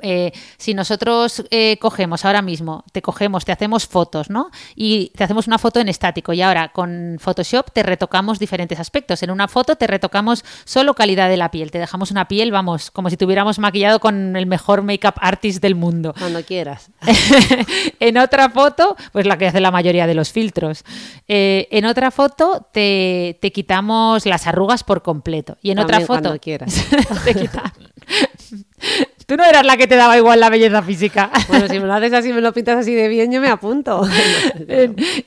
eh, 0.00 0.32
si 0.58 0.74
nosotros 0.74 1.44
eh, 1.50 1.76
cogemos 1.78 2.24
ahora 2.24 2.42
mismo, 2.42 2.84
te 2.92 3.02
cogemos, 3.02 3.44
te 3.44 3.52
hacemos 3.52 3.86
fotos, 3.86 4.30
¿no? 4.30 4.50
Y 4.74 5.10
te 5.16 5.24
hacemos 5.24 5.46
una 5.46 5.58
foto 5.58 5.80
en 5.80 5.88
estático 5.88 6.32
y 6.32 6.42
ahora 6.42 6.68
con 6.72 7.16
Photoshop 7.20 7.70
te 7.72 7.82
retocamos 7.82 8.38
diferentes 8.38 8.78
aspectos. 8.78 9.22
En 9.22 9.30
una 9.30 9.48
foto 9.48 9.76
te 9.76 9.86
retocamos 9.86 10.44
solo 10.64 10.94
calidad 10.94 11.28
de 11.28 11.36
la 11.36 11.50
piel, 11.50 11.70
te 11.70 11.78
dejamos 11.78 12.10
una 12.10 12.28
piel, 12.28 12.50
vamos, 12.50 12.90
como 12.90 13.10
si 13.10 13.16
tuviéramos 13.16 13.58
maquillado 13.58 14.00
con 14.00 14.36
el 14.36 14.46
mejor 14.46 14.82
make-up 14.82 15.14
artist 15.20 15.60
del 15.62 15.74
mundo. 15.74 16.14
Cuando 16.18 16.42
quieras. 16.44 16.90
en 18.00 18.18
otra 18.18 18.50
foto, 18.50 18.96
pues 19.12 19.26
la 19.26 19.38
que 19.38 19.46
hace 19.48 19.60
la 19.60 19.70
mayoría 19.70 20.06
de 20.06 20.14
los 20.14 20.32
filtros. 20.32 20.84
Eh, 21.28 21.68
en 21.70 21.84
otra 21.86 22.10
foto 22.10 22.66
te, 22.72 23.38
te 23.40 23.52
quitamos 23.52 24.26
las 24.26 24.46
arrugas 24.46 24.84
por 24.84 25.02
completo. 25.02 25.56
Y 25.62 25.70
en 25.70 25.78
otra 25.78 26.00
foto 26.00 26.06
cuando 26.22 26.38
quieras. 26.40 26.74
te 27.24 27.34
quita- 27.34 27.72
Tú 29.32 29.38
no 29.38 29.46
eras 29.46 29.64
la 29.64 29.78
que 29.78 29.86
te 29.86 29.96
daba 29.96 30.18
igual 30.18 30.40
la 30.40 30.50
belleza 30.50 30.82
física. 30.82 31.30
Bueno, 31.48 31.66
si 31.66 31.80
me 31.80 31.86
lo 31.86 31.94
haces 31.94 32.12
así, 32.12 32.34
me 32.34 32.42
lo 32.42 32.52
pintas 32.52 32.80
así 32.80 32.94
de 32.94 33.08
bien, 33.08 33.32
yo 33.32 33.40
me 33.40 33.48
apunto. 33.48 34.02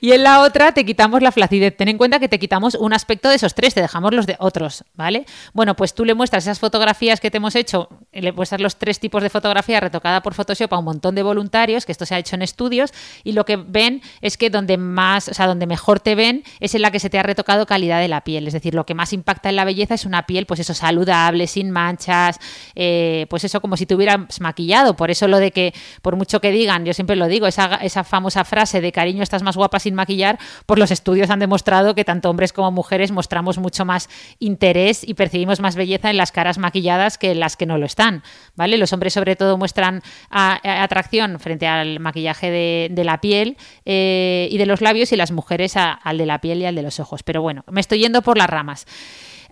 Y 0.02 0.12
en 0.12 0.24
la 0.24 0.42
otra 0.42 0.74
te 0.74 0.86
quitamos 0.86 1.24
la 1.24 1.32
flacidez. 1.32 1.76
Ten 1.76 1.88
en 1.88 1.98
cuenta 1.98 2.20
que 2.20 2.28
te 2.28 2.38
quitamos 2.38 2.76
un 2.76 2.94
aspecto 2.94 3.30
de 3.30 3.36
esos 3.36 3.56
tres, 3.56 3.74
te 3.74 3.82
dejamos 3.82 4.14
los 4.14 4.28
de 4.28 4.36
otros, 4.40 4.84
¿vale? 4.94 5.26
Bueno, 5.54 5.76
pues 5.76 5.96
tú 5.96 6.06
le 6.06 6.14
muestras 6.14 6.44
esas 6.44 6.60
fotografías 6.60 7.20
que 7.20 7.32
te 7.32 7.38
hemos 7.38 7.56
hecho, 7.56 7.90
le 8.12 8.32
muestras 8.32 8.62
los 8.62 8.76
tres 8.76 9.00
tipos 9.00 9.24
de 9.24 9.30
fotografía 9.30 9.80
retocada 9.80 10.22
por 10.22 10.36
Photoshop 10.36 10.72
a 10.74 10.78
un 10.78 10.86
montón 10.86 11.16
de 11.16 11.24
voluntarios, 11.24 11.86
que 11.86 11.92
esto 11.92 12.06
se 12.06 12.14
ha 12.14 12.20
hecho 12.20 12.36
en 12.36 12.44
estudios, 12.44 12.94
y 13.24 13.32
lo 13.32 13.46
que 13.46 13.56
ven 13.56 14.02
es 14.22 14.38
que 14.38 14.52
donde 14.52 14.78
más, 14.78 15.30
o 15.30 15.34
sea, 15.34 15.48
donde 15.48 15.66
mejor 15.66 16.00
te 16.00 16.14
ven 16.14 16.44
es 16.60 16.76
en 16.76 16.84
la 16.84 16.92
que 16.92 17.00
se 17.00 17.10
te 17.10 17.18
ha 17.18 17.24
retocado 17.24 17.66
calidad 17.66 18.00
de 18.00 18.08
la 18.08 18.22
piel. 18.22 18.48
Es 18.48 18.54
decir, 18.54 18.76
lo 18.76 18.86
que 18.86 18.94
más 18.94 19.14
impacta 19.14 19.50
en 19.50 19.56
la 19.56 19.66
belleza 19.66 19.96
es 19.96 20.06
una 20.06 20.28
piel, 20.28 20.46
pues 20.46 20.60
eso, 20.60 20.74
saludable, 20.76 21.48
sin 21.48 21.72
manchas, 21.72 22.40
eh, 22.76 23.26
pues 23.30 23.44
eso, 23.44 23.62
como 23.62 23.78
si 23.78 23.86
hubieras 23.96 24.40
maquillado. 24.42 24.96
Por 24.96 25.12
eso 25.12 25.28
lo 25.28 25.40
de 25.40 25.52
que, 25.52 25.74
por 26.02 26.16
mucho 26.16 26.40
que 26.42 26.52
digan, 26.52 26.86
yo 26.86 26.94
siempre 26.94 27.16
lo 27.16 27.28
digo, 27.28 27.48
esa, 27.48 27.76
esa 27.76 28.04
famosa 28.04 28.44
frase 28.46 28.82
de 28.82 28.92
cariño, 28.92 29.24
estás 29.24 29.44
más 29.44 29.56
guapa 29.58 29.80
sin 29.80 29.96
maquillar, 29.96 30.38
por 30.66 30.80
los 30.80 30.92
estudios 30.92 31.30
han 31.30 31.40
demostrado 31.40 31.96
que 31.96 32.04
tanto 32.06 32.30
hombres 32.30 32.54
como 32.54 32.72
mujeres 32.72 33.12
mostramos 33.12 33.58
mucho 33.58 33.86
más 33.86 34.10
interés 34.40 35.08
y 35.08 35.14
percibimos 35.14 35.60
más 35.60 35.76
belleza 35.76 36.10
en 36.10 36.18
las 36.18 36.32
caras 36.32 36.58
maquilladas 36.58 37.18
que 37.18 37.32
en 37.32 37.40
las 37.40 37.56
que 37.58 37.66
no 37.66 37.78
lo 37.78 37.86
están, 37.86 38.24
¿vale? 38.56 38.78
Los 38.78 38.94
hombres 38.94 39.14
sobre 39.14 39.36
todo 39.36 39.58
muestran 39.58 40.02
a- 40.30 40.60
atracción 40.84 41.40
frente 41.40 41.68
al 41.68 42.00
maquillaje 42.00 42.52
de, 42.52 43.04
la 43.04 43.22
piel 43.22 43.58
eh, 43.86 44.48
y 44.52 44.58
de 44.58 44.66
los 44.66 44.82
labios 44.82 45.12
y 45.12 45.16
las 45.16 45.32
mujeres 45.32 45.76
al 45.78 46.18
de 46.18 46.26
la 46.26 46.40
piel 46.40 46.62
y 46.62 46.66
al 46.66 46.76
de 46.76 46.82
los 46.82 47.00
ojos. 47.00 47.24
Pero 47.24 47.42
bueno, 47.42 47.64
me 47.70 47.82
estoy 47.82 48.00
yendo 48.00 48.22
por 48.22 48.38
las 48.38 48.50
ramas. 48.50 48.86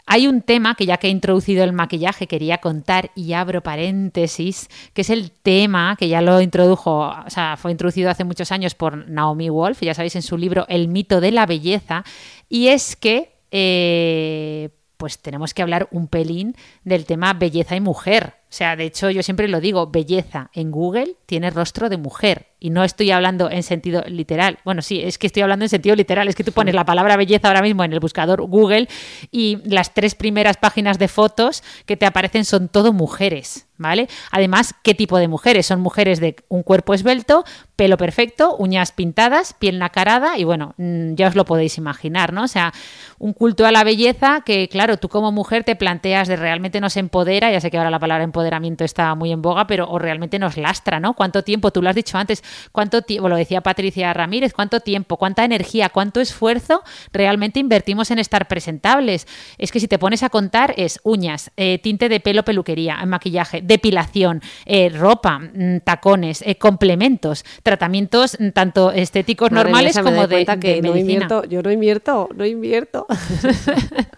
Hay 0.05 0.27
un 0.27 0.41
tema 0.41 0.75
que 0.75 0.85
ya 0.85 0.97
que 0.97 1.07
he 1.07 1.11
introducido 1.11 1.63
el 1.63 1.71
maquillaje 1.71 2.27
quería 2.27 2.57
contar 2.57 3.11
y 3.15 3.33
abro 3.33 3.63
paréntesis, 3.63 4.69
que 4.93 5.01
es 5.01 5.09
el 5.09 5.31
tema 5.31 5.95
que 5.97 6.09
ya 6.09 6.21
lo 6.21 6.41
introdujo, 6.41 7.07
o 7.07 7.29
sea, 7.29 7.55
fue 7.55 7.71
introducido 7.71 8.09
hace 8.09 8.25
muchos 8.25 8.51
años 8.51 8.75
por 8.75 9.07
Naomi 9.09 9.49
Wolf, 9.49 9.81
ya 9.81 9.93
sabéis, 9.93 10.15
en 10.15 10.21
su 10.21 10.37
libro 10.37 10.65
El 10.67 10.89
mito 10.89 11.21
de 11.21 11.31
la 11.31 11.45
belleza, 11.45 12.03
y 12.49 12.67
es 12.67 12.95
que 12.97 13.31
eh, 13.51 14.69
pues 14.97 15.19
tenemos 15.19 15.53
que 15.53 15.61
hablar 15.61 15.87
un 15.91 16.07
pelín 16.07 16.55
del 16.83 17.05
tema 17.05 17.33
belleza 17.33 17.75
y 17.75 17.81
mujer. 17.81 18.35
O 18.53 18.55
sea, 18.55 18.75
de 18.75 18.85
hecho, 18.85 19.09
yo 19.09 19.23
siempre 19.23 19.47
lo 19.47 19.59
digo, 19.59 19.87
belleza 19.87 20.51
en 20.53 20.69
Google 20.69 21.15
tiene 21.25 21.49
rostro 21.49 21.89
de 21.89 21.97
mujer. 21.97 22.53
Y 22.59 22.69
no 22.69 22.83
estoy 22.83 23.09
hablando 23.09 23.49
en 23.49 23.63
sentido 23.63 24.03
literal. 24.05 24.59
Bueno, 24.63 24.83
sí, 24.83 25.01
es 25.03 25.17
que 25.17 25.27
estoy 25.27 25.41
hablando 25.41 25.65
en 25.65 25.69
sentido 25.69 25.95
literal. 25.95 26.27
Es 26.29 26.35
que 26.35 26.45
tú 26.45 26.51
pones 26.51 26.75
la 26.75 26.85
palabra 26.85 27.17
belleza 27.17 27.47
ahora 27.47 27.63
mismo 27.63 27.83
en 27.83 27.91
el 27.91 27.99
buscador 27.99 28.43
Google 28.43 28.87
y 29.31 29.57
las 29.65 29.95
tres 29.95 30.13
primeras 30.13 30.57
páginas 30.57 30.99
de 30.99 31.07
fotos 31.07 31.63
que 31.87 31.97
te 31.97 32.05
aparecen 32.05 32.45
son 32.45 32.69
todo 32.69 32.93
mujeres, 32.93 33.67
¿vale? 33.77 34.07
Además, 34.31 34.73
¿qué 34.81 34.93
tipo 34.93 35.17
de 35.17 35.27
mujeres? 35.27 35.65
Son 35.65 35.81
mujeres 35.81 36.21
de 36.21 36.37
un 36.47 36.63
cuerpo 36.63 36.93
esbelto, 36.93 37.43
pelo 37.75 37.97
perfecto, 37.97 38.55
uñas 38.57 38.93
pintadas, 38.93 39.53
piel 39.55 39.77
nacarada 39.77 40.37
y 40.37 40.45
bueno, 40.45 40.73
mm, 40.77 41.15
ya 41.15 41.27
os 41.27 41.35
lo 41.35 41.43
podéis 41.43 41.77
imaginar, 41.77 42.31
¿no? 42.31 42.43
O 42.43 42.47
sea, 42.47 42.71
un 43.19 43.33
culto 43.33 43.65
a 43.65 43.73
la 43.73 43.83
belleza 43.83 44.41
que, 44.45 44.69
claro, 44.69 44.95
tú 44.95 45.09
como 45.09 45.33
mujer 45.33 45.65
te 45.65 45.75
planteas 45.75 46.29
de 46.29 46.37
realmente 46.37 46.79
nos 46.79 46.95
empodera, 46.95 47.51
ya 47.51 47.59
sé 47.59 47.71
que 47.71 47.77
ahora 47.77 47.89
la 47.89 47.99
palabra 47.99 48.23
empoderamiento 48.43 48.83
está 48.83 49.15
muy 49.15 49.31
en 49.31 49.41
boga, 49.41 49.65
pero 49.67 49.89
o 49.89 49.97
realmente 49.97 50.37
nos 50.37 50.57
lastra, 50.57 50.99
¿no? 50.99 51.13
¿Cuánto 51.13 51.43
tiempo? 51.43 51.71
Tú 51.71 51.81
lo 51.81 51.89
has 51.89 51.95
dicho 51.95 52.17
antes, 52.17 52.43
¿cuánto 52.71 53.01
tiempo? 53.01 53.29
Lo 53.29 53.37
decía 53.37 53.61
Patricia 53.61 54.13
Ramírez, 54.13 54.53
¿cuánto 54.53 54.81
tiempo, 54.81 55.17
cuánta 55.17 55.45
energía, 55.45 55.89
cuánto 55.89 56.19
esfuerzo 56.19 56.83
realmente 57.13 57.59
invertimos 57.59 58.11
en 58.11 58.19
estar 58.19 58.47
presentables? 58.47 59.27
Es 59.57 59.71
que 59.71 59.79
si 59.79 59.87
te 59.87 59.97
pones 59.97 60.23
a 60.23 60.29
contar 60.29 60.73
es 60.75 60.99
uñas, 61.03 61.51
eh, 61.55 61.79
tinte 61.79 62.09
de 62.09 62.19
pelo, 62.19 62.43
peluquería, 62.43 63.03
maquillaje, 63.05 63.61
depilación, 63.61 64.41
eh, 64.65 64.89
ropa, 64.89 65.39
mm, 65.39 65.79
tacones, 65.85 66.43
eh, 66.45 66.55
complementos, 66.55 67.45
tratamientos 67.63 68.37
mm, 68.39 68.49
tanto 68.49 68.91
estéticos 68.91 69.51
Madre 69.51 69.63
normales 69.63 69.99
como 69.99 70.27
de, 70.27 70.45
que 70.59 70.75
de 70.75 70.81
no 70.81 70.93
medicina. 70.93 71.13
invierto, 71.13 71.45
yo 71.45 71.61
no 71.61 71.71
invierto, 71.71 72.29
no 72.35 72.45
invierto. 72.45 73.07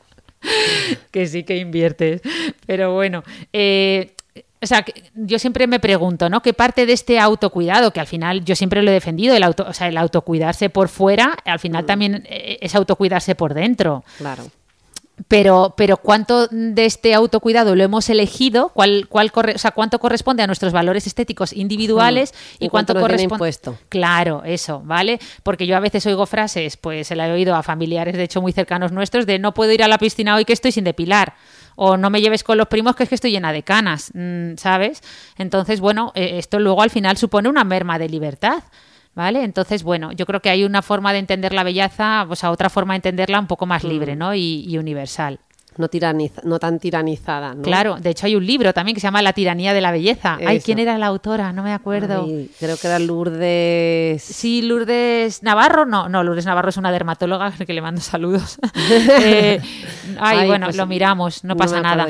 que 1.11 1.27
sí 1.27 1.43
que 1.43 1.57
inviertes. 1.57 2.21
Pero 2.65 2.93
bueno, 2.93 3.23
eh, 3.53 4.14
o 4.65 4.67
sea, 4.67 4.81
que 4.81 5.03
yo 5.13 5.37
siempre 5.37 5.67
me 5.67 5.79
pregunto, 5.79 6.27
¿no? 6.27 6.41
¿Qué 6.41 6.53
parte 6.53 6.87
de 6.87 6.93
este 6.93 7.19
autocuidado, 7.19 7.91
que 7.91 7.99
al 7.99 8.07
final 8.07 8.43
yo 8.43 8.55
siempre 8.55 8.81
lo 8.81 8.89
he 8.89 8.93
defendido, 8.95 9.35
el, 9.35 9.43
auto, 9.43 9.63
o 9.69 9.73
sea, 9.73 9.87
el 9.87 9.97
autocuidarse 9.97 10.71
por 10.71 10.89
fuera, 10.89 11.37
al 11.45 11.59
final 11.59 11.85
también 11.85 12.25
eh, 12.27 12.57
es 12.61 12.73
autocuidarse 12.73 13.35
por 13.35 13.53
dentro? 13.53 14.03
Claro. 14.17 14.43
pero, 15.27 15.75
pero 15.77 15.97
cuánto 15.97 16.47
de 16.47 16.85
este 16.85 17.13
autocuidado 17.13 17.75
lo 17.75 17.83
hemos 17.83 18.09
elegido, 18.09 18.69
cuál, 18.69 19.05
cuál 19.07 19.31
corre, 19.31 19.53
o 19.53 19.59
sea, 19.59 19.69
cuánto 19.69 19.99
corresponde 19.99 20.41
a 20.41 20.47
nuestros 20.47 20.73
valores 20.73 21.05
estéticos 21.05 21.53
individuales 21.53 22.33
y, 22.57 22.69
cuánto, 22.69 22.95
corresponde. 22.95 23.53
Claro, 23.87 24.41
eso, 24.45 24.81
¿vale? 24.83 25.19
Porque 25.43 25.67
yo 25.67 25.77
a 25.77 25.79
veces 25.79 26.07
oigo 26.07 26.25
frases, 26.25 26.75
pues 26.75 27.07
se 27.07 27.15
la 27.15 27.27
he 27.27 27.31
oído 27.31 27.53
a 27.53 27.61
familiares, 27.61 28.17
de 28.17 28.23
hecho, 28.23 28.41
muy 28.41 28.51
cercanos 28.51 28.91
nuestros, 28.91 29.27
de 29.27 29.37
no 29.37 29.53
puedo 29.53 29.71
ir 29.71 29.83
a 29.83 29.87
la 29.87 29.99
piscina 29.99 30.35
hoy 30.35 30.43
que 30.43 30.53
estoy 30.53 30.71
sin 30.71 30.85
depilar. 30.85 31.35
O 31.75 31.97
no 31.97 32.09
me 32.09 32.21
lleves 32.21 32.43
con 32.43 32.57
los 32.57 32.67
primos 32.67 32.95
que 32.95 33.03
es 33.03 33.09
que 33.09 33.15
estoy 33.15 33.31
llena 33.31 33.51
de 33.51 33.63
canas, 33.63 34.11
mm, 34.13 34.55
¿sabes? 34.57 35.01
Entonces, 35.37 35.79
bueno, 35.79 36.11
eh, 36.15 36.37
esto 36.37 36.59
luego 36.59 36.81
al 36.81 36.89
final 36.89 37.17
supone 37.17 37.49
una 37.49 37.63
merma 37.63 37.99
de 37.99 38.09
libertad. 38.09 38.63
¿Vale? 39.15 39.45
Entonces, 39.45 39.83
bueno, 39.83 40.11
yo 40.11 40.25
creo 40.25 40.41
que 40.41 40.49
hay 40.49 40.65
una 40.65 40.81
forma 40.81 41.13
de 41.13 41.19
entender 41.19 41.53
la 41.53 41.63
belleza, 41.63 42.27
o 42.29 42.35
sea, 42.35 42.51
otra 42.51 42.69
forma 42.69 42.95
de 42.95 42.97
entenderla 42.97 43.39
un 43.39 43.47
poco 43.47 43.65
más 43.65 43.85
libre, 43.85 44.13
mm. 44.13 44.19
¿no? 44.19 44.35
Y, 44.35 44.77
universal. 44.77 45.39
No, 45.77 45.89
tiraniza, 45.89 46.41
no 46.45 46.57
tan 46.57 46.79
tiranizada, 46.79 47.53
¿no? 47.53 47.61
Claro, 47.61 47.97
de 47.99 48.09
hecho 48.09 48.25
hay 48.27 48.35
un 48.35 48.45
libro 48.45 48.73
también 48.73 48.95
que 48.95 49.01
se 49.01 49.07
llama 49.07 49.21
La 49.21 49.33
tiranía 49.33 49.73
de 49.73 49.81
la 49.81 49.91
belleza. 49.91 50.37
Ay, 50.45 50.61
¿quién 50.61 50.79
era 50.79 50.97
la 50.97 51.07
autora? 51.07 51.51
No 51.51 51.63
me 51.63 51.73
acuerdo. 51.73 52.25
creo 52.59 52.77
que 52.77 52.87
era 52.87 52.99
Lourdes. 52.99 54.23
Sí, 54.23 54.61
Lourdes 54.61 55.43
Navarro. 55.43 55.85
No, 55.85 56.07
no, 56.07 56.23
Lourdes 56.23 56.45
Navarro 56.45 56.69
es 56.69 56.77
una 56.77 56.91
dermatóloga 56.91 57.51
que 57.65 57.73
le 57.73 57.81
mando 57.81 58.01
saludos. 58.01 58.57
Eh, 59.25 59.59
ay, 60.19 60.47
bueno, 60.47 60.67
pues 60.67 60.77
lo 60.77 60.85
miramos, 60.85 61.43
no 61.43 61.55
pasa 61.55 61.81
nada. 61.81 62.07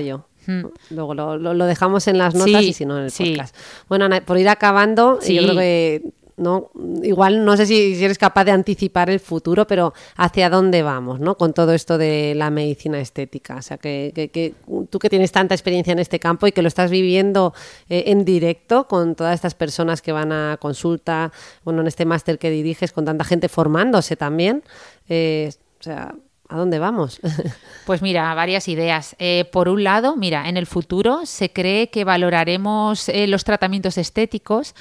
Hmm. 0.48 0.66
Luego 0.90 1.14
lo, 1.14 1.66
dejamos 1.66 2.08
en 2.08 2.18
las 2.18 2.36
notas 2.36 2.64
y 2.64 2.74
si 2.74 2.86
no 2.86 2.98
en 2.98 3.06
el 3.06 3.12
podcast. 3.12 3.56
Bueno, 3.88 4.10
por 4.26 4.38
ir 4.38 4.50
acabando, 4.50 5.20
yo 5.22 5.44
creo 5.44 5.56
que 5.56 6.04
¿no? 6.38 6.72
Igual 7.02 7.46
no 7.46 7.56
sé 7.56 7.66
si, 7.66 8.04
eres 8.04 8.18
capaz 8.18 8.44
de 8.44 8.52
anticipar 8.52 9.10
el 9.10 9.20
futuro, 9.20 9.66
pero 9.68 9.94
hacia 10.18 10.50
dónde 10.50 10.84
vamos, 10.84 11.20
¿no? 11.20 11.38
Con 11.38 11.54
todo 11.54 11.74
esto 11.74 11.98
de 11.98 12.34
la 12.36 12.50
medicina 12.50 13.00
estética. 13.00 13.56
O 13.56 13.62
sea, 13.62 13.78
que, 13.78 14.54
tú 14.90 15.00
que 15.00 15.10
tienes 15.10 15.32
tanta 15.32 15.56
experiencia 15.56 15.94
en 15.94 16.00
este 16.00 16.20
campo 16.20 16.48
y 16.48 16.52
que 16.52 16.62
lo 16.62 16.68
estás 16.68 16.92
viviendo 16.92 17.54
eh, 17.90 18.06
en 18.08 18.26
directo 18.26 18.88
con 18.88 19.16
todas 19.16 19.36
estas 19.36 19.56
personas 19.56 20.02
que 20.02 20.12
van 20.12 20.32
a 20.32 20.58
consulta, 20.60 21.32
bueno, 21.64 21.82
en 21.82 21.88
este 21.88 22.06
máster 22.06 22.38
que 22.38 22.50
diriges, 22.50 22.92
con 22.92 23.06
tanta 23.06 23.24
gente 23.24 23.48
formándose 23.48 24.16
también. 24.16 24.64
Eh, 25.08 25.52
o 25.80 25.84
sea, 25.84 26.16
¿A 26.48 26.58
dónde 26.58 26.78
vamos? 26.78 27.20
Pues 27.88 28.02
mira, 28.02 28.34
varias 28.34 28.68
ideas. 28.68 29.16
Eh, 29.20 29.48
por 29.52 29.70
un 29.70 29.84
lado, 29.84 30.16
mira, 30.16 30.50
en 30.50 30.58
el 30.58 30.66
futuro 30.66 31.28
se 31.28 31.52
cree 31.52 31.92
que 31.92 32.04
valoraremos 32.04 33.12
los 33.28 33.44
tratamientos 33.44 34.00
estéticos 34.00 34.74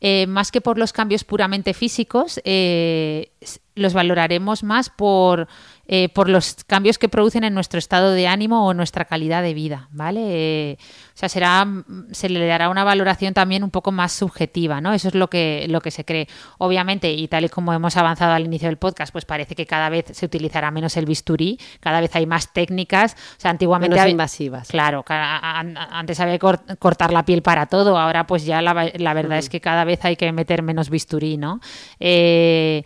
eh, 0.00 0.26
más 0.26 0.50
que 0.50 0.60
por 0.60 0.78
los 0.78 0.92
cambios 0.92 1.24
puramente 1.24 1.74
físicos, 1.74 2.40
eh, 2.44 3.30
los 3.76 3.94
valoraremos 3.94 4.64
más 4.64 4.90
por, 4.90 5.46
eh, 5.86 6.08
por 6.08 6.28
los 6.28 6.56
cambios 6.66 6.98
que 6.98 7.08
producen 7.08 7.44
en 7.44 7.54
nuestro 7.54 7.78
estado 7.78 8.10
de 8.10 8.26
ánimo 8.26 8.66
o 8.66 8.74
nuestra 8.74 9.04
calidad 9.04 9.42
de 9.42 9.54
vida, 9.54 9.88
¿vale? 9.92 10.20
Eh, 10.24 10.78
o 10.80 11.18
sea, 11.18 11.28
será, 11.28 11.66
se 12.10 12.28
le 12.28 12.44
dará 12.46 12.70
una 12.70 12.84
valoración 12.84 13.34
también 13.34 13.62
un 13.62 13.70
poco 13.70 13.92
más 13.92 14.12
subjetiva, 14.12 14.80
¿no? 14.80 14.94
Eso 14.94 15.08
es 15.08 15.14
lo 15.14 15.28
que, 15.28 15.66
lo 15.68 15.80
que 15.82 15.90
se 15.90 16.04
cree. 16.04 16.26
Obviamente, 16.58 17.12
y 17.12 17.28
tal 17.28 17.44
y 17.44 17.48
como 17.50 17.72
hemos 17.74 17.96
avanzado 17.98 18.32
al 18.32 18.46
inicio 18.46 18.68
del 18.68 18.78
podcast, 18.78 19.12
pues 19.12 19.26
parece 19.26 19.54
que 19.54 19.66
cada 19.66 19.90
vez 19.90 20.06
se 20.10 20.24
utilizará 20.24 20.70
menos 20.70 20.96
el 20.96 21.04
bisturí, 21.04 21.60
cada 21.80 22.00
vez 22.00 22.16
hay 22.16 22.26
más 22.26 22.52
técnicas, 22.52 23.14
o 23.36 23.40
sea, 23.40 23.50
antiguamente... 23.50 23.94
Menos 23.94 24.10
invasivas. 24.10 24.68
Claro, 24.68 25.04
antes 25.06 26.18
había 26.18 26.38
que 26.38 26.76
cortar 26.78 27.12
la 27.12 27.24
piel 27.24 27.42
para 27.42 27.66
todo, 27.66 27.98
ahora 27.98 28.26
pues 28.26 28.46
ya 28.46 28.62
la, 28.62 28.72
verdad 28.72 29.38
es 29.38 29.50
que 29.50 29.60
cada 29.60 29.84
vez 29.84 30.02
hay 30.04 30.16
que 30.16 30.32
meter 30.32 30.62
menos 30.62 30.88
bisturí, 30.88 31.36
¿no? 31.36 31.60
Eh, 32.00 32.82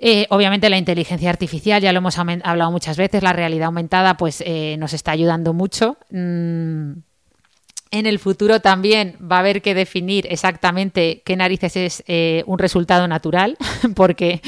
eh, 0.00 0.26
obviamente 0.30 0.70
la 0.70 0.78
inteligencia 0.78 1.30
artificial, 1.30 1.82
ya 1.82 1.92
lo 1.92 1.98
hemos 1.98 2.18
hablado 2.18 2.70
muchas 2.70 2.96
veces, 2.96 3.22
la 3.22 3.32
realidad 3.32 3.66
aumentada 3.66 4.16
pues 4.16 4.42
eh, 4.46 4.76
nos 4.78 4.92
está 4.92 5.12
ayudando 5.12 5.52
mucho. 5.52 5.96
Mm, 6.10 6.92
en 7.90 8.06
el 8.06 8.18
futuro 8.18 8.60
también 8.60 9.16
va 9.20 9.36
a 9.36 9.40
haber 9.40 9.62
que 9.62 9.74
definir 9.74 10.26
exactamente 10.30 11.22
qué 11.24 11.36
narices 11.36 11.76
es 11.76 12.04
eh, 12.06 12.42
un 12.46 12.58
resultado 12.58 13.08
natural, 13.08 13.56
porque, 13.94 14.42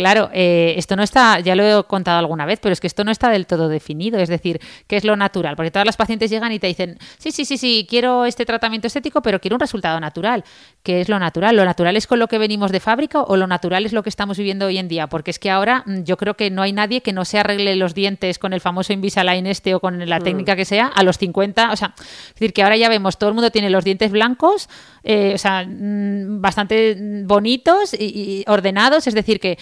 claro, 0.00 0.30
eh, 0.32 0.72
esto 0.78 0.96
no 0.96 1.02
está, 1.02 1.40
ya 1.40 1.54
lo 1.54 1.62
he 1.62 1.84
contado 1.84 2.18
alguna 2.18 2.46
vez, 2.46 2.58
pero 2.58 2.72
es 2.72 2.80
que 2.80 2.86
esto 2.86 3.04
no 3.04 3.10
está 3.10 3.28
del 3.28 3.46
todo 3.46 3.68
definido, 3.68 4.18
es 4.18 4.30
decir, 4.30 4.58
qué 4.86 4.96
es 4.96 5.04
lo 5.04 5.14
natural, 5.14 5.56
porque 5.56 5.70
todas 5.70 5.84
las 5.84 5.98
pacientes 5.98 6.30
llegan 6.30 6.52
y 6.52 6.58
te 6.58 6.68
dicen, 6.68 6.98
sí, 7.18 7.32
sí, 7.32 7.44
sí, 7.44 7.58
sí, 7.58 7.86
quiero 7.86 8.24
este 8.24 8.46
tratamiento 8.46 8.86
estético, 8.86 9.20
pero 9.20 9.42
quiero 9.42 9.56
un 9.56 9.60
resultado 9.60 10.00
natural. 10.00 10.42
¿Qué 10.82 11.02
es 11.02 11.10
lo 11.10 11.18
natural? 11.18 11.54
¿Lo 11.54 11.66
natural 11.66 11.96
es 11.96 12.06
con 12.06 12.18
lo 12.18 12.28
que 12.28 12.38
venimos 12.38 12.72
de 12.72 12.80
fábrica 12.80 13.20
o 13.20 13.36
lo 13.36 13.46
natural 13.46 13.84
es 13.84 13.92
lo 13.92 14.02
que 14.02 14.08
estamos 14.08 14.38
viviendo 14.38 14.66
hoy 14.66 14.78
en 14.78 14.88
día? 14.88 15.06
Porque 15.08 15.30
es 15.30 15.38
que 15.38 15.50
ahora 15.50 15.84
mm, 15.84 16.04
yo 16.04 16.16
creo 16.16 16.34
que 16.34 16.50
no 16.50 16.62
hay 16.62 16.72
nadie 16.72 17.02
que 17.02 17.12
no 17.12 17.26
se 17.26 17.38
arregle 17.38 17.76
los 17.76 17.94
dientes 17.94 18.38
con 18.38 18.54
el 18.54 18.62
famoso 18.62 18.94
Invisalign 18.94 19.46
este 19.46 19.74
o 19.74 19.80
con 19.80 20.08
la 20.08 20.18
mm. 20.18 20.22
técnica 20.22 20.56
que 20.56 20.64
sea 20.64 20.86
a 20.86 21.02
los 21.02 21.18
50, 21.18 21.72
o 21.72 21.76
sea, 21.76 21.92
es 21.96 22.34
decir, 22.34 22.54
que 22.54 22.62
ahora 22.62 22.78
ya 22.78 22.88
vemos, 22.88 23.18
todo 23.18 23.28
el 23.28 23.34
mundo 23.34 23.50
tiene 23.50 23.68
los 23.68 23.84
dientes 23.84 24.10
blancos, 24.10 24.70
eh, 25.02 25.32
o 25.34 25.38
sea, 25.38 25.66
mm, 25.66 26.40
bastante 26.40 26.96
bonitos 27.24 27.94
y, 27.94 28.44
ordenados, 28.46 29.06
es 29.06 29.14
decir, 29.14 29.40
que 29.40 29.58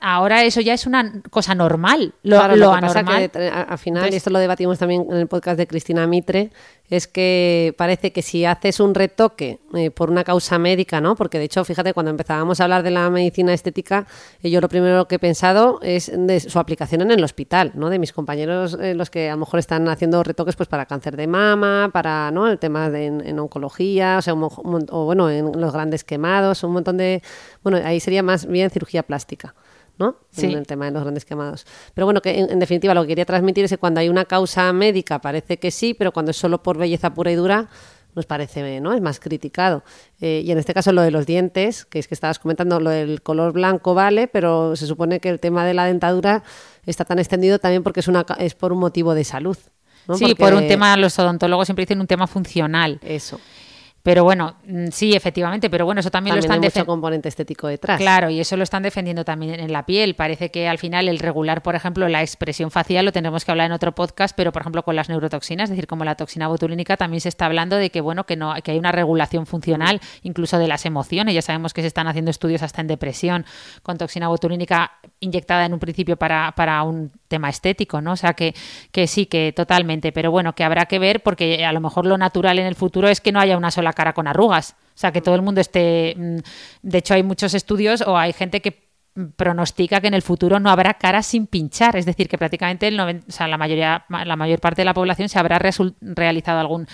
ahora 0.00 0.44
eso 0.44 0.60
ya 0.60 0.74
es 0.74 0.86
una 0.86 1.22
cosa 1.30 1.54
normal. 1.54 2.14
Lo, 2.22 2.40
anormal. 2.40 3.30
al 3.34 3.78
final, 3.78 4.12
y 4.12 4.16
esto 4.16 4.30
lo 4.30 4.38
debatimos 4.38 4.78
también 4.78 5.06
en 5.10 5.16
el 5.16 5.26
podcast 5.28 5.58
de 5.58 5.66
Cristina 5.66 6.06
Mitre, 6.06 6.50
es 6.88 7.08
que 7.08 7.74
parece 7.76 8.12
que 8.12 8.22
si 8.22 8.44
haces 8.44 8.78
un 8.78 8.94
retoque 8.94 9.58
eh, 9.74 9.90
por 9.90 10.10
una 10.10 10.22
causa 10.22 10.58
médica, 10.58 11.00
¿no? 11.00 11.16
Porque 11.16 11.38
de 11.38 11.44
hecho, 11.44 11.64
fíjate, 11.64 11.92
cuando 11.92 12.10
empezábamos 12.10 12.60
a 12.60 12.64
hablar 12.64 12.82
de 12.84 12.92
la 12.92 13.10
medicina 13.10 13.52
estética, 13.52 14.06
eh, 14.42 14.50
yo 14.50 14.60
lo 14.60 14.68
primero 14.68 15.08
que 15.08 15.16
he 15.16 15.18
pensado 15.18 15.80
es 15.82 16.12
de 16.14 16.40
su 16.40 16.58
aplicación 16.58 17.02
en 17.02 17.10
el 17.10 17.24
hospital, 17.24 17.72
¿no? 17.74 17.90
De 17.90 17.98
mis 17.98 18.12
compañeros, 18.12 18.78
los 18.80 19.10
que 19.10 19.28
a 19.28 19.32
lo 19.32 19.38
mejor 19.38 19.58
están 19.58 19.88
haciendo 19.88 20.22
retoques 20.22 20.56
pues 20.56 20.68
para 20.68 20.86
cáncer 20.86 21.16
de 21.16 21.26
mama, 21.26 21.90
para 21.92 22.30
¿no? 22.30 22.48
el 22.48 22.58
tema 22.58 22.90
de 22.90 23.06
en, 23.06 23.38
oncología, 23.38 24.18
o 24.18 24.22
sea, 24.22 24.34
o 24.34 25.04
bueno, 25.04 25.30
en 25.30 25.60
los 25.60 25.72
grandes 25.72 26.04
quemados, 26.04 26.62
un 26.62 26.72
montón 26.72 26.96
de... 26.96 27.22
Bueno, 27.62 27.80
ahí 27.84 28.00
sería 28.00 28.22
más 28.22 28.46
bien 28.46 28.70
cirugía 28.70 29.02
plástica. 29.02 29.45
¿No? 29.98 30.16
En 30.36 30.52
el 30.52 30.66
tema 30.66 30.86
de 30.86 30.90
los 30.92 31.02
grandes 31.02 31.24
quemados. 31.24 31.66
Pero 31.94 32.06
bueno, 32.06 32.20
que 32.20 32.38
en, 32.38 32.58
definitiva 32.58 32.94
lo 32.94 33.02
que 33.02 33.08
quería 33.08 33.24
transmitir 33.24 33.64
es 33.64 33.70
que 33.70 33.78
cuando 33.78 34.00
hay 34.00 34.08
una 34.08 34.24
causa 34.24 34.72
médica 34.72 35.20
parece 35.20 35.58
que 35.58 35.70
sí, 35.70 35.94
pero 35.94 36.12
cuando 36.12 36.30
es 36.30 36.36
solo 36.36 36.62
por 36.62 36.76
belleza 36.76 37.14
pura 37.14 37.30
y 37.30 37.34
dura, 37.34 37.68
nos 38.14 38.26
parece, 38.26 38.80
¿no? 38.80 38.94
Es 38.94 39.02
más 39.02 39.20
criticado. 39.20 39.84
Eh, 40.20 40.42
y 40.44 40.50
en 40.50 40.58
este 40.58 40.72
caso 40.72 40.90
lo 40.92 41.02
de 41.02 41.10
los 41.10 41.26
dientes, 41.26 41.84
que 41.84 41.98
es 41.98 42.08
que 42.08 42.14
estabas 42.14 42.38
comentando, 42.38 42.80
lo 42.80 42.90
del 42.90 43.22
color 43.22 43.52
blanco 43.52 43.94
vale, 43.94 44.26
pero 44.26 44.74
se 44.74 44.86
supone 44.86 45.20
que 45.20 45.28
el 45.28 45.38
tema 45.38 45.66
de 45.66 45.74
la 45.74 45.84
dentadura 45.84 46.42
está 46.86 47.04
tan 47.04 47.18
extendido 47.18 47.58
también 47.58 47.82
porque 47.82 48.00
es, 48.00 48.08
una, 48.08 48.24
es 48.38 48.54
por 48.54 48.72
un 48.72 48.78
motivo 48.78 49.14
de 49.14 49.24
salud. 49.24 49.58
Sí, 50.14 50.34
por 50.34 50.54
un 50.54 50.68
tema, 50.68 50.96
los 50.96 51.18
odontólogos 51.18 51.66
siempre 51.66 51.84
dicen 51.84 52.00
un 52.00 52.06
tema 52.06 52.26
funcional. 52.26 53.00
Eso. 53.02 53.40
Pero 54.06 54.22
bueno, 54.22 54.54
mm, 54.64 54.86
sí, 54.92 55.14
efectivamente, 55.14 55.68
pero 55.68 55.84
bueno, 55.84 55.98
eso 55.98 56.12
también, 56.12 56.36
lo 56.36 56.38
están 56.38 56.60
defendiendo. 56.60 56.92
componente 56.92 57.28
estético 57.28 57.66
detrás. 57.66 57.98
Claro, 57.98 58.30
y 58.30 58.38
eso 58.38 58.56
lo 58.56 58.62
están 58.62 58.84
defendiendo 58.84 59.24
también 59.24 59.58
en 59.58 59.72
la 59.72 59.84
piel. 59.84 60.14
Parece 60.14 60.52
que 60.52 60.68
al 60.68 60.78
final 60.78 61.08
el 61.08 61.18
regular, 61.18 61.60
por 61.60 61.74
ejemplo, 61.74 62.06
la 62.06 62.22
expresión 62.22 62.70
facial 62.70 63.04
lo 63.04 63.10
tendremos 63.10 63.44
que 63.44 63.50
hablar 63.50 63.66
en 63.66 63.72
otro 63.72 63.96
podcast, 63.96 64.36
pero 64.36 64.52
por 64.52 64.62
ejemplo 64.62 64.84
con 64.84 64.94
las 64.94 65.08
neurotoxinas, 65.08 65.64
es 65.64 65.70
decir, 65.70 65.88
como 65.88 66.04
la 66.04 66.14
toxina 66.14 66.46
botulínica, 66.46 66.96
también 66.96 67.20
se 67.20 67.28
está 67.28 67.46
hablando 67.46 67.74
de 67.74 67.90
que 67.90 68.00
bueno, 68.00 68.26
que 68.26 68.36
no, 68.36 68.54
que 68.62 68.70
hay 68.70 68.78
una 68.78 68.92
regulación 68.92 69.44
funcional, 69.44 70.00
incluso 70.22 70.56
de 70.58 70.68
las 70.68 70.86
emociones. 70.86 71.34
Ya 71.34 71.42
sabemos 71.42 71.74
que 71.74 71.80
se 71.80 71.88
están 71.88 72.06
haciendo 72.06 72.30
estudios 72.30 72.62
hasta 72.62 72.82
en 72.82 72.86
depresión 72.86 73.44
con 73.82 73.98
toxina 73.98 74.28
botulínica 74.28 75.00
inyectada 75.18 75.66
en 75.66 75.72
un 75.72 75.80
principio 75.80 76.16
para, 76.16 76.52
para 76.52 76.80
un 76.84 77.10
tema 77.26 77.48
estético, 77.48 78.00
¿no? 78.00 78.12
O 78.12 78.16
sea 78.16 78.34
que, 78.34 78.54
que 78.92 79.08
sí, 79.08 79.26
que 79.26 79.52
totalmente, 79.52 80.12
pero 80.12 80.30
bueno, 80.30 80.52
que 80.52 80.62
habrá 80.62 80.86
que 80.86 81.00
ver 81.00 81.24
porque 81.24 81.64
a 81.64 81.72
lo 81.72 81.80
mejor 81.80 82.06
lo 82.06 82.16
natural 82.16 82.60
en 82.60 82.66
el 82.66 82.76
futuro 82.76 83.08
es 83.08 83.20
que 83.20 83.32
no 83.32 83.40
haya 83.40 83.56
una 83.56 83.72
sola 83.72 83.95
cara 83.96 84.12
con 84.12 84.28
arrugas. 84.28 84.76
O 84.94 84.98
sea, 84.98 85.10
que 85.10 85.20
todo 85.20 85.34
el 85.34 85.42
mundo 85.42 85.60
esté... 85.60 86.14
Mm, 86.16 86.38
de 86.82 86.98
hecho, 86.98 87.14
hay 87.14 87.24
muchos 87.24 87.52
estudios 87.54 88.02
o 88.02 88.16
hay 88.16 88.32
gente 88.32 88.62
que 88.62 88.86
pronostica 89.36 90.00
que 90.00 90.08
en 90.08 90.14
el 90.14 90.22
futuro 90.22 90.60
no 90.60 90.70
habrá 90.70 90.94
cara 90.94 91.22
sin 91.22 91.46
pinchar, 91.46 91.96
es 91.96 92.04
decir, 92.04 92.28
que 92.28 92.36
prácticamente 92.36 92.90
la, 92.90 93.06
mayoría, 93.56 94.04
la 94.08 94.36
mayor 94.36 94.60
parte 94.60 94.82
de 94.82 94.84
la 94.84 94.94
población 94.94 95.28
se 95.28 95.38
habrá 95.38 95.58
realizado 95.58 96.60
algún 96.60 96.86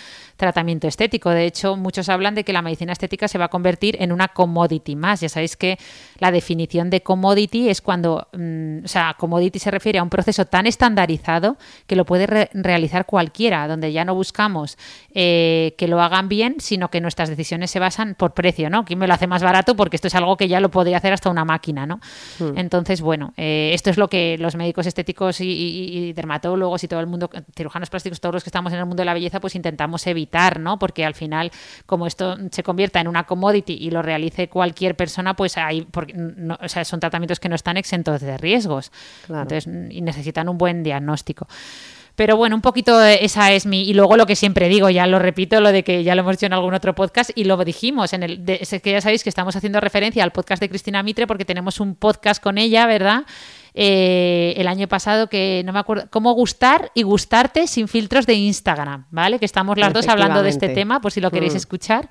tratamiento 0.43 0.89
estético. 0.89 1.31
De 1.31 1.47
hecho, 1.47 1.77
muchos 1.77 2.09
hablan 2.09 2.35
de 2.35 2.43
que 2.43 2.53
la 2.53 2.63
medicina 2.63 2.93
estética 2.93 3.29
se 3.29 3.39
va 3.39 3.45
a 3.45 3.49
convertir 3.49 3.97
en 4.01 4.11
una 4.11 4.27
commodity 4.27 4.97
más. 4.97 5.21
Ya 5.21 5.29
sabéis 5.29 5.57
que 5.57 5.79
la 6.19 6.33
definición 6.33 6.91
de 6.91 7.01
commodity 7.01 7.69
es 7.69 7.81
cuando, 7.81 8.27
mm, 8.33 8.85
o 8.85 8.89
sea, 8.89 9.15
commodity 9.17 9.61
se 9.61 9.71
refiere 9.71 10.01
a 10.01 10.03
un 10.03 10.11
proceso 10.11 10.45
tan 10.45 10.67
estandarizado 10.67 11.57
que 11.87 11.95
lo 11.95 12.05
puede 12.05 12.49
realizar 12.55 13.07
cualquiera, 13.07 13.69
donde 13.69 13.93
ya 13.93 14.05
no 14.05 14.17
buscamos 14.17 14.79
eh, 15.15 15.77
que 15.79 15.87
lo 15.87 16.03
hagan 16.03 16.29
bien, 16.29 16.57
sino 16.59 16.91
que 16.91 17.01
nuestras 17.01 17.29
decisiones 17.29 17.71
se 17.71 17.79
basan 17.79 18.17
por 18.17 18.35
precio, 18.35 18.69
¿no? 18.69 18.85
¿Quién 18.85 18.99
me 18.99 19.07
lo 19.07 19.15
hace 19.15 19.29
más 19.29 19.45
barato? 19.45 19.77
Porque 19.77 19.95
esto 19.95 20.09
es 20.09 20.15
algo 20.17 20.37
que 20.37 20.49
ya 20.49 20.59
lo 20.59 20.73
podría 20.73 20.97
hacer 20.97 21.13
hasta 21.13 21.31
una 21.31 21.45
máquina, 21.45 21.87
¿no? 21.87 22.01
Hmm. 22.41 22.59
Entonces, 22.59 23.01
bueno, 23.01 23.33
eh, 23.37 23.71
esto 23.75 23.91
es 23.91 23.97
lo 23.97 24.09
que 24.09 24.39
los 24.39 24.57
médicos 24.57 24.87
estéticos 24.87 25.41
y, 25.41 26.13
dermatólogos 26.15 26.83
y 26.83 26.89
todo 26.89 26.99
el 26.99 27.07
mundo, 27.07 27.31
cirujanos 27.55 27.91
plásticos, 27.91 28.21
todos 28.21 28.35
los 28.35 28.43
que 28.43 28.49
estamos 28.49 28.73
en 28.73 28.81
el 28.81 28.87
mundo 28.87 29.03
de 29.03 29.05
la 29.05 29.15
belleza, 29.15 29.39
pues 29.39 29.55
intentamos 29.55 30.05
evitar, 30.07 30.32
¿no? 30.61 30.79
Porque 30.79 31.05
al 31.05 31.15
final, 31.15 31.51
como 31.87 32.07
esto 32.07 32.37
se 32.51 32.63
convierta 32.63 33.01
en 33.01 33.09
una 33.09 33.25
commodity 33.25 33.75
y 33.75 33.91
lo 33.91 34.03
realice 34.03 34.49
cualquier 34.49 34.97
persona, 34.97 35.35
pues 35.35 35.57
hay, 35.59 35.83
porque, 35.83 36.15
o 36.61 36.69
sea, 36.69 36.85
son 36.85 37.01
tratamientos 37.01 37.39
que 37.39 37.49
no 37.49 37.55
están 37.55 37.77
exentos 37.77 38.21
de 38.21 38.37
riesgos. 38.39 38.91
Entonces, 39.29 39.67
y 39.67 40.01
necesitan 40.01 40.49
un 40.49 40.59
buen 40.59 40.83
diagnóstico. 40.83 41.47
Pero 42.15 42.37
bueno, 42.37 42.55
un 42.57 42.63
poquito 42.63 43.03
esa 43.03 43.53
es 43.53 43.65
mi. 43.65 43.83
Y 43.83 43.95
luego 43.95 44.17
lo 44.17 44.27
que 44.27 44.37
siempre 44.37 44.69
digo, 44.69 44.91
ya 44.91 45.07
lo 45.07 45.19
repito, 45.19 45.61
lo 45.61 45.73
de 45.73 45.83
que 45.83 46.05
ya 46.05 46.15
lo 46.15 46.21
hemos 46.21 46.37
dicho 46.37 46.47
en 46.47 46.53
algún 46.53 46.75
otro 46.75 46.95
podcast 46.95 47.31
y 47.35 47.45
lo 47.45 47.57
dijimos. 47.65 48.13
en 48.13 48.23
el 48.23 48.45
Es 48.47 48.71
que 48.83 48.93
ya 48.93 49.01
sabéis 49.01 49.23
que 49.23 49.31
estamos 49.31 49.57
haciendo 49.57 49.81
referencia 49.81 50.23
al 50.23 50.31
podcast 50.31 50.61
de 50.61 50.69
Cristina 50.69 51.03
Mitre 51.03 51.27
porque 51.27 51.45
tenemos 51.45 51.81
un 51.81 51.95
podcast 51.95 52.43
con 52.43 52.59
ella, 52.59 52.87
¿verdad? 52.87 53.23
Eh, 53.75 54.53
el 54.59 54.69
año 54.69 54.87
pasado 54.87 55.29
que 55.29 55.63
no 55.65 55.73
me 55.73 55.79
acuerdo. 55.79 56.07
Cómo 56.11 56.33
gustar 56.33 56.91
y 56.95 57.03
gustarte 57.03 57.67
sin 57.67 57.89
filtros 57.89 58.27
de 58.27 58.35
Instagram, 58.35 59.07
¿vale? 59.11 59.39
Que 59.39 59.47
estamos 59.47 59.79
las 59.79 59.93
dos 59.93 60.09
hablando 60.09 60.43
de 60.43 60.51
este 60.51 60.69
tema, 60.69 61.01
por 61.01 61.13
si 61.13 61.21
lo 61.21 61.31
queréis 61.31 61.55
mm. 61.55 61.57
escuchar. 61.57 62.09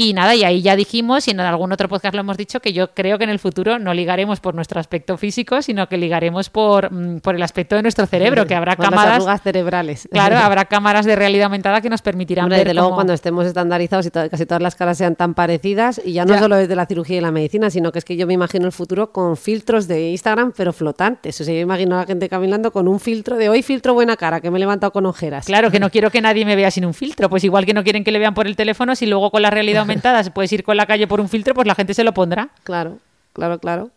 Y 0.00 0.12
nada, 0.12 0.36
y 0.36 0.44
ahí 0.44 0.62
ya 0.62 0.76
dijimos, 0.76 1.26
y 1.26 1.32
en 1.32 1.40
algún 1.40 1.72
otro 1.72 1.88
podcast 1.88 2.14
lo 2.14 2.20
hemos 2.20 2.36
dicho, 2.36 2.60
que 2.60 2.72
yo 2.72 2.94
creo 2.94 3.18
que 3.18 3.24
en 3.24 3.30
el 3.30 3.40
futuro 3.40 3.80
no 3.80 3.92
ligaremos 3.92 4.38
por 4.38 4.54
nuestro 4.54 4.78
aspecto 4.78 5.16
físico, 5.16 5.60
sino 5.60 5.88
que 5.88 5.96
ligaremos 5.96 6.50
por, 6.50 6.92
mm, 6.92 7.18
por 7.18 7.34
el 7.34 7.42
aspecto 7.42 7.74
de 7.74 7.82
nuestro 7.82 8.06
cerebro, 8.06 8.46
que 8.46 8.54
habrá 8.54 8.76
cámaras. 8.76 9.24
Las 9.24 9.42
cerebrales. 9.42 10.08
Claro, 10.12 10.36
habrá 10.38 10.66
cámaras 10.66 11.04
de 11.04 11.16
realidad 11.16 11.46
aumentada 11.46 11.80
que 11.80 11.90
nos 11.90 12.00
permitirán 12.00 12.44
Hombre, 12.44 12.62
ver. 12.62 12.76
luego, 12.76 12.94
cuando 12.94 13.12
estemos 13.12 13.44
estandarizados 13.44 14.06
y 14.06 14.12
casi 14.12 14.46
todas 14.46 14.62
las 14.62 14.76
caras 14.76 14.98
sean 14.98 15.16
tan 15.16 15.34
parecidas, 15.34 16.00
y 16.04 16.12
ya 16.12 16.24
no 16.24 16.38
solo 16.38 16.54
desde 16.54 16.76
la 16.76 16.86
cirugía 16.86 17.16
y 17.16 17.20
la 17.20 17.32
medicina, 17.32 17.68
sino 17.68 17.90
que 17.90 17.98
es 17.98 18.04
que 18.04 18.16
yo 18.16 18.28
me 18.28 18.34
imagino 18.34 18.66
el 18.66 18.72
futuro 18.72 19.10
con 19.10 19.36
filtros 19.36 19.88
de 19.88 20.10
Instagram, 20.10 20.52
pero 20.56 20.72
flotantes. 20.72 21.40
O 21.40 21.44
sea, 21.44 21.52
yo 21.52 21.60
imagino 21.60 21.96
a 21.96 22.02
la 22.02 22.06
gente 22.06 22.28
caminando 22.28 22.70
con 22.70 22.86
un 22.86 23.00
filtro 23.00 23.36
de 23.36 23.48
hoy 23.48 23.64
filtro 23.64 23.94
buena 23.94 24.16
cara, 24.16 24.40
que 24.40 24.48
me 24.52 24.58
he 24.58 24.60
levantado 24.60 24.92
con 24.92 25.06
ojeras. 25.06 25.46
Claro, 25.46 25.72
que 25.72 25.80
no 25.80 25.90
quiero 25.90 26.12
que 26.12 26.20
nadie 26.20 26.44
me 26.44 26.54
vea 26.54 26.70
sin 26.70 26.84
un 26.84 26.94
filtro. 26.94 27.28
Pues 27.28 27.42
igual 27.42 27.66
que 27.66 27.74
no 27.74 27.82
quieren 27.82 28.04
que 28.04 28.12
le 28.12 28.20
vean 28.20 28.34
por 28.34 28.46
el 28.46 28.54
teléfono, 28.54 28.94
si 28.94 29.04
luego 29.04 29.32
con 29.32 29.42
la 29.42 29.50
realidad 29.50 29.87
se 30.22 30.30
puedes 30.30 30.52
ir 30.52 30.62
con 30.64 30.76
la 30.76 30.86
calle 30.86 31.06
por 31.06 31.20
un 31.20 31.28
filtro, 31.28 31.54
pues 31.54 31.66
la 31.66 31.74
gente 31.74 31.94
se 31.94 32.04
lo 32.04 32.12
pondrá. 32.12 32.48
Claro, 32.64 32.98
claro, 33.32 33.58
claro. 33.58 33.90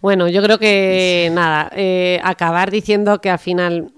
Bueno, 0.00 0.28
yo 0.28 0.42
creo 0.42 0.58
que 0.58 1.30
nada, 1.32 1.70
eh, 1.74 2.20
acabar 2.24 2.70
diciendo 2.70 3.20
que 3.20 3.30
al 3.30 3.38
final 3.38 3.90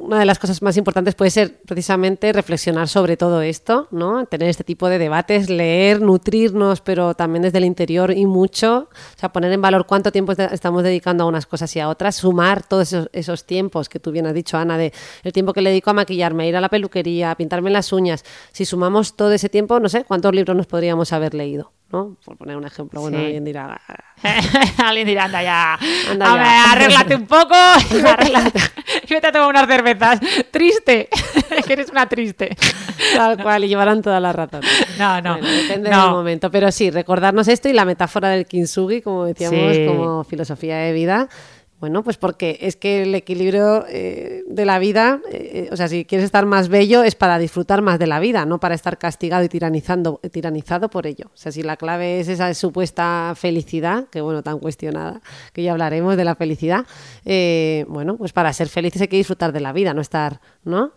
una 0.00 0.18
de 0.18 0.24
las 0.24 0.38
cosas 0.38 0.60
más 0.62 0.76
importantes 0.76 1.14
puede 1.14 1.30
ser 1.30 1.60
precisamente 1.62 2.32
reflexionar 2.32 2.88
sobre 2.88 3.16
todo 3.16 3.42
esto, 3.42 3.88
¿no? 3.90 4.26
Tener 4.26 4.48
este 4.48 4.64
tipo 4.64 4.88
de 4.88 4.98
debates, 4.98 5.48
leer, 5.48 6.00
nutrirnos, 6.00 6.80
pero 6.80 7.14
también 7.14 7.42
desde 7.42 7.58
el 7.58 7.64
interior 7.64 8.10
y 8.10 8.26
mucho, 8.26 8.88
o 8.90 9.18
sea, 9.18 9.32
poner 9.32 9.52
en 9.52 9.62
valor 9.62 9.86
cuánto 9.86 10.10
tiempo 10.10 10.32
estamos 10.32 10.82
dedicando 10.82 11.24
a 11.24 11.26
unas 11.26 11.46
cosas 11.46 11.74
y 11.76 11.80
a 11.80 11.88
otras, 11.88 12.16
sumar 12.16 12.66
todos 12.66 12.92
esos, 13.12 13.44
tiempos 13.44 13.88
que 13.88 13.98
tú 13.98 14.10
bien 14.10 14.26
has 14.26 14.34
dicho, 14.34 14.56
Ana, 14.56 14.78
de 14.78 14.92
el 15.22 15.32
tiempo 15.32 15.52
que 15.52 15.62
le 15.62 15.70
dedico 15.70 15.90
a 15.90 15.94
maquillarme, 15.94 16.44
a 16.44 16.46
ir 16.46 16.56
a 16.56 16.60
la 16.60 16.68
peluquería, 16.68 17.30
a 17.30 17.36
pintarme 17.36 17.70
las 17.70 17.92
uñas. 17.92 18.24
Si 18.52 18.64
sumamos 18.64 19.16
todo 19.16 19.32
ese 19.32 19.48
tiempo, 19.48 19.78
no 19.80 19.88
sé, 19.88 20.04
¿cuántos 20.04 20.34
libros 20.34 20.56
nos 20.56 20.66
podríamos 20.66 21.12
haber 21.12 21.34
leído? 21.34 21.72
¿No? 21.92 22.16
Por 22.24 22.36
poner 22.38 22.56
un 22.56 22.64
ejemplo, 22.64 23.00
bueno, 23.02 23.18
alguien 23.18 23.44
dirá... 23.44 23.80
alguien 24.84 25.06
dirá, 25.06 25.24
anda 25.24 25.42
ya, 25.42 25.78
anda 26.10 26.26
ya. 26.36 26.72
arréglate 26.72 27.16
un 27.16 27.26
poco 27.26 27.54
y, 27.90 29.12
vete 29.12 29.26
a 29.26 29.32
tomar 29.32 29.48
unas 29.48 29.66
cervezas. 29.66 30.20
Triste, 30.50 31.08
que 31.66 31.72
eres 31.72 31.90
una 31.90 32.08
triste. 32.08 32.56
Tal 33.14 33.42
cual, 33.42 33.64
y 33.64 33.68
llevarán 33.68 34.00
toda 34.00 34.20
la 34.20 34.32
razón. 34.32 34.62
No, 34.98 35.20
no. 35.20 35.36
depende 35.36 35.90
del 35.90 36.10
momento, 36.10 36.50
pero 36.50 36.72
sí, 36.72 36.90
recordarnos 36.90 37.46
esto 37.48 37.68
y 37.68 37.72
la 37.72 37.84
metáfora 37.84 38.30
del 38.30 38.46
kintsugi, 38.46 39.02
como 39.02 39.26
decíamos, 39.26 39.76
como 39.86 40.24
filosofía 40.24 40.78
de 40.78 40.92
vida, 40.92 41.28
bueno, 41.82 42.04
pues 42.04 42.16
porque 42.16 42.58
es 42.60 42.76
que 42.76 43.02
el 43.02 43.12
equilibrio 43.12 43.84
eh, 43.88 44.44
de 44.46 44.64
la 44.64 44.78
vida, 44.78 45.20
eh, 45.32 45.68
o 45.72 45.76
sea, 45.76 45.88
si 45.88 46.04
quieres 46.04 46.24
estar 46.24 46.46
más 46.46 46.68
bello 46.68 47.02
es 47.02 47.16
para 47.16 47.40
disfrutar 47.40 47.82
más 47.82 47.98
de 47.98 48.06
la 48.06 48.20
vida, 48.20 48.46
no 48.46 48.60
para 48.60 48.76
estar 48.76 48.98
castigado 48.98 49.42
y 49.42 49.48
tiranizando, 49.48 50.20
tiranizado 50.30 50.88
por 50.90 51.08
ello. 51.08 51.24
O 51.34 51.36
sea, 51.36 51.50
si 51.50 51.64
la 51.64 51.76
clave 51.76 52.20
es 52.20 52.28
esa 52.28 52.54
supuesta 52.54 53.32
felicidad, 53.34 54.04
que 54.12 54.20
bueno, 54.20 54.44
tan 54.44 54.60
cuestionada, 54.60 55.22
que 55.52 55.64
ya 55.64 55.72
hablaremos 55.72 56.16
de 56.16 56.24
la 56.24 56.36
felicidad, 56.36 56.86
eh, 57.24 57.84
bueno, 57.88 58.16
pues 58.16 58.32
para 58.32 58.52
ser 58.52 58.68
felices 58.68 59.02
hay 59.02 59.08
que 59.08 59.16
disfrutar 59.16 59.50
de 59.50 59.58
la 59.58 59.72
vida, 59.72 59.92
no 59.92 60.02
estar, 60.02 60.40
¿no? 60.62 60.92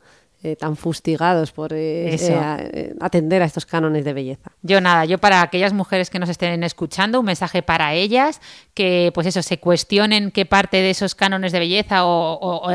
Eh, 0.45 0.55
tan 0.55 0.75
fustigados 0.75 1.51
por 1.51 1.73
eh, 1.73 2.13
eh, 2.13 2.93
atender 3.01 3.41
a 3.41 3.45
estos 3.45 3.65
cánones 3.65 4.05
de 4.05 4.13
belleza. 4.13 4.51
Yo 4.61 4.79
nada, 4.79 5.03
yo 5.05 5.17
para 5.17 5.41
aquellas 5.41 5.73
mujeres 5.73 6.11
que 6.11 6.19
nos 6.19 6.29
estén 6.29 6.63
escuchando, 6.63 7.19
un 7.21 7.25
mensaje 7.25 7.63
para 7.63 7.95
ellas, 7.95 8.41
que 8.75 9.09
pues 9.15 9.25
eso, 9.25 9.41
se 9.41 9.57
cuestionen 9.57 10.29
qué 10.29 10.45
parte 10.45 10.77
de 10.77 10.91
esos 10.91 11.15
cánones 11.15 11.51
de 11.51 11.57
belleza 11.57 12.05
o, 12.05 12.69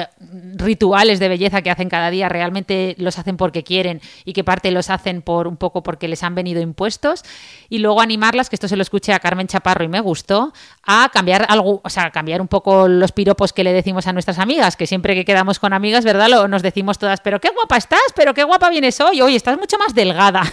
rituales 0.56 1.20
de 1.20 1.28
belleza 1.28 1.62
que 1.62 1.70
hacen 1.70 1.88
cada 1.88 2.10
día 2.10 2.28
realmente 2.28 2.96
los 2.98 3.20
hacen 3.20 3.36
porque 3.36 3.62
quieren 3.62 4.00
y 4.24 4.32
qué 4.32 4.42
parte 4.42 4.72
los 4.72 4.90
hacen 4.90 5.22
por 5.22 5.46
un 5.46 5.56
poco 5.56 5.84
porque 5.84 6.08
les 6.08 6.24
han 6.24 6.34
venido 6.34 6.60
impuestos. 6.60 7.22
Y 7.68 7.78
luego 7.78 8.00
animarlas, 8.00 8.50
que 8.50 8.56
esto 8.56 8.66
se 8.66 8.74
lo 8.74 8.82
escuché 8.82 9.12
a 9.12 9.20
Carmen 9.20 9.46
Chaparro 9.46 9.84
y 9.84 9.88
me 9.88 10.00
gustó, 10.00 10.52
a 10.84 11.08
cambiar 11.12 11.46
algo, 11.48 11.80
o 11.84 11.88
sea, 11.88 12.10
cambiar 12.10 12.40
un 12.40 12.48
poco 12.48 12.88
los 12.88 13.12
piropos 13.12 13.52
que 13.52 13.62
le 13.62 13.72
decimos 13.72 14.08
a 14.08 14.12
nuestras 14.12 14.40
amigas, 14.40 14.76
que 14.76 14.88
siempre 14.88 15.14
que 15.14 15.24
quedamos 15.24 15.60
con 15.60 15.72
amigas, 15.72 16.04
¿verdad? 16.04 16.28
Lo, 16.28 16.48
nos 16.48 16.62
decimos 16.62 16.98
todas, 16.98 17.20
pero 17.20 17.40
qué 17.40 17.59
guapa 17.60 17.76
estás, 17.76 18.12
pero 18.14 18.32
qué 18.34 18.42
guapa 18.44 18.70
vienes 18.70 19.00
hoy, 19.00 19.20
hoy 19.20 19.36
estás 19.36 19.58
mucho 19.58 19.78
más 19.78 19.94
delgada. 19.94 20.42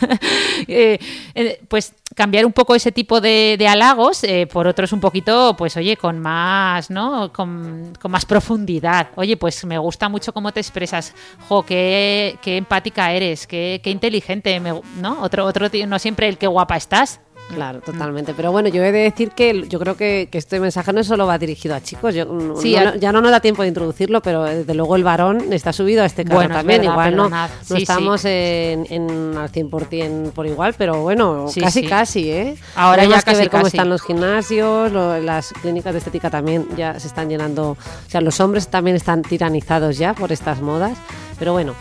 Eh, 0.70 1.00
eh, 1.36 1.62
pues 1.68 1.94
cambiar 2.16 2.46
un 2.46 2.52
poco 2.52 2.74
ese 2.74 2.92
tipo 2.92 3.22
de, 3.22 3.64
halagos 3.70 4.24
eh, 4.24 4.48
por 4.52 4.68
otros 4.68 4.92
un 4.92 5.00
poquito, 5.00 5.56
pues 5.56 5.78
oye, 5.78 5.96
con 5.96 6.20
más, 6.20 6.90
¿no? 6.90 7.32
Con, 7.32 7.94
más 8.10 8.26
profundidad. 8.26 9.10
Oye, 9.16 9.38
pues 9.38 9.64
me 9.66 9.78
gusta 9.78 10.10
mucho 10.10 10.34
cómo 10.34 10.52
te 10.52 10.60
expresas. 10.60 11.14
Jo, 11.48 11.64
qué, 11.64 12.38
empática 12.44 13.12
eres, 13.14 13.46
qué, 13.46 13.80
qué 13.84 13.92
inteligente, 13.92 14.60
¿no? 14.60 15.22
Otro, 15.22 15.46
otro, 15.46 15.68
no 15.88 16.00
siempre 16.00 16.28
el 16.28 16.38
qué 16.38 16.48
guapa 16.48 16.76
estás. 16.76 17.20
Claro, 17.54 17.80
totalmente. 17.82 18.34
Pero 18.34 18.52
bueno, 18.52 18.70
yo 18.70 18.84
he 18.84 18.92
de 18.92 19.00
decir 19.00 19.32
que 19.32 19.68
yo 19.68 19.80
creo 19.80 19.96
que, 19.96 20.28
este 20.32 20.60
mensaje 20.60 20.94
no 20.94 21.04
solo 21.04 21.26
va 21.26 21.38
dirigido 21.38 21.74
a 21.74 21.82
chicos. 21.82 22.14
Yo, 22.14 22.56
sí, 22.62 22.76
ya 23.00 23.12
no 23.12 23.22
nos 23.22 23.32
da 23.32 23.40
tiempo 23.40 23.64
de 23.64 23.70
introducirlo, 23.70 24.22
pero 24.22 24.44
desde 24.44 24.74
luego 24.74 24.96
el 24.96 25.04
varón 25.04 25.52
está 25.52 25.74
subido 25.74 26.04
a 26.04 26.06
este 26.06 26.26
carro 26.26 26.48
también. 26.48 26.84
igual 26.84 27.16
no, 27.16 27.30
no 27.30 27.76
estamos 27.76 28.26
En, 28.26 28.86
en, 28.90 29.38
al 29.38 29.52
100% 29.52 30.32
por 30.32 30.46
igual, 30.46 30.76
pero 30.78 31.02
bueno, 31.02 31.48
casi 31.60 31.86
casi, 31.86 32.30
¿eh? 32.30 32.56
Ahora 32.76 33.06
ya 33.06 33.22
casi, 33.22 33.32
que 33.32 33.38
ver 33.38 33.50
cómo 33.50 33.68
están 33.68 33.90
los 33.90 34.02
gimnasios, 34.02 34.92
las 34.92 35.54
clínicas 35.54 35.94
de 35.94 36.00
estética 36.00 36.30
también 36.30 36.68
ya 36.76 37.00
se 37.00 37.08
están 37.08 37.30
llenando. 37.30 37.72
O 37.72 38.10
sea, 38.10 38.22
los 38.22 38.40
hombres 38.40 38.68
también 38.68 38.96
están 38.96 39.22
tiranizados 39.22 39.98
ya 39.98 40.14
por 40.14 40.32
estas 40.32 40.62
modas. 40.62 40.98
Pero 41.40 41.54
bueno, 41.54 41.76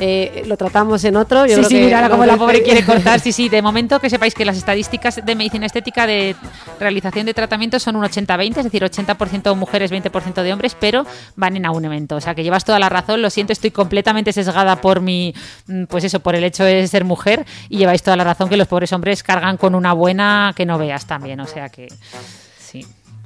eh, 0.00 0.44
lo 0.46 0.56
tratamos 0.56 1.04
en 1.04 1.16
otro. 1.16 1.46
Yo 1.46 1.56
sí, 1.56 1.64
sí, 1.64 1.74
mira 1.76 2.08
como 2.08 2.24
la 2.24 2.36
pobre 2.36 2.62
quiere 2.62 2.84
cortar. 2.86 3.20
Sí, 3.20 3.32
sí, 3.32 3.48
de 3.48 3.60
momento 3.60 4.00
que 4.00 4.08
sepáis 4.08 4.34
que 4.34 4.44
las 4.44 4.56
estadísticas 4.56 5.20
de 5.24 5.34
medicina 5.34 5.66
estética 5.66 6.06
de 6.06 6.34
realización 6.78 7.26
de 7.26 7.34
tratamientos 7.34 7.82
son 7.82 7.96
un 7.96 8.04
80-20, 8.04 8.56
es 8.58 8.64
decir, 8.64 8.82
80% 8.82 9.54
mujeres, 9.54 9.92
20% 9.92 10.42
de 10.42 10.52
hombres, 10.52 10.76
pero 10.78 11.04
van 11.36 11.56
en 11.56 11.66
aumento. 11.66 12.16
O 12.16 12.20
sea, 12.20 12.34
que 12.34 12.42
llevas 12.42 12.64
toda 12.64 12.78
la 12.78 12.88
razón. 12.88 13.20
Lo 13.20 13.28
siento, 13.28 13.52
estoy 13.52 13.70
completamente 13.70 14.32
sesgada 14.32 14.80
por 14.80 15.00
mi, 15.00 15.34
mm, 15.66 15.84
pues 15.84 16.04
eso, 16.04 16.20
por 16.20 16.34
el 16.34 16.44
hecho 16.44 16.64
de 16.64 16.86
ser 16.86 17.04
mujer 17.04 17.44
y 17.68 17.76
lleváis 17.76 18.02
toda 18.02 18.16
la 18.16 18.24
razón 18.24 18.48
que 18.48 18.56
los 18.56 18.68
pobres 18.68 18.92
hombres 18.92 19.22
cargan 19.22 19.58
con 19.58 19.74
una 19.74 19.92
buena 19.92 20.52
que 20.56 20.64
no 20.64 20.78
veas 20.78 21.06
también. 21.06 21.40
O 21.40 21.46
sea 21.46 21.68
que. 21.68 21.88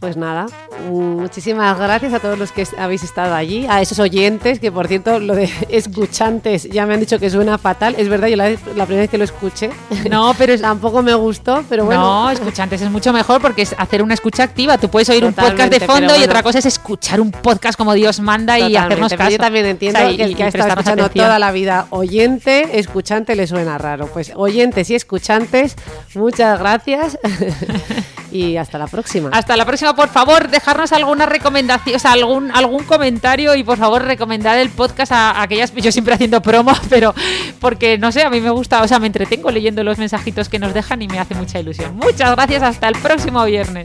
Pues 0.05 0.19
nada, 0.19 0.45
muchísimas 0.91 1.79
gracias 1.79 2.13
a 2.13 2.21
todos 2.21 2.39
los 2.39 2.53
que 2.53 2.69
habéis 2.77 3.03
estado 3.03 3.35
allí, 3.35 3.67
a 3.71 3.81
esos 3.81 3.99
oyentes, 3.99 4.61
que 4.61 4.71
por 4.71 4.87
cierto, 4.87 5.19
lo 5.19 5.35
de 5.35 5.51
escuchantes 5.71 6.65
ya 6.65 6.85
me 6.85 6.93
han 6.93 7.01
dicho 7.01 7.19
que 7.19 7.31
suena 7.31 7.57
fatal. 7.57 7.95
Es 7.97 8.11
verdad, 8.11 8.29
yo 8.29 8.37
la, 8.37 8.55
primera 8.85 9.01
vez 9.01 9.09
que 9.09 9.17
lo 9.17 9.25
escuché, 9.25 9.71
no, 10.11 10.35
pero 10.37 10.61
tampoco 10.61 11.01
me 11.01 11.15
gustó, 11.15 11.65
pero 11.71 11.87
bueno. 11.87 12.03
No, 12.03 12.31
escuchantes 12.31 12.83
es 12.83 12.91
mucho 12.91 13.15
mejor 13.15 13.41
porque 13.41 13.63
es 13.63 13.75
hacer 13.79 14.03
una 14.03 14.13
escucha 14.13 14.43
activa. 14.43 14.77
Tú 14.77 14.91
puedes 14.91 15.09
oír 15.09 15.25
un 15.25 15.33
podcast 15.33 15.73
de 15.73 15.81
fondo 15.81 16.15
y 16.21 16.23
otra 16.23 16.43
cosa 16.43 16.59
es 16.59 16.67
escuchar 16.67 17.19
un 17.19 17.31
podcast 17.31 17.79
como 17.79 17.95
Dios 17.95 18.21
manda 18.21 18.59
y 18.59 18.77
hacernos 18.77 19.15
caso. 19.15 19.31
yo 19.31 19.39
también 19.39 19.65
entiendo 19.65 20.01
que 20.15 20.23
el 20.23 20.37
que 20.37 20.43
ha 20.43 20.49
estado 20.49 20.69
escuchando 20.69 21.09
toda 21.09 21.39
la 21.39 21.51
vida 21.51 21.87
oyente, 21.89 22.79
escuchante 22.79 23.37
le 23.37 23.47
suena 23.47 23.79
raro. 23.79 24.09
Pues 24.09 24.33
oyentes 24.37 24.91
y 24.91 24.97
escuchantes, 24.97 25.77
muchas 26.15 26.59
gracias 26.59 27.19
y 28.35 28.57
hasta 28.57 28.79
la 28.79 28.89
próxima. 28.89 29.31
Hasta 29.33 29.57
la 29.57 29.65
próxima 29.65 29.95
por 29.95 30.09
favor, 30.09 30.49
dejarnos 30.49 30.93
alguna 30.93 31.25
recomendación, 31.25 31.95
o 31.95 31.99
sea, 32.01 32.13
algún, 32.13 32.51
algún 32.51 32.83
comentario 32.83 33.55
y 33.55 33.63
por 33.63 33.79
favor 33.79 34.03
recomendar 34.03 34.59
el 34.59 34.71
podcast 34.71 35.13
a, 35.13 35.41
aquellas, 35.41 35.73
yo 35.73 35.93
siempre 35.93 36.15
haciendo 36.15 36.43
promo, 36.43 36.73
pero 36.91 37.15
porque 37.61 37.97
no 37.97 38.11
sé, 38.11 38.23
a 38.23 38.31
mí 38.31 38.41
me 38.41 38.51
gusta, 38.51 38.83
o 38.83 38.89
sea, 38.89 38.99
me 38.99 39.07
entretengo 39.07 39.53
leyendo 39.53 39.85
los 39.85 39.99
mensajitos 39.99 40.49
que 40.49 40.59
nos 40.59 40.75
dejan 40.75 41.01
y 41.01 41.07
me 41.07 41.21
hace 41.21 41.37
mucha 41.37 41.61
ilusión. 41.61 41.97
Muchas 41.97 42.33
gracias, 42.33 42.63
hasta 42.65 42.89
el 42.89 42.97
próximo 42.97 43.45
viernes. 43.45 43.85